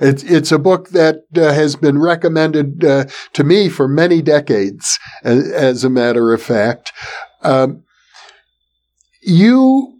It's 0.00 0.22
it's 0.22 0.52
a 0.52 0.58
book 0.58 0.90
that 0.90 1.24
uh, 1.36 1.52
has 1.52 1.76
been 1.76 1.98
recommended 1.98 2.84
uh, 2.84 3.04
to 3.34 3.44
me 3.44 3.68
for 3.68 3.88
many 3.88 4.22
decades. 4.22 4.98
As, 5.22 5.50
as 5.52 5.84
a 5.84 5.90
matter 5.90 6.32
of 6.32 6.42
fact, 6.42 6.92
um, 7.42 7.84
you 9.22 9.98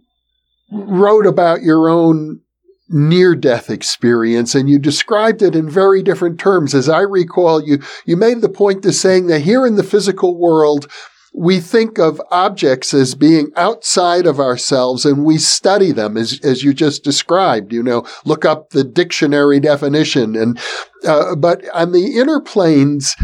wrote 0.71 1.25
about 1.25 1.61
your 1.61 1.89
own 1.89 2.41
near 2.89 3.35
death 3.35 3.69
experience 3.69 4.55
and 4.55 4.69
you 4.69 4.79
described 4.79 5.41
it 5.41 5.55
in 5.55 5.69
very 5.69 6.01
different 6.01 6.39
terms. 6.39 6.73
As 6.73 6.87
I 6.87 7.01
recall, 7.01 7.61
you, 7.61 7.79
you 8.05 8.15
made 8.15 8.41
the 8.41 8.49
point 8.49 8.83
to 8.83 8.93
saying 8.93 9.27
that 9.27 9.41
here 9.41 9.65
in 9.65 9.75
the 9.75 9.83
physical 9.83 10.37
world, 10.37 10.87
we 11.33 11.59
think 11.59 11.99
of 11.99 12.21
objects 12.31 12.93
as 12.93 13.13
being 13.13 13.51
outside 13.55 14.25
of 14.25 14.39
ourselves 14.39 15.05
and 15.05 15.23
we 15.23 15.37
study 15.37 15.91
them 15.91 16.17
as, 16.17 16.39
as 16.43 16.63
you 16.63 16.73
just 16.73 17.03
described, 17.03 17.71
you 17.71 17.83
know, 17.83 18.05
look 18.25 18.43
up 18.43 18.71
the 18.71 18.83
dictionary 18.83 19.59
definition 19.59 20.35
and, 20.35 20.59
uh, 21.05 21.35
but 21.35 21.67
on 21.75 21.91
the 21.91 22.17
inner 22.17 22.39
planes, 22.39 23.15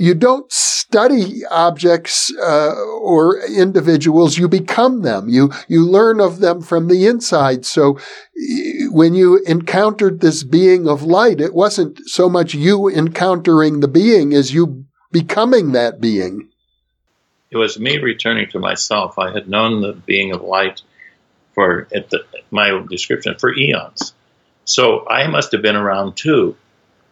you 0.00 0.14
don't 0.14 0.50
study 0.50 1.44
objects 1.50 2.32
uh, 2.42 2.74
or 3.02 3.38
individuals 3.46 4.38
you 4.38 4.48
become 4.48 5.02
them. 5.02 5.28
You 5.28 5.52
you 5.68 5.84
learn 5.84 6.20
of 6.20 6.40
them 6.40 6.62
from 6.62 6.88
the 6.88 7.06
inside. 7.06 7.66
So 7.66 7.98
when 8.90 9.12
you 9.14 9.42
encountered 9.46 10.20
this 10.20 10.42
being 10.42 10.88
of 10.88 11.02
light 11.02 11.38
it 11.38 11.52
wasn't 11.52 12.00
so 12.06 12.30
much 12.30 12.54
you 12.54 12.88
encountering 12.88 13.80
the 13.80 13.88
being 13.88 14.32
as 14.32 14.54
you 14.54 14.86
becoming 15.12 15.72
that 15.72 16.00
being. 16.00 16.48
It 17.50 17.58
was 17.58 17.78
me 17.78 17.98
returning 17.98 18.48
to 18.50 18.58
myself. 18.58 19.18
I 19.18 19.32
had 19.32 19.50
known 19.50 19.82
the 19.82 19.92
being 19.92 20.32
of 20.32 20.40
light 20.40 20.80
for 21.52 21.88
at 21.94 22.08
the, 22.08 22.24
my 22.50 22.82
description 22.88 23.34
for 23.38 23.54
eons. 23.54 24.14
So 24.64 25.06
i 25.06 25.26
must 25.26 25.52
have 25.52 25.60
been 25.60 25.76
around 25.76 26.16
too. 26.16 26.56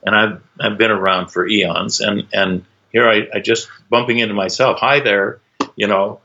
And 0.03 0.17
I've 0.17 0.43
I've 0.59 0.79
been 0.79 0.91
around 0.91 1.29
for 1.29 1.47
eons, 1.47 2.01
and 2.01 2.29
and 2.33 2.65
here 2.93 3.09
I, 3.09 3.29
I 3.35 3.41
just 3.41 3.69
bumping 3.91 4.19
into 4.19 4.35
myself. 4.35 4.79
Hi 4.81 5.01
there, 5.01 5.41
you 5.77 5.87
know. 5.87 6.21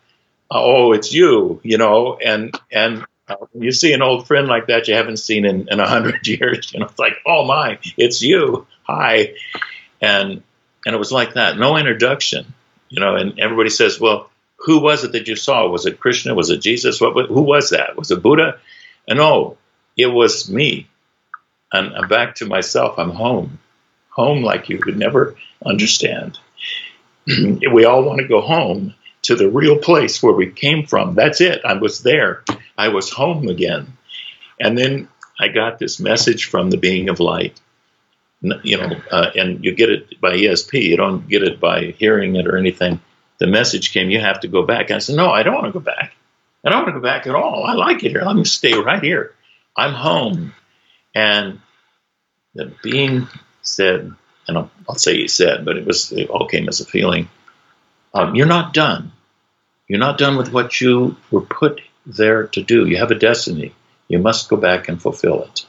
Oh, 0.49 0.93
it's 0.93 1.14
you, 1.14 1.59
you 1.64 1.78
know, 1.78 2.18
and 2.24 2.57
and 2.72 3.05
uh, 3.28 3.36
you 3.53 3.72
see 3.72 3.93
an 3.93 4.01
old 4.01 4.28
friend 4.28 4.47
like 4.47 4.68
that 4.68 4.88
you 4.88 4.93
haven't 4.93 5.18
seen 5.18 5.45
in 5.45 5.68
in 5.70 5.80
a 5.80 5.88
hundred 5.88 6.26
years, 6.28 6.74
you 6.74 6.80
know, 6.80 6.86
it's 6.86 6.99
like, 6.99 7.18
oh 7.26 7.45
my, 7.45 7.80
it's 7.97 8.22
you. 8.22 8.68
Hi, 8.84 9.34
and 10.01 10.43
and 10.86 10.95
it 10.95 10.99
was 10.99 11.11
like 11.11 11.34
that, 11.34 11.57
no 11.57 11.78
introduction, 11.78 12.53
you 12.89 12.99
know. 12.99 13.16
And 13.16 13.39
everybody 13.39 13.70
says, 13.70 13.99
well, 13.99 14.30
who 14.57 14.80
was 14.80 15.03
it 15.03 15.14
that 15.14 15.28
you 15.28 15.36
saw? 15.36 15.68
Was 15.68 15.86
it 15.86 15.99
Krishna? 15.99 16.36
Was 16.36 16.49
it 16.49 16.61
Jesus? 16.61 17.01
What? 17.01 17.28
Who 17.28 17.41
was 17.41 17.72
that? 17.72 17.97
Was 17.97 18.11
it 18.11 18.22
Buddha? 18.22 18.59
And 19.07 19.20
oh, 19.20 19.57
it 19.97 20.07
was 20.07 20.49
me. 20.49 20.88
And 21.72 21.95
I'm 21.95 22.07
back 22.07 22.36
to 22.36 22.45
myself. 22.45 22.99
I'm 22.99 23.09
home 23.09 23.59
home 24.14 24.43
like 24.43 24.70
you 24.70 24.78
could 24.78 24.97
never 24.97 25.36
understand. 25.66 26.39
We 27.28 27.86
all 27.86 28.03
want 28.03 28.19
to 28.19 28.28
go 28.28 28.41
home 28.41 28.93
to 29.24 29.36
the 29.36 29.49
real 29.49 29.78
place 29.78 30.21
where 30.21 30.34
we 30.34 30.51
came 30.51 30.86
from. 30.86 31.15
That's 31.15 31.41
it. 31.41 31.61
I 31.65 31.74
was 31.74 32.03
there. 32.03 32.43
I 32.78 32.89
was 32.89 33.09
home 33.09 33.47
again. 33.47 33.97
And 34.59 34.78
then 34.78 35.07
I 35.39 35.47
got 35.47 35.80
this 35.80 35.99
message 35.99 36.45
from 36.45 36.69
the 36.69 36.78
being 36.78 37.09
of 37.09 37.19
light. 37.19 37.59
You 38.41 38.78
know, 38.78 39.01
uh, 39.09 39.32
and 39.36 39.63
you 39.63 39.74
get 39.74 39.89
it 39.89 40.19
by 40.19 40.34
ESP. 40.34 40.84
You 40.84 40.97
don't 40.97 41.28
get 41.30 41.43
it 41.43 41.61
by 41.61 41.95
hearing 41.97 42.36
it 42.36 42.45
or 42.45 42.57
anything. 42.57 42.99
The 43.39 43.47
message 43.47 43.93
came. 43.93 44.09
You 44.09 44.19
have 44.19 44.41
to 44.41 44.49
go 44.49 44.63
back. 44.63 44.91
I 44.91 44.97
said, 44.97 45.15
No, 45.15 45.32
I 45.32 45.43
don't 45.43 45.53
want 45.53 45.67
to 45.67 45.71
go 45.71 45.80
back. 45.80 46.13
I 46.65 46.69
don't 46.69 46.84
want 46.84 46.93
to 46.93 46.99
go 46.99 47.03
back 47.03 47.26
at 47.26 47.36
all. 47.36 47.63
I 47.63 47.74
like 47.74 48.03
it 48.03 48.11
here. 48.11 48.24
Let 48.24 48.36
me 48.36 48.43
stay 48.43 48.74
right 48.74 49.01
here. 49.01 49.34
I'm 49.78 49.93
home. 49.93 50.53
And 51.15 51.59
the 52.53 52.74
being 52.84 53.28
said, 53.61 54.13
and 54.47 54.57
I'll, 54.57 54.71
I'll, 54.89 54.95
say 54.95 55.15
he 55.15 55.27
said, 55.27 55.65
but 55.65 55.77
it 55.77 55.85
was 55.85 56.11
it 56.11 56.29
all 56.29 56.47
came 56.47 56.67
as 56.67 56.79
a 56.79 56.85
feeling. 56.85 57.29
Um, 58.13 58.35
you're 58.35 58.47
not 58.47 58.73
done. 58.73 59.11
You're 59.87 59.99
not 59.99 60.17
done 60.17 60.37
with 60.37 60.51
what 60.51 60.79
you 60.81 61.17
were 61.31 61.41
put 61.41 61.81
there 62.05 62.47
to 62.47 62.61
do. 62.61 62.87
You 62.87 62.97
have 62.97 63.11
a 63.11 63.15
destiny. 63.15 63.73
You 64.07 64.19
must 64.19 64.49
go 64.49 64.57
back 64.57 64.89
and 64.89 65.01
fulfill 65.01 65.43
it. 65.43 65.65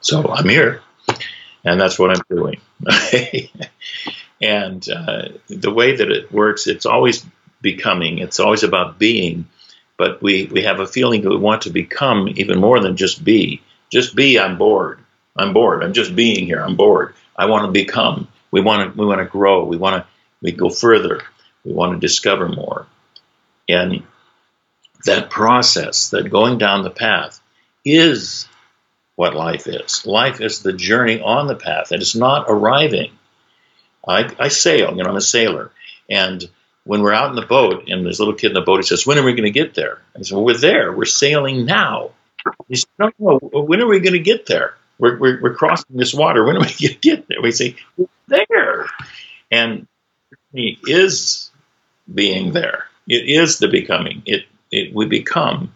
So 0.00 0.32
I'm 0.32 0.48
here, 0.48 0.82
and 1.64 1.80
that's 1.80 1.98
what 1.98 2.10
I'm 2.10 2.22
doing. 2.30 2.60
and 4.40 4.88
uh, 4.88 5.28
the 5.48 5.72
way 5.72 5.96
that 5.96 6.10
it 6.10 6.32
works, 6.32 6.66
it's 6.66 6.86
always 6.86 7.24
becoming. 7.60 8.18
It's 8.18 8.40
always 8.40 8.62
about 8.62 8.98
being. 8.98 9.46
But 9.96 10.22
we, 10.22 10.46
we 10.46 10.62
have 10.62 10.80
a 10.80 10.86
feeling 10.86 11.20
that 11.22 11.28
we 11.28 11.36
want 11.36 11.62
to 11.62 11.70
become 11.70 12.28
even 12.36 12.58
more 12.58 12.80
than 12.80 12.96
just 12.96 13.22
be. 13.22 13.60
Just 13.90 14.16
be, 14.16 14.38
I'm 14.38 14.56
bored. 14.56 14.98
I'm 15.36 15.52
bored. 15.52 15.82
I'm 15.82 15.92
just 15.92 16.16
being 16.16 16.46
here. 16.46 16.60
I'm 16.60 16.76
bored. 16.76 17.14
I 17.40 17.46
want 17.46 17.64
to 17.64 17.72
become. 17.72 18.28
We 18.50 18.60
want 18.60 18.92
to. 18.92 19.00
We 19.00 19.06
want 19.06 19.20
to 19.20 19.24
grow. 19.24 19.64
We 19.64 19.78
want 19.78 20.02
to. 20.02 20.06
We 20.42 20.52
go 20.52 20.68
further. 20.68 21.22
We 21.64 21.72
want 21.72 21.94
to 21.94 22.06
discover 22.06 22.48
more. 22.48 22.86
And 23.66 24.02
that 25.06 25.30
process, 25.30 26.10
that 26.10 26.30
going 26.30 26.58
down 26.58 26.82
the 26.82 26.90
path, 26.90 27.40
is 27.82 28.46
what 29.16 29.34
life 29.34 29.66
is. 29.66 30.04
Life 30.04 30.42
is 30.42 30.62
the 30.62 30.74
journey 30.74 31.22
on 31.22 31.46
the 31.46 31.54
path. 31.54 31.92
It 31.92 32.02
is 32.02 32.14
not 32.14 32.44
arriving. 32.48 33.12
I, 34.06 34.30
I 34.38 34.48
sail. 34.48 34.90
You 34.94 35.02
know, 35.02 35.08
I'm 35.08 35.16
a 35.16 35.22
sailor, 35.22 35.70
and 36.10 36.46
when 36.84 37.00
we're 37.02 37.14
out 37.14 37.30
in 37.30 37.36
the 37.36 37.46
boat, 37.46 37.88
and 37.88 38.04
this 38.04 38.18
little 38.18 38.34
kid 38.34 38.48
in 38.48 38.54
the 38.54 38.60
boat, 38.60 38.80
he 38.80 38.82
says, 38.82 39.06
"When 39.06 39.18
are 39.18 39.24
we 39.24 39.32
going 39.32 39.44
to 39.44 39.50
get 39.50 39.72
there?" 39.74 40.02
I 40.14 40.20
said, 40.22 40.34
"Well, 40.34 40.44
we're 40.44 40.58
there. 40.58 40.92
We're 40.92 41.06
sailing 41.06 41.64
now." 41.64 42.10
He 42.68 42.76
said, 42.76 42.88
"No, 42.98 43.10
no. 43.18 43.38
When 43.40 43.80
are 43.80 43.86
we 43.86 44.00
going 44.00 44.12
to 44.12 44.18
get 44.18 44.44
there?" 44.44 44.74
We're, 45.00 45.18
we're, 45.18 45.40
we're 45.40 45.54
crossing 45.54 45.96
this 45.96 46.14
water. 46.14 46.44
When 46.44 46.56
are 46.56 46.60
we 46.60 46.66
going 46.66 46.76
to 46.76 46.94
get 46.94 47.26
there? 47.26 47.40
We 47.42 47.52
say, 47.52 47.76
there. 48.28 48.86
And 49.50 49.88
he 50.52 50.78
is 50.84 51.50
being 52.12 52.52
there. 52.52 52.84
It 53.08 53.28
is 53.28 53.58
the 53.58 53.68
becoming. 53.68 54.22
It, 54.26 54.44
it 54.70 54.94
we 54.94 55.06
become 55.06 55.74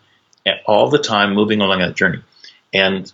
all 0.66 0.90
the 0.90 0.98
time 0.98 1.34
moving 1.34 1.60
along 1.60 1.80
that 1.80 1.96
journey. 1.96 2.22
And 2.72 3.10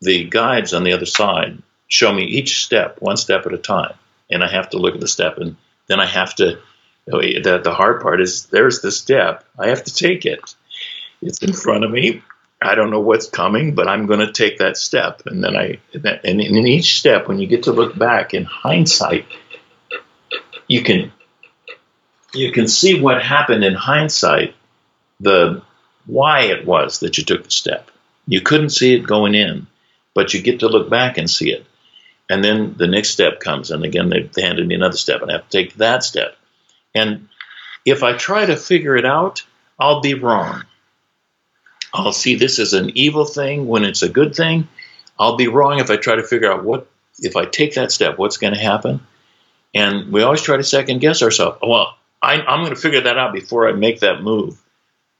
the 0.00 0.24
guides 0.24 0.74
on 0.74 0.84
the 0.84 0.92
other 0.92 1.06
side 1.06 1.62
show 1.88 2.12
me 2.12 2.24
each 2.24 2.64
step, 2.64 2.96
one 3.00 3.16
step 3.16 3.46
at 3.46 3.54
a 3.54 3.58
time. 3.58 3.94
And 4.30 4.42
I 4.44 4.50
have 4.50 4.70
to 4.70 4.78
look 4.78 4.94
at 4.94 5.00
the 5.00 5.08
step, 5.08 5.38
and 5.38 5.56
then 5.88 6.00
I 6.00 6.06
have 6.06 6.34
to. 6.36 6.60
Oh, 7.12 7.20
the, 7.20 7.60
the 7.64 7.74
hard 7.74 8.00
part 8.02 8.20
is 8.20 8.46
there's 8.46 8.80
the 8.80 8.92
step. 8.92 9.44
I 9.58 9.68
have 9.68 9.82
to 9.84 9.94
take 9.94 10.24
it. 10.24 10.54
It's 11.20 11.42
in 11.42 11.52
front 11.52 11.84
of 11.84 11.90
me. 11.90 12.22
I 12.62 12.74
don't 12.74 12.90
know 12.90 13.00
what's 13.00 13.28
coming, 13.28 13.74
but 13.74 13.88
I'm 13.88 14.06
going 14.06 14.20
to 14.20 14.32
take 14.32 14.58
that 14.58 14.76
step. 14.76 15.22
And 15.24 15.42
then 15.42 15.56
I, 15.56 15.78
and 15.94 16.40
in 16.40 16.66
each 16.66 16.98
step, 16.98 17.26
when 17.26 17.38
you 17.38 17.46
get 17.46 17.64
to 17.64 17.72
look 17.72 17.96
back 17.96 18.34
in 18.34 18.44
hindsight, 18.44 19.26
you 20.68 20.82
can, 20.82 21.10
you 22.34 22.52
can 22.52 22.68
see 22.68 23.00
what 23.00 23.22
happened 23.22 23.64
in 23.64 23.74
hindsight, 23.74 24.54
the 25.20 25.62
why 26.04 26.42
it 26.42 26.66
was 26.66 27.00
that 27.00 27.16
you 27.16 27.24
took 27.24 27.44
the 27.44 27.50
step. 27.50 27.90
You 28.26 28.42
couldn't 28.42 28.70
see 28.70 28.94
it 28.94 29.06
going 29.06 29.34
in, 29.34 29.66
but 30.14 30.34
you 30.34 30.42
get 30.42 30.60
to 30.60 30.68
look 30.68 30.90
back 30.90 31.16
and 31.16 31.30
see 31.30 31.50
it. 31.50 31.64
And 32.28 32.44
then 32.44 32.74
the 32.76 32.86
next 32.86 33.08
step 33.08 33.40
comes, 33.40 33.70
and 33.70 33.84
again, 33.84 34.08
they 34.08 34.42
handed 34.42 34.68
me 34.68 34.74
another 34.74 34.96
step, 34.96 35.22
and 35.22 35.30
I 35.30 35.34
have 35.34 35.48
to 35.48 35.58
take 35.58 35.74
that 35.74 36.04
step. 36.04 36.36
And 36.94 37.28
if 37.84 38.02
I 38.02 38.16
try 38.16 38.46
to 38.46 38.56
figure 38.56 38.96
it 38.96 39.04
out, 39.04 39.42
I'll 39.78 40.00
be 40.00 40.14
wrong 40.14 40.64
I'll 41.92 42.12
see 42.12 42.36
this 42.36 42.58
as 42.58 42.72
an 42.72 42.92
evil 42.94 43.24
thing 43.24 43.66
when 43.66 43.84
it's 43.84 44.02
a 44.02 44.08
good 44.08 44.34
thing. 44.34 44.68
I'll 45.18 45.36
be 45.36 45.48
wrong 45.48 45.80
if 45.80 45.90
I 45.90 45.96
try 45.96 46.16
to 46.16 46.22
figure 46.22 46.50
out 46.50 46.64
what, 46.64 46.86
if 47.18 47.36
I 47.36 47.44
take 47.44 47.74
that 47.74 47.92
step, 47.92 48.18
what's 48.18 48.38
going 48.38 48.54
to 48.54 48.60
happen. 48.60 49.00
And 49.74 50.12
we 50.12 50.22
always 50.22 50.42
try 50.42 50.56
to 50.56 50.64
second 50.64 51.00
guess 51.00 51.22
ourselves. 51.22 51.58
Well, 51.62 51.96
I, 52.22 52.34
am 52.34 52.60
going 52.60 52.74
to 52.74 52.80
figure 52.80 53.02
that 53.02 53.18
out 53.18 53.32
before 53.32 53.68
I 53.68 53.72
make 53.72 54.00
that 54.00 54.22
move. 54.22 54.60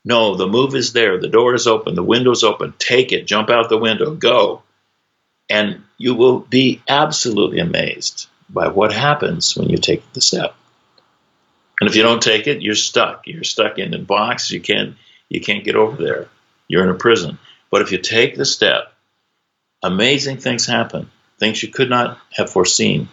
No, 0.04 0.36
the 0.36 0.46
move 0.46 0.74
is 0.74 0.92
there. 0.92 1.18
The 1.18 1.28
door 1.28 1.54
is 1.54 1.66
open. 1.66 1.94
The 1.94 2.02
window's 2.02 2.44
open. 2.44 2.74
Take 2.78 3.12
it. 3.12 3.26
Jump 3.26 3.50
out 3.50 3.68
the 3.68 3.78
window. 3.78 4.14
Go. 4.14 4.62
And 5.48 5.82
you 5.98 6.14
will 6.14 6.40
be 6.40 6.80
absolutely 6.88 7.58
amazed 7.58 8.28
by 8.48 8.68
what 8.68 8.92
happens 8.92 9.56
when 9.56 9.68
you 9.68 9.76
take 9.76 10.12
the 10.12 10.20
step. 10.20 10.54
And 11.80 11.88
if 11.88 11.96
you 11.96 12.02
don't 12.02 12.22
take 12.22 12.46
it, 12.46 12.62
you're 12.62 12.74
stuck. 12.74 13.26
You're 13.26 13.44
stuck 13.44 13.78
in 13.78 13.90
the 13.90 13.98
box. 13.98 14.50
You 14.50 14.60
can't 14.60 14.96
you 15.28 15.40
can't 15.40 15.64
get 15.64 15.76
over 15.76 16.02
there 16.02 16.28
you're 16.70 16.84
in 16.84 16.88
a 16.88 16.94
prison. 16.94 17.36
But 17.68 17.82
if 17.82 17.90
you 17.90 17.98
take 17.98 18.36
the 18.36 18.44
step, 18.44 18.92
amazing 19.82 20.36
things 20.36 20.66
happen, 20.66 21.10
things 21.38 21.62
you 21.62 21.68
could 21.68 21.90
not 21.90 22.18
have 22.30 22.50
foreseen. 22.50 23.08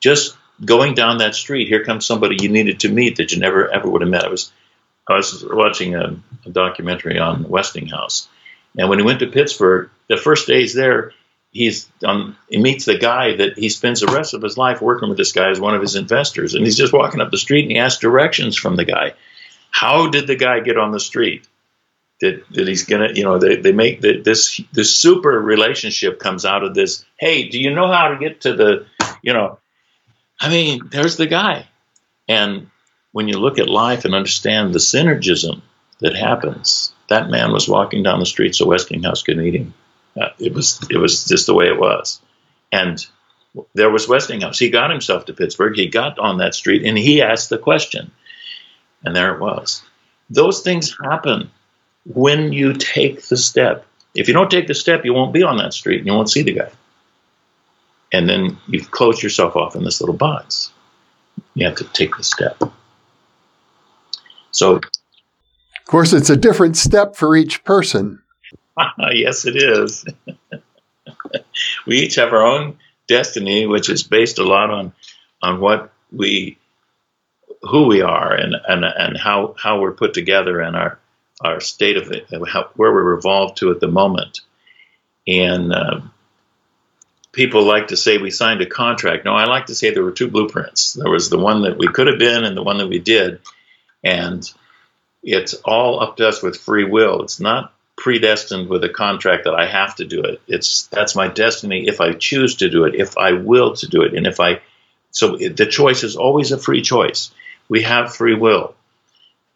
Just 0.00 0.36
going 0.64 0.94
down 0.94 1.18
that 1.18 1.36
street, 1.36 1.68
here 1.68 1.84
comes 1.84 2.04
somebody 2.04 2.36
you 2.40 2.48
needed 2.48 2.80
to 2.80 2.88
meet 2.88 3.16
that 3.16 3.30
you 3.30 3.38
never 3.38 3.72
ever 3.72 3.88
would 3.88 4.00
have 4.00 4.10
met. 4.10 4.24
I 4.24 4.28
was 4.28 4.52
I 5.08 5.14
was 5.14 5.44
watching 5.48 5.94
a, 5.94 6.20
a 6.44 6.50
documentary 6.50 7.18
on 7.20 7.48
Westinghouse, 7.48 8.28
and 8.76 8.88
when 8.88 8.98
he 8.98 9.04
went 9.04 9.20
to 9.20 9.28
Pittsburgh, 9.28 9.90
the 10.08 10.16
first 10.16 10.48
day 10.48 10.60
he's 10.60 10.74
there, 10.74 11.12
he's 11.52 11.88
um, 12.04 12.36
he 12.50 12.58
meets 12.58 12.84
the 12.84 12.98
guy 12.98 13.36
that 13.36 13.56
he 13.56 13.68
spends 13.68 14.00
the 14.00 14.12
rest 14.12 14.34
of 14.34 14.42
his 14.42 14.58
life 14.58 14.82
working 14.82 15.08
with. 15.08 15.18
This 15.18 15.32
guy 15.32 15.50
as 15.50 15.60
one 15.60 15.76
of 15.76 15.82
his 15.82 15.94
investors, 15.94 16.54
and 16.54 16.64
he's 16.64 16.76
just 16.76 16.92
walking 16.92 17.20
up 17.20 17.30
the 17.30 17.38
street 17.38 17.62
and 17.62 17.70
he 17.70 17.78
asks 17.78 18.00
directions 18.00 18.56
from 18.56 18.74
the 18.74 18.84
guy. 18.84 19.14
How 19.70 20.08
did 20.08 20.26
the 20.26 20.36
guy 20.36 20.58
get 20.60 20.78
on 20.78 20.90
the 20.90 20.98
street? 20.98 21.46
That, 22.20 22.42
that 22.50 22.68
he's 22.68 22.84
gonna, 22.84 23.10
you 23.14 23.24
know, 23.24 23.38
they, 23.38 23.56
they 23.56 23.72
make 23.72 24.00
the, 24.00 24.20
this 24.20 24.60
this 24.72 24.96
super 24.96 25.40
relationship 25.40 26.18
comes 26.18 26.44
out 26.44 26.64
of 26.64 26.74
this. 26.74 27.04
Hey, 27.18 27.48
do 27.48 27.60
you 27.60 27.74
know 27.74 27.90
how 27.90 28.08
to 28.08 28.18
get 28.18 28.42
to 28.42 28.54
the, 28.54 28.86
you 29.22 29.32
know, 29.32 29.58
I 30.40 30.48
mean, 30.48 30.88
there's 30.90 31.16
the 31.16 31.26
guy, 31.26 31.66
and 32.28 32.70
when 33.12 33.28
you 33.28 33.38
look 33.38 33.58
at 33.58 33.68
life 33.68 34.04
and 34.04 34.14
understand 34.14 34.72
the 34.72 34.78
synergism 34.78 35.62
that 36.00 36.14
happens, 36.14 36.92
that 37.08 37.30
man 37.30 37.52
was 37.52 37.68
walking 37.68 38.02
down 38.02 38.20
the 38.20 38.26
streets 38.26 38.60
of 38.60 38.68
Westinghouse 38.68 39.22
good 39.22 39.38
meeting. 39.38 39.72
Uh, 40.20 40.28
it 40.38 40.52
was 40.52 40.80
it 40.90 40.98
was 40.98 41.24
just 41.24 41.46
the 41.46 41.54
way 41.54 41.66
it 41.66 41.78
was, 41.78 42.20
and 42.72 43.04
there 43.74 43.90
was 43.90 44.08
Westinghouse. 44.08 44.58
He 44.58 44.70
got 44.70 44.90
himself 44.90 45.26
to 45.26 45.32
Pittsburgh. 45.32 45.76
He 45.76 45.88
got 45.88 46.18
on 46.18 46.38
that 46.38 46.54
street 46.54 46.84
and 46.84 46.98
he 46.98 47.22
asked 47.22 47.50
the 47.50 47.58
question, 47.58 48.10
and 49.04 49.14
there 49.14 49.34
it 49.34 49.40
was. 49.40 49.82
Those 50.30 50.60
things 50.60 50.94
happen 51.02 51.50
when 52.14 52.52
you 52.52 52.72
take 52.72 53.22
the 53.28 53.36
step. 53.36 53.84
If 54.14 54.28
you 54.28 54.34
don't 54.34 54.50
take 54.50 54.66
the 54.66 54.74
step, 54.74 55.04
you 55.04 55.12
won't 55.12 55.32
be 55.32 55.42
on 55.42 55.58
that 55.58 55.74
street 55.74 55.98
and 55.98 56.06
you 56.06 56.12
won't 56.12 56.30
see 56.30 56.42
the 56.42 56.54
guy. 56.54 56.70
And 58.12 58.28
then 58.28 58.58
you've 58.66 58.90
closed 58.90 59.22
yourself 59.22 59.54
off 59.54 59.76
in 59.76 59.84
this 59.84 60.00
little 60.00 60.16
box. 60.16 60.72
You 61.54 61.66
have 61.66 61.76
to 61.76 61.84
take 61.84 62.16
the 62.16 62.24
step. 62.24 62.60
So, 64.50 64.76
of 64.76 64.82
course, 65.86 66.12
it's 66.12 66.30
a 66.30 66.36
different 66.36 66.76
step 66.76 67.14
for 67.14 67.36
each 67.36 67.62
person. 67.64 68.22
yes, 69.12 69.44
it 69.44 69.56
is. 69.56 70.04
we 71.86 71.98
each 71.98 72.14
have 72.14 72.32
our 72.32 72.44
own 72.44 72.78
destiny, 73.06 73.66
which 73.66 73.90
is 73.90 74.02
based 74.02 74.38
a 74.38 74.44
lot 74.44 74.70
on 74.70 74.92
on 75.42 75.60
what 75.60 75.92
we 76.10 76.56
who 77.62 77.86
we 77.86 78.00
are 78.00 78.32
and 78.32 78.54
and, 78.66 78.84
and 78.84 79.16
how 79.18 79.54
how 79.58 79.80
we're 79.80 79.92
put 79.92 80.14
together 80.14 80.60
and 80.60 80.74
our 80.74 80.98
our 81.40 81.60
state 81.60 81.96
of 81.96 82.10
it, 82.10 82.26
how, 82.48 82.70
where 82.74 82.92
we're 82.92 83.14
evolved 83.14 83.58
to 83.58 83.70
at 83.70 83.80
the 83.80 83.88
moment. 83.88 84.40
And 85.26 85.72
uh, 85.72 86.00
people 87.32 87.64
like 87.64 87.88
to 87.88 87.96
say 87.96 88.18
we 88.18 88.30
signed 88.30 88.60
a 88.62 88.66
contract. 88.66 89.24
No, 89.24 89.34
I 89.34 89.44
like 89.44 89.66
to 89.66 89.74
say 89.74 89.90
there 89.90 90.02
were 90.02 90.12
two 90.12 90.28
blueprints. 90.28 90.94
There 90.94 91.10
was 91.10 91.30
the 91.30 91.38
one 91.38 91.62
that 91.62 91.78
we 91.78 91.88
could 91.88 92.06
have 92.06 92.18
been 92.18 92.44
and 92.44 92.56
the 92.56 92.62
one 92.62 92.78
that 92.78 92.88
we 92.88 92.98
did. 92.98 93.40
And 94.02 94.50
it's 95.22 95.54
all 95.64 96.00
up 96.00 96.16
to 96.16 96.28
us 96.28 96.42
with 96.42 96.56
free 96.56 96.84
will. 96.84 97.22
It's 97.22 97.40
not 97.40 97.72
predestined 97.96 98.68
with 98.68 98.84
a 98.84 98.88
contract 98.88 99.44
that 99.44 99.54
I 99.54 99.66
have 99.66 99.96
to 99.96 100.04
do 100.04 100.22
it. 100.22 100.40
It's 100.46 100.86
that's 100.86 101.16
my 101.16 101.28
destiny 101.28 101.88
if 101.88 102.00
I 102.00 102.12
choose 102.12 102.56
to 102.56 102.70
do 102.70 102.84
it, 102.84 102.94
if 102.94 103.18
I 103.18 103.32
will 103.32 103.74
to 103.74 103.88
do 103.88 104.02
it, 104.02 104.14
and 104.14 104.26
if 104.26 104.40
I 104.40 104.60
so 105.10 105.36
the 105.36 105.66
choice 105.66 106.04
is 106.04 106.16
always 106.16 106.52
a 106.52 106.58
free 106.58 106.82
choice. 106.82 107.32
We 107.68 107.82
have 107.82 108.14
free 108.14 108.34
will, 108.34 108.74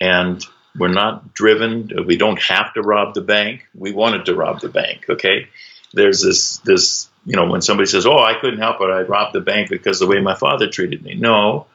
and 0.00 0.44
we're 0.76 0.88
not 0.88 1.34
driven. 1.34 1.90
We 2.06 2.16
don't 2.16 2.40
have 2.42 2.74
to 2.74 2.82
rob 2.82 3.14
the 3.14 3.20
bank. 3.20 3.66
We 3.74 3.92
wanted 3.92 4.26
to 4.26 4.34
rob 4.34 4.60
the 4.60 4.68
bank. 4.68 5.06
Okay, 5.08 5.48
there's 5.92 6.22
this 6.22 6.58
this 6.58 7.08
you 7.26 7.36
know 7.36 7.46
when 7.46 7.62
somebody 7.62 7.88
says, 7.88 8.06
"Oh, 8.06 8.18
I 8.18 8.34
couldn't 8.40 8.60
help 8.60 8.80
it. 8.80 8.90
I 8.90 9.02
robbed 9.02 9.34
the 9.34 9.40
bank 9.40 9.68
because 9.68 9.98
the 9.98 10.06
way 10.06 10.20
my 10.20 10.34
father 10.34 10.68
treated 10.68 11.02
me." 11.02 11.14
No, 11.14 11.66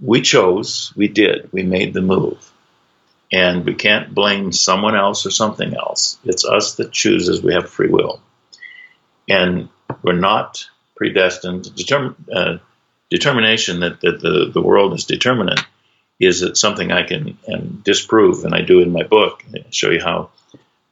we 0.00 0.22
chose. 0.22 0.92
We 0.96 1.08
did. 1.08 1.52
We 1.52 1.62
made 1.62 1.94
the 1.94 2.02
move 2.02 2.52
and 3.32 3.64
we 3.64 3.74
can't 3.74 4.14
blame 4.14 4.52
someone 4.52 4.94
else 4.94 5.24
or 5.24 5.30
something 5.30 5.74
else. 5.74 6.18
It's 6.24 6.44
us 6.44 6.74
that 6.74 6.92
chooses. 6.92 7.42
We 7.42 7.54
have 7.54 7.70
free 7.70 7.88
will, 7.88 8.20
and 9.28 9.70
we're 10.02 10.12
not 10.12 10.68
predestined. 10.96 11.64
Determ- 11.64 12.14
uh, 12.32 12.58
determination 13.10 13.80
that, 13.80 14.00
that 14.02 14.20
the, 14.20 14.50
the 14.52 14.62
world 14.62 14.92
is 14.94 15.04
determinate 15.04 15.64
is 16.22 16.42
it 16.42 16.56
something 16.56 16.92
I 16.92 17.02
can 17.02 17.36
and 17.48 17.82
disprove, 17.82 18.44
and 18.44 18.54
I 18.54 18.62
do 18.62 18.80
in 18.80 18.92
my 18.92 19.02
book. 19.02 19.44
I 19.52 19.64
show 19.70 19.90
you 19.90 20.00
how. 20.00 20.30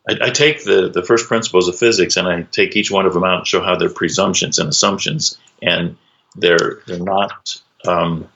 I, 0.09 0.17
I, 0.23 0.31
take 0.31 0.65
the, 0.65 0.89
the 0.89 1.05
first 1.05 1.29
principles 1.29 1.69
of 1.69 1.79
physics 1.79 2.17
and 2.17 2.27
I 2.27 2.43
take 2.43 2.75
each 2.75 2.91
one 2.91 3.05
of 3.07 3.13
them 3.13 3.23
out 3.23 3.39
and 3.39 3.47
show 3.47 3.63
how 3.63 3.77
they're 3.77 3.91
presumptions 3.91 4.59
and 4.59 4.69
assumptions, 4.69 5.39
and 5.63 5.97
they're 6.35 6.81
they're 6.87 6.99
not. 6.99 7.63
Um, 7.87 8.29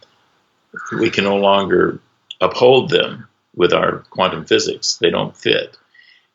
we 0.92 1.10
can 1.10 1.24
no 1.24 1.36
longer 1.36 1.98
uphold 2.40 2.90
them 2.90 3.26
with 3.56 3.72
our 3.72 3.98
quantum 4.10 4.44
physics. 4.44 4.96
They 4.96 5.10
don't 5.10 5.36
fit. 5.36 5.76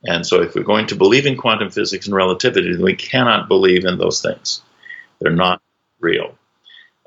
And 0.03 0.25
so, 0.25 0.41
if 0.41 0.55
we're 0.55 0.63
going 0.63 0.87
to 0.87 0.95
believe 0.95 1.25
in 1.25 1.37
quantum 1.37 1.71
physics 1.71 2.05
and 2.07 2.15
relativity, 2.15 2.73
then 2.73 2.83
we 2.83 2.95
cannot 2.95 3.47
believe 3.47 3.85
in 3.85 3.97
those 3.97 4.21
things. 4.21 4.61
They're 5.19 5.31
not 5.31 5.61
real. 5.99 6.35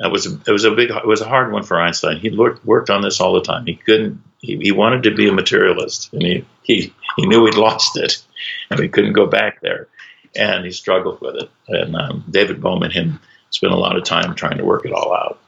That 0.02 0.10
was 0.10 0.26
it 0.26 0.50
was 0.50 0.64
a 0.64 0.72
big 0.72 0.90
it 0.90 1.06
was 1.06 1.20
a 1.20 1.28
hard 1.28 1.52
one 1.52 1.62
for 1.62 1.80
Einstein. 1.80 2.16
He 2.16 2.28
worked, 2.30 2.90
on 2.90 3.02
this 3.02 3.20
all 3.20 3.34
the 3.34 3.42
time. 3.42 3.66
He 3.66 3.76
couldn't. 3.76 4.20
He, 4.40 4.56
he 4.56 4.72
wanted 4.72 5.04
to 5.04 5.14
be 5.14 5.28
a 5.28 5.32
materialist, 5.32 6.12
and 6.12 6.22
he, 6.22 6.44
he 6.64 6.92
he 7.16 7.26
knew 7.26 7.44
he'd 7.44 7.54
lost 7.54 7.96
it, 7.96 8.20
and 8.68 8.80
he 8.80 8.88
couldn't 8.88 9.12
go 9.12 9.26
back 9.26 9.60
there, 9.60 9.86
and 10.34 10.64
he 10.64 10.72
struggled 10.72 11.20
with 11.20 11.36
it. 11.36 11.50
And 11.68 11.94
um, 11.94 12.24
David 12.28 12.60
Bohm 12.60 12.82
and 12.82 12.92
him 12.92 13.20
spent 13.50 13.72
a 13.72 13.78
lot 13.78 13.96
of 13.96 14.02
time 14.02 14.34
trying 14.34 14.58
to 14.58 14.64
work 14.64 14.84
it 14.84 14.92
all 14.92 15.14
out. 15.14 15.38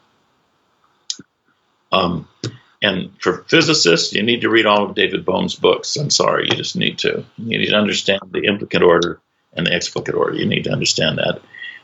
Um, 1.91 2.29
and 2.81 3.11
for 3.21 3.45
physicists, 3.49 4.13
you 4.13 4.23
need 4.23 4.43
to 4.43 4.51
read 4.51 4.67
all 4.67 4.85
of 4.85 4.95
David 4.95 5.25
Bohm's 5.25 5.57
books. 5.57 5.97
I'm 5.97 6.11
sorry, 6.11 6.47
you 6.49 6.57
just 6.57 6.77
need 6.77 6.99
to. 6.99 7.25
You 7.39 7.59
need 7.59 7.71
to 7.71 7.77
understand 7.77 8.21
the 8.31 8.45
implicate 8.45 8.85
order 8.85 9.19
and 9.53 9.67
the 9.67 9.75
explicate 9.75 10.15
order. 10.15 10.37
You 10.37 10.47
need 10.47 10.65
to 10.65 10.71
understand 10.71 11.19
that. 11.19 11.41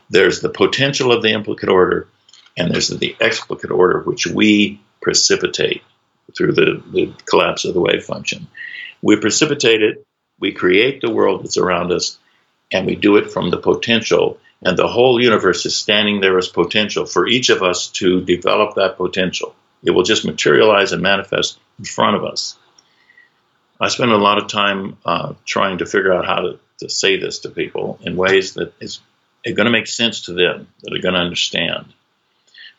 There's 0.09 0.39
the 0.39 0.49
potential 0.49 1.11
of 1.11 1.21
the 1.21 1.33
implicate 1.33 1.69
order, 1.69 2.07
and 2.57 2.71
there's 2.71 2.89
the 2.89 3.15
explicate 3.19 3.71
order, 3.71 4.01
which 4.01 4.27
we 4.27 4.81
precipitate 5.01 5.83
through 6.35 6.53
the, 6.53 6.83
the 6.91 7.13
collapse 7.25 7.65
of 7.65 7.73
the 7.73 7.81
wave 7.81 8.03
function. 8.03 8.47
We 9.01 9.15
precipitate 9.17 9.81
it, 9.81 10.05
we 10.39 10.51
create 10.51 11.01
the 11.01 11.11
world 11.11 11.43
that's 11.43 11.57
around 11.57 11.91
us, 11.91 12.17
and 12.71 12.85
we 12.85 12.95
do 12.95 13.17
it 13.17 13.31
from 13.31 13.49
the 13.49 13.57
potential. 13.57 14.39
And 14.61 14.77
the 14.77 14.87
whole 14.87 15.21
universe 15.21 15.65
is 15.65 15.75
standing 15.75 16.21
there 16.21 16.37
as 16.37 16.47
potential 16.47 17.05
for 17.05 17.27
each 17.27 17.49
of 17.49 17.63
us 17.63 17.87
to 17.93 18.21
develop 18.21 18.75
that 18.75 18.97
potential. 18.97 19.55
It 19.83 19.91
will 19.91 20.03
just 20.03 20.25
materialize 20.25 20.91
and 20.91 21.01
manifest 21.01 21.59
in 21.79 21.85
front 21.85 22.15
of 22.15 22.23
us. 22.23 22.57
I 23.79 23.87
spend 23.87 24.11
a 24.11 24.17
lot 24.17 24.37
of 24.37 24.47
time 24.47 24.97
uh, 25.03 25.33
trying 25.45 25.79
to 25.79 25.87
figure 25.87 26.13
out 26.13 26.25
how 26.25 26.41
to, 26.41 26.59
to 26.79 26.89
say 26.89 27.17
this 27.17 27.39
to 27.39 27.49
people 27.49 27.97
in 28.01 28.15
ways 28.15 28.53
that 28.53 28.73
is 28.79 28.99
going 29.43 29.65
to 29.65 29.71
make 29.71 29.87
sense 29.87 30.21
to 30.21 30.33
them, 30.33 30.67
that 30.83 30.93
are 30.93 31.01
going 31.01 31.15
to 31.15 31.19
understand. 31.19 31.91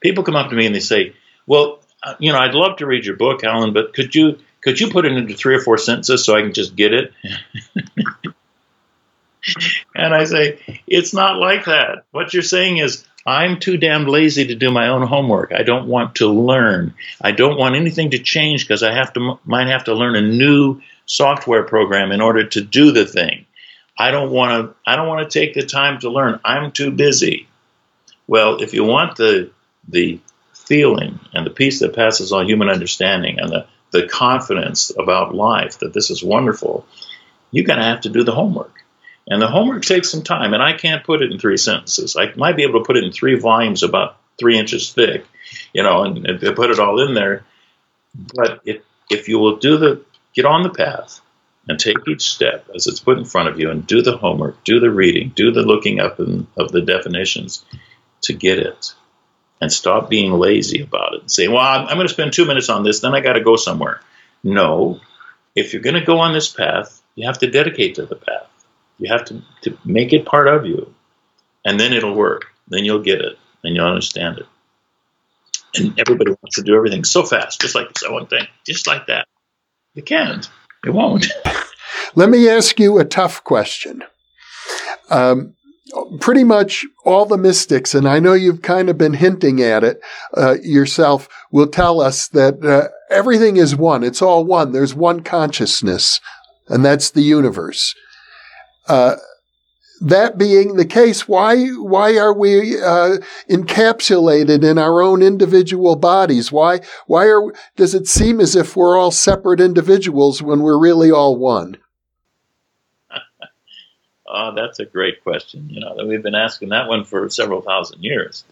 People 0.03 0.25
come 0.25 0.37
up 0.37 0.51
to 0.51 0.57
me 0.57 0.67
and 0.67 0.75
they 0.75 0.81
say, 0.81 1.15
"Well, 1.47 1.81
uh, 2.03 2.15
you 2.19 2.33
know, 2.33 2.39
I'd 2.39 2.55
love 2.55 2.79
to 2.79 2.87
read 2.87 3.07
your 3.07 3.17
book, 3.17 3.45
Alan, 3.45 3.73
but 3.73 3.95
could 3.95 4.15
you 4.15 4.39
could 4.61 4.81
you 4.81 4.91
put 4.91 5.07
it 5.07 5.13
into 5.13 5.35
three 5.35 5.55
or 5.55 5.61
four 5.61 5.79
sentences 5.79 6.25
so 6.25 6.37
I 6.37 6.43
can 6.43 6.53
just 6.53 6.77
get 6.77 6.93
it?" 6.93 7.13
and 9.95 10.15
I 10.15 10.25
say, 10.25 10.59
"It's 10.87 11.15
not 11.15 11.39
like 11.39 11.65
that. 11.67 12.05
What 12.11 12.35
you're 12.35 12.43
saying 12.43 12.79
is, 12.79 13.05
I'm 13.25 13.61
too 13.61 13.77
damn 13.77 14.07
lazy 14.07 14.49
to 14.49 14.55
do 14.55 14.71
my 14.71 14.89
own 14.89 15.07
homework. 15.07 15.53
I 15.53 15.63
don't 15.63 15.87
want 15.87 16.17
to 16.17 16.29
learn. 16.29 16.95
I 17.21 17.31
don't 17.33 17.59
want 17.59 17.77
anything 17.77 18.11
to 18.11 18.19
change 18.19 18.67
because 18.67 18.83
I 18.83 18.93
have 18.93 19.13
to 19.13 19.39
might 19.45 19.69
have 19.69 19.85
to 19.85 19.95
learn 19.95 20.17
a 20.17 20.23
new 20.23 20.81
software 21.07 21.63
program 21.63 22.11
in 22.11 22.21
order 22.21 22.45
to 22.49 22.61
do 22.61 22.91
the 22.91 23.07
thing. 23.07 23.47
I 23.97 24.11
don't 24.11 24.31
want 24.31 24.51
to 24.53 24.91
I 24.91 24.97
don't 24.97 25.09
want 25.09 25.29
to 25.29 25.39
take 25.39 25.55
the 25.55 25.63
time 25.63 26.01
to 26.01 26.11
learn. 26.11 26.41
I'm 26.45 26.73
too 26.73 26.91
busy. 26.91 27.47
Well, 28.27 28.61
if 28.61 28.75
you 28.75 28.85
want 28.85 29.17
the 29.17 29.51
the 29.89 30.21
feeling 30.53 31.19
and 31.33 31.47
the 31.47 31.51
peace 31.51 31.81
that 31.81 31.95
passes 31.95 32.33
all 32.33 32.47
human 32.47 32.69
understanding 32.69 33.39
and 33.39 33.51
the, 33.51 33.67
the 33.91 34.07
confidence 34.07 34.91
about 34.97 35.35
life 35.35 35.79
that 35.81 35.93
this 35.93 36.11
is 36.11 36.23
wonderful, 36.23 36.87
you're 37.51 37.67
going 37.67 37.79
to 37.79 37.85
have 37.85 38.03
to 38.03 38.09
do 38.09 38.25
the 38.25 38.35
homework. 38.35 38.85
And 39.27 39.41
the 39.41 39.49
homework 39.49 39.85
takes 39.85 40.11
some 40.11 40.23
time, 40.23 40.53
and 40.53 40.63
I 40.63 40.73
can't 40.73 41.05
put 41.05 41.23
it 41.23 41.31
in 41.31 41.39
three 41.39 41.57
sentences. 41.57 42.17
I 42.17 42.33
might 42.35 42.57
be 42.57 42.65
able 42.65 42.81
to 42.81 42.87
put 42.87 42.97
it 42.97 43.05
in 43.05 43.13
three 43.13 43.39
volumes 43.39 43.83
about 43.83 44.17
three 44.39 44.59
inches 44.59 44.93
thick, 44.93 45.27
you 45.73 45.83
know, 45.83 46.03
and, 46.03 46.27
and 46.27 46.57
put 46.57 46.71
it 46.71 46.81
all 46.81 47.07
in 47.07 47.15
there. 47.15 47.45
But 48.35 48.61
if, 48.65 48.83
if 49.11 49.29
you 49.29 49.39
will 49.39 49.57
do 49.57 49.77
the, 49.77 50.05
get 50.35 50.45
on 50.45 50.63
the 50.65 50.71
path 50.71 51.21
and 51.69 51.79
take 51.79 51.99
each 52.09 52.23
step 52.23 52.69
as 52.75 52.87
it's 52.87 53.01
put 53.01 53.19
in 53.19 53.25
front 53.25 53.49
of 53.49 53.61
you 53.61 53.71
and 53.71 53.87
do 53.87 54.03
the 54.03 54.17
homework, 54.17 54.65
do 54.65 54.81
the 54.81 54.91
reading, 54.91 55.33
do 55.37 55.53
the 55.53 55.63
looking 55.63 56.01
up 56.01 56.19
in, 56.19 56.47
of 56.57 56.73
the 56.73 56.83
definitions 56.83 57.65
to 58.23 58.33
get 58.33 58.59
it. 58.59 58.95
And 59.63 59.73
stop 59.73 60.11
being 60.11 60.33
lazy 60.33 60.83
about 60.83 61.15
it 61.15 61.21
and 61.21 61.31
say, 61.31 61.47
well, 61.47 61.59
I'm, 61.59 61.87
I'm 61.87 61.95
going 61.95 62.09
to 62.09 62.13
spend 62.13 62.33
two 62.33 62.47
minutes 62.47 62.69
on 62.69 62.83
this, 62.83 62.99
then 62.99 63.15
I 63.15 63.21
got 63.21 63.35
to 63.35 63.45
go 63.45 63.55
somewhere. 63.55 64.01
No, 64.43 65.01
if 65.55 65.73
you're 65.73 65.83
going 65.83 65.95
to 65.95 66.05
go 66.05 66.19
on 66.19 66.33
this 66.33 66.49
path, 66.49 67.01
you 67.15 67.29
have 67.29 67.39
to 67.39 67.49
dedicate 67.49 67.95
to 67.95 68.05
the 68.05 68.17
path. 68.17 68.49
You 68.99 69.13
have 69.13 69.25
to, 69.27 69.41
to 69.63 69.79
make 69.85 70.13
it 70.13 70.27
part 70.27 70.49
of 70.49 70.67
you, 70.67 70.93
and 71.65 71.79
then 71.79 71.93
it'll 71.93 72.17
work. 72.17 72.47
Then 72.67 72.85
you'll 72.85 73.05
get 73.05 73.21
it, 73.21 73.39
and 73.63 73.77
you'll 73.77 73.87
understand 73.87 74.39
it. 74.39 74.47
And 75.77 75.97
everybody 75.97 76.33
wants 76.33 76.57
to 76.57 76.63
do 76.63 76.75
everything 76.75 77.05
so 77.05 77.23
fast, 77.23 77.61
just 77.61 77.77
like 77.77 77.87
this 77.93 78.03
one 78.11 78.27
thing, 78.27 78.49
just 78.67 78.89
like 78.89 79.07
that. 79.07 79.29
You 79.95 80.03
can't. 80.03 80.51
It 80.85 80.91
won't. 80.91 81.27
Let 82.17 82.31
me 82.31 82.49
ask 82.49 82.81
you 82.81 82.99
a 82.99 83.05
tough 83.05 83.45
question. 83.45 84.03
Um, 85.09 85.55
pretty 86.21 86.45
much 86.45 86.87
all 87.05 87.27
the 87.27 87.39
mystics, 87.39 87.95
and 87.95 88.09
I 88.09 88.19
know 88.19 88.33
you've 88.33 88.63
kind 88.63 88.89
of 88.89 88.99
been 88.99 89.15
hinting 89.15 89.61
at 89.61 89.85
it 89.85 90.01
uh, 90.37 90.57
yourself, 90.63 91.29
will 91.51 91.67
tell 91.67 92.01
us 92.01 92.29
that 92.29 92.65
uh, 92.65 92.89
everything 93.11 93.57
is 93.57 93.77
one. 93.77 94.03
It's 94.03 94.23
all 94.23 94.45
one. 94.45 94.73
There's 94.73 94.95
one 94.95 95.23
consciousness 95.23 96.21
and 96.69 96.85
that's 96.85 97.11
the 97.11 97.23
universe. 97.23 97.95
Uh, 98.89 99.17
that 100.01 100.37
being 100.37 100.75
the 100.75 100.85
case, 100.85 101.29
why 101.29 101.69
why 101.69 102.17
are 102.17 102.33
we 102.33 102.81
uh, 102.81 103.19
encapsulated 103.49 104.65
in 104.65 104.77
our 104.77 105.01
own 105.01 105.23
individual 105.23 105.95
bodies? 105.95 106.51
Why 106.51 106.81
why 107.07 107.27
are 107.27 107.53
does 107.77 107.95
it 107.95 108.09
seem 108.09 108.41
as 108.41 108.57
if 108.57 108.75
we're 108.75 108.99
all 108.99 109.13
separate 109.13 109.61
individuals 109.61 110.43
when 110.43 110.61
we're 110.63 110.81
really 110.81 111.13
all 111.13 111.37
one? 111.37 111.77
Oh, 114.33 114.55
that's 114.55 114.79
a 114.81 114.85
great 114.85 115.23
question. 115.23 115.69
You 115.71 115.81
know, 115.81 115.97
we've 116.07 116.23
been 116.23 116.35
asking 116.35 116.71
that 116.71 116.89
one 116.89 117.05
for 117.05 117.29
several 117.29 117.61
thousand 117.61 118.03
years. 118.03 118.45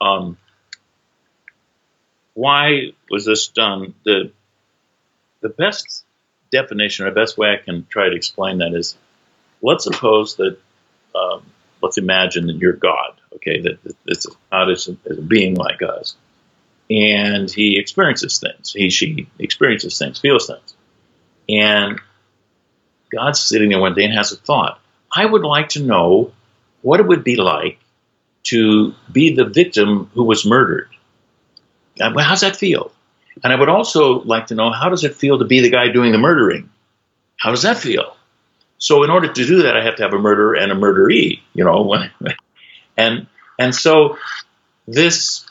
Um, 0.00 0.38
why 2.34 2.92
was 3.10 3.26
this 3.26 3.48
done? 3.48 3.94
The 4.04 4.30
the 5.40 5.48
best 5.48 6.04
definition 6.50 7.06
or 7.06 7.10
best 7.10 7.36
way 7.36 7.52
I 7.52 7.62
can 7.62 7.86
try 7.88 8.08
to 8.08 8.16
explain 8.16 8.58
that 8.58 8.74
is 8.74 8.96
let's 9.60 9.84
suppose 9.84 10.36
that 10.36 10.58
um, 11.14 11.42
let's 11.82 11.98
imagine 11.98 12.46
that 12.46 12.56
you're 12.56 12.72
God, 12.72 13.20
okay, 13.36 13.60
that, 13.60 13.82
that 13.82 13.96
this 14.04 14.26
God 14.50 14.70
is 14.70 14.88
a, 14.88 14.96
is 15.06 15.18
a 15.18 15.22
being 15.22 15.54
like 15.54 15.82
us. 15.82 16.16
And 16.90 17.50
he 17.50 17.78
experiences 17.78 18.38
things. 18.38 18.72
He, 18.72 18.88
she 18.88 19.28
experiences 19.38 19.98
things, 19.98 20.18
feels 20.18 20.46
things. 20.46 20.74
And 21.48 22.00
God's 23.10 23.40
sitting 23.40 23.70
there 23.70 23.80
one 23.80 23.94
day 23.94 24.04
and 24.04 24.14
has 24.14 24.32
a 24.32 24.36
thought. 24.36 24.80
I 25.12 25.24
would 25.24 25.42
like 25.42 25.70
to 25.70 25.82
know 25.82 26.32
what 26.82 27.00
it 27.00 27.06
would 27.06 27.24
be 27.24 27.36
like 27.36 27.78
to 28.44 28.94
be 29.10 29.34
the 29.34 29.44
victim 29.44 30.10
who 30.14 30.24
was 30.24 30.46
murdered. 30.46 30.88
How's 31.98 32.42
that 32.42 32.56
feel? 32.56 32.92
And 33.42 33.52
I 33.52 33.56
would 33.56 33.68
also 33.68 34.20
like 34.20 34.48
to 34.48 34.54
know 34.54 34.70
how 34.70 34.88
does 34.88 35.04
it 35.04 35.14
feel 35.14 35.38
to 35.38 35.44
be 35.44 35.60
the 35.60 35.70
guy 35.70 35.88
doing 35.88 36.12
the 36.12 36.18
murdering? 36.18 36.70
How 37.38 37.50
does 37.50 37.62
that 37.62 37.78
feel? 37.78 38.16
So 38.78 39.02
in 39.02 39.10
order 39.10 39.32
to 39.32 39.46
do 39.46 39.62
that, 39.62 39.76
I 39.76 39.84
have 39.84 39.96
to 39.96 40.02
have 40.02 40.12
a 40.12 40.18
murderer 40.18 40.54
and 40.54 40.70
a 40.70 40.74
murderee, 40.74 41.40
you 41.52 41.64
know. 41.64 41.94
and 42.96 43.26
and 43.58 43.74
so 43.74 44.18
this 44.86 45.44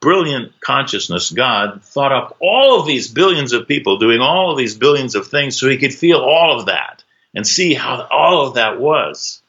brilliant 0.00 0.60
consciousness, 0.60 1.30
God, 1.30 1.82
thought 1.82 2.12
up 2.12 2.36
all 2.40 2.80
of 2.80 2.86
these 2.86 3.08
billions 3.08 3.52
of 3.52 3.66
people 3.66 3.98
doing 3.98 4.20
all 4.20 4.50
of 4.50 4.58
these 4.58 4.76
billions 4.76 5.14
of 5.14 5.28
things 5.28 5.58
so 5.58 5.68
he 5.68 5.78
could 5.78 5.94
feel 5.94 6.18
all 6.18 6.58
of 6.58 6.66
that 6.66 7.02
and 7.36 7.46
see 7.46 7.74
how 7.74 8.08
all 8.10 8.48
of 8.48 8.54
that 8.54 8.80
was. 8.80 9.40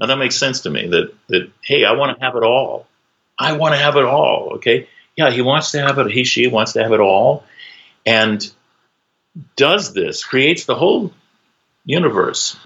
Now 0.00 0.06
that 0.06 0.16
makes 0.16 0.36
sense 0.36 0.62
to 0.62 0.70
me 0.70 0.88
that 0.88 1.14
that 1.28 1.50
hey, 1.62 1.84
I 1.84 1.92
want 1.92 2.18
to 2.18 2.24
have 2.24 2.34
it 2.34 2.42
all. 2.42 2.88
I 3.38 3.52
want 3.52 3.74
to 3.74 3.78
have 3.78 3.96
it 3.96 4.04
all, 4.04 4.54
okay? 4.54 4.88
Yeah, 5.16 5.30
he 5.30 5.42
wants 5.42 5.72
to 5.72 5.80
have 5.80 5.98
it, 5.98 6.10
he, 6.10 6.24
she 6.24 6.46
wants 6.48 6.72
to 6.72 6.82
have 6.82 6.92
it 6.92 7.00
all, 7.00 7.44
and 8.06 8.52
does 9.56 9.92
this, 9.92 10.24
creates 10.24 10.64
the 10.64 10.74
whole 10.74 11.12
universe. 11.84 12.56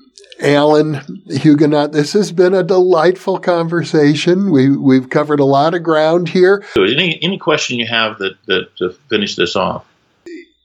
Alan 0.41 0.95
Hugenot, 1.27 1.93
this 1.93 2.13
has 2.13 2.33
been 2.33 2.55
a 2.55 2.63
delightful 2.63 3.39
conversation. 3.39 4.51
We, 4.51 4.77
we've 4.77 5.09
covered 5.09 5.41
a 5.41 5.45
lot 5.45 5.75
of 5.75 5.83
ground 5.83 6.29
here. 6.29 6.65
So 6.75 6.85
any, 6.85 7.19
any 7.23 7.39
question 7.39 7.79
you 7.79 7.87
have 7.87 8.19
that, 8.19 8.37
that 8.47 8.77
to 8.77 8.91
finish 9.09 9.37
this 9.37 9.57
off? 9.57 9.85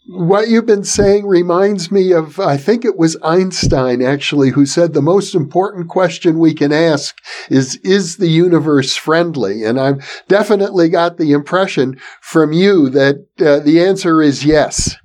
What 0.08 0.50
you've 0.50 0.66
been 0.66 0.84
saying 0.84 1.26
reminds 1.26 1.92
me 1.92 2.12
of, 2.12 2.40
I 2.40 2.58
think 2.58 2.84
it 2.84 2.98
was 2.98 3.16
Einstein 3.24 4.02
actually, 4.02 4.50
who 4.50 4.66
said 4.66 4.94
the 4.94 5.02
most 5.02 5.34
important 5.34 5.88
question 5.88 6.40
we 6.40 6.54
can 6.54 6.74
ask 6.74 7.18
is, 7.50 7.78
is 7.78 8.18
the 8.18 8.28
universe 8.28 8.96
friendly? 8.96 9.64
And 9.64 9.80
I've 9.80 10.24
definitely 10.28 10.90
got 10.90 11.18
the 11.18 11.32
impression 11.32 12.00
from 12.22 12.52
you 12.52 12.90
that 12.90 13.26
uh, 13.40 13.60
the 13.60 13.82
answer 13.82 14.22
is 14.22 14.44
yes. 14.44 14.96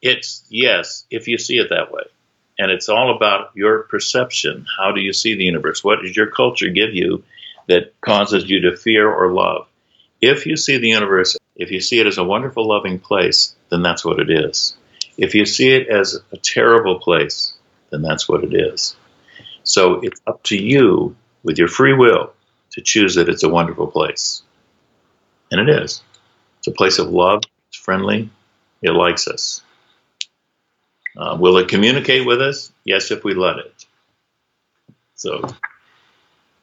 It's 0.00 0.46
yes, 0.48 1.04
if 1.10 1.28
you 1.28 1.36
see 1.36 1.58
it 1.58 1.68
that 1.68 1.92
way 1.92 2.04
and 2.60 2.70
it's 2.70 2.90
all 2.90 3.16
about 3.16 3.50
your 3.54 3.84
perception. 3.84 4.66
How 4.78 4.92
do 4.92 5.00
you 5.00 5.14
see 5.14 5.34
the 5.34 5.44
universe? 5.44 5.82
What 5.82 6.02
does 6.02 6.14
your 6.14 6.26
culture 6.26 6.68
give 6.68 6.94
you 6.94 7.24
that 7.68 7.98
causes 8.02 8.50
you 8.50 8.60
to 8.60 8.76
fear 8.76 9.10
or 9.10 9.32
love? 9.32 9.66
If 10.20 10.44
you 10.44 10.58
see 10.58 10.76
the 10.76 10.90
universe, 10.90 11.38
if 11.56 11.70
you 11.70 11.80
see 11.80 12.00
it 12.00 12.06
as 12.06 12.18
a 12.18 12.24
wonderful, 12.24 12.68
loving 12.68 12.98
place, 12.98 13.56
then 13.70 13.82
that's 13.82 14.04
what 14.04 14.20
it 14.20 14.30
is. 14.30 14.76
If 15.16 15.34
you 15.34 15.46
see 15.46 15.70
it 15.70 15.88
as 15.88 16.18
a 16.32 16.36
terrible 16.36 16.98
place, 16.98 17.54
then 17.90 18.02
that's 18.02 18.28
what 18.28 18.44
it 18.44 18.54
is. 18.54 18.96
So 19.64 20.00
it's 20.00 20.20
up 20.26 20.42
to 20.44 20.56
you, 20.56 21.16
with 21.42 21.58
your 21.58 21.68
free 21.68 21.94
will, 21.94 22.32
to 22.72 22.80
choose 22.80 23.14
that 23.16 23.28
it's 23.28 23.42
a 23.42 23.48
wonderful 23.48 23.86
place. 23.86 24.42
And 25.50 25.68
it 25.68 25.82
is. 25.82 26.02
It's 26.58 26.68
a 26.68 26.72
place 26.72 26.98
of 26.98 27.10
love, 27.10 27.42
it's 27.68 27.76
friendly, 27.76 28.30
it 28.82 28.92
likes 28.92 29.26
us. 29.28 29.62
Uh, 31.16 31.36
will 31.38 31.58
it 31.58 31.68
communicate 31.68 32.26
with 32.26 32.40
us? 32.40 32.72
Yes, 32.84 33.10
if 33.10 33.24
we 33.24 33.34
let 33.34 33.58
it. 33.58 33.86
So, 35.14 35.44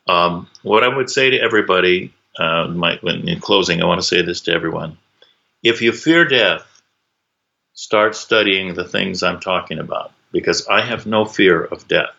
um, 0.08 0.50
what 0.64 0.84
I 0.84 0.88
would 0.88 1.10
say 1.10 1.32
to 1.32 1.40
everybody, 1.40 2.14
uh, 2.40 2.68
my, 2.68 2.98
in 3.04 3.40
closing, 3.40 3.82
I 3.82 3.86
want 3.86 4.00
to 4.02 4.08
say 4.08 4.22
this 4.22 4.42
to 4.42 4.54
everyone. 4.54 4.98
If 5.64 5.82
you 5.82 5.92
fear 5.92 6.26
death, 6.26 6.77
start 7.78 8.16
studying 8.16 8.74
the 8.74 8.84
things 8.84 9.22
I'm 9.22 9.40
talking 9.40 9.78
about 9.78 10.12
because 10.32 10.68
I 10.68 10.82
have 10.82 11.06
no 11.06 11.26
fear 11.26 11.64
of 11.64 11.88
death. 11.88 12.16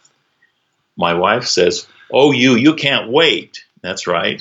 My 0.96 1.14
wife 1.14 1.46
says, 1.46 1.88
Oh, 2.12 2.30
you, 2.30 2.54
you 2.54 2.74
can't 2.74 3.10
wait. 3.10 3.64
That's 3.82 4.06
right. 4.06 4.40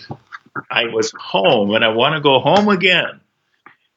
I 0.70 0.86
was 0.86 1.11
home 1.20 1.74
and 1.74 1.84
I 1.84 1.89
want 1.89 2.13
to 2.13 2.22
go 2.22 2.39
home 2.39 2.70
again. 2.70 3.20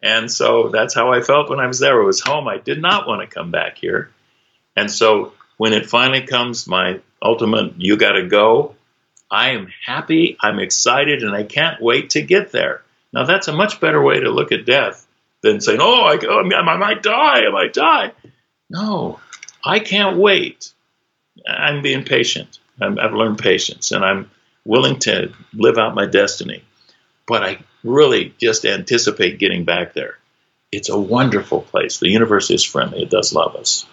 And 0.03 0.33
so 0.33 0.71
that's 0.71 0.95
how 0.95 1.13
I 1.13 1.21
felt 1.21 1.51
when 1.51 1.61
I 1.61 1.67
was 1.67 1.79
there. 1.79 2.01
I 2.01 2.07
was 2.07 2.21
home. 2.21 2.49
I 2.49 2.57
did 2.57 2.81
not 2.81 3.07
want 3.07 3.21
to 3.21 3.33
come 3.35 3.51
back 3.51 3.77
here. 3.77 4.11
And 4.75 4.91
so 4.91 5.35
when 5.59 5.75
it 5.75 5.91
finally 5.91 6.23
comes, 6.23 6.67
my 6.67 7.01
ultimate, 7.21 7.75
you 7.77 7.99
got 7.99 8.13
to 8.13 8.27
go, 8.27 8.77
I 9.31 9.51
am 9.51 9.69
happy, 9.85 10.39
I'm 10.41 10.59
excited, 10.59 11.23
and 11.23 11.35
I 11.35 11.43
can't 11.43 11.83
wait 11.83 12.11
to 12.11 12.23
get 12.23 12.51
there. 12.51 12.83
Now, 13.13 13.25
that's 13.25 13.49
a 13.49 13.53
much 13.53 13.79
better 13.79 14.03
way 14.03 14.21
to 14.21 14.31
look 14.31 14.53
at 14.53 14.65
death 14.65 15.07
than 15.43 15.61
saying, 15.61 15.81
oh, 15.81 16.19
oh, 16.23 16.51
I, 16.51 16.55
I 16.55 16.77
might 16.77 17.03
die, 17.03 17.47
I 17.47 17.51
might 17.51 17.73
die. 17.73 18.13
No, 18.69 19.21
I 19.65 19.81
can't 19.81 20.19
wait. 20.19 20.73
I'm 21.47 21.83
being 21.83 22.05
patient. 22.05 22.59
i 22.81 22.87
I've 22.87 23.15
learned 23.15 23.39
patience, 23.39 23.93
and 23.93 24.05
I'm 24.05 24.31
willing 24.65 24.99
to 25.01 25.33
live 25.53 25.79
out 25.79 25.95
my 25.95 26.07
destiny. 26.07 26.65
But 27.27 27.43
I 27.43 27.59
really 27.83 28.35
just 28.39 28.65
anticipate 28.65 29.39
getting 29.39 29.65
back 29.65 29.95
there. 29.95 30.19
It's 30.73 30.89
a 30.89 30.99
wonderful 30.99 31.63
place. 31.63 31.99
The 31.99 32.09
universe 32.09 32.51
is 32.51 32.65
friendly. 32.65 33.03
It 33.03 33.11
does 33.11 33.33
love 33.33 33.57
us. 33.57 33.87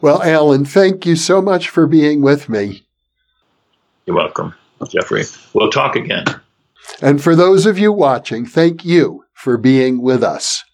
Well, 0.00 0.22
Alan, 0.22 0.64
thank 0.64 1.04
you 1.04 1.16
so 1.16 1.42
much 1.42 1.68
for 1.68 1.86
being 1.86 2.22
with 2.22 2.48
me. 2.48 2.86
You're 4.06 4.16
welcome, 4.16 4.54
Jeffrey. 4.88 5.24
We'll 5.52 5.70
talk 5.70 5.96
again. 5.96 6.24
And 7.02 7.22
for 7.22 7.34
those 7.34 7.66
of 7.66 7.78
you 7.78 7.92
watching, 7.92 8.46
thank 8.46 8.84
you 8.84 9.24
for 9.34 9.58
being 9.58 10.00
with 10.00 10.22
us. 10.22 10.64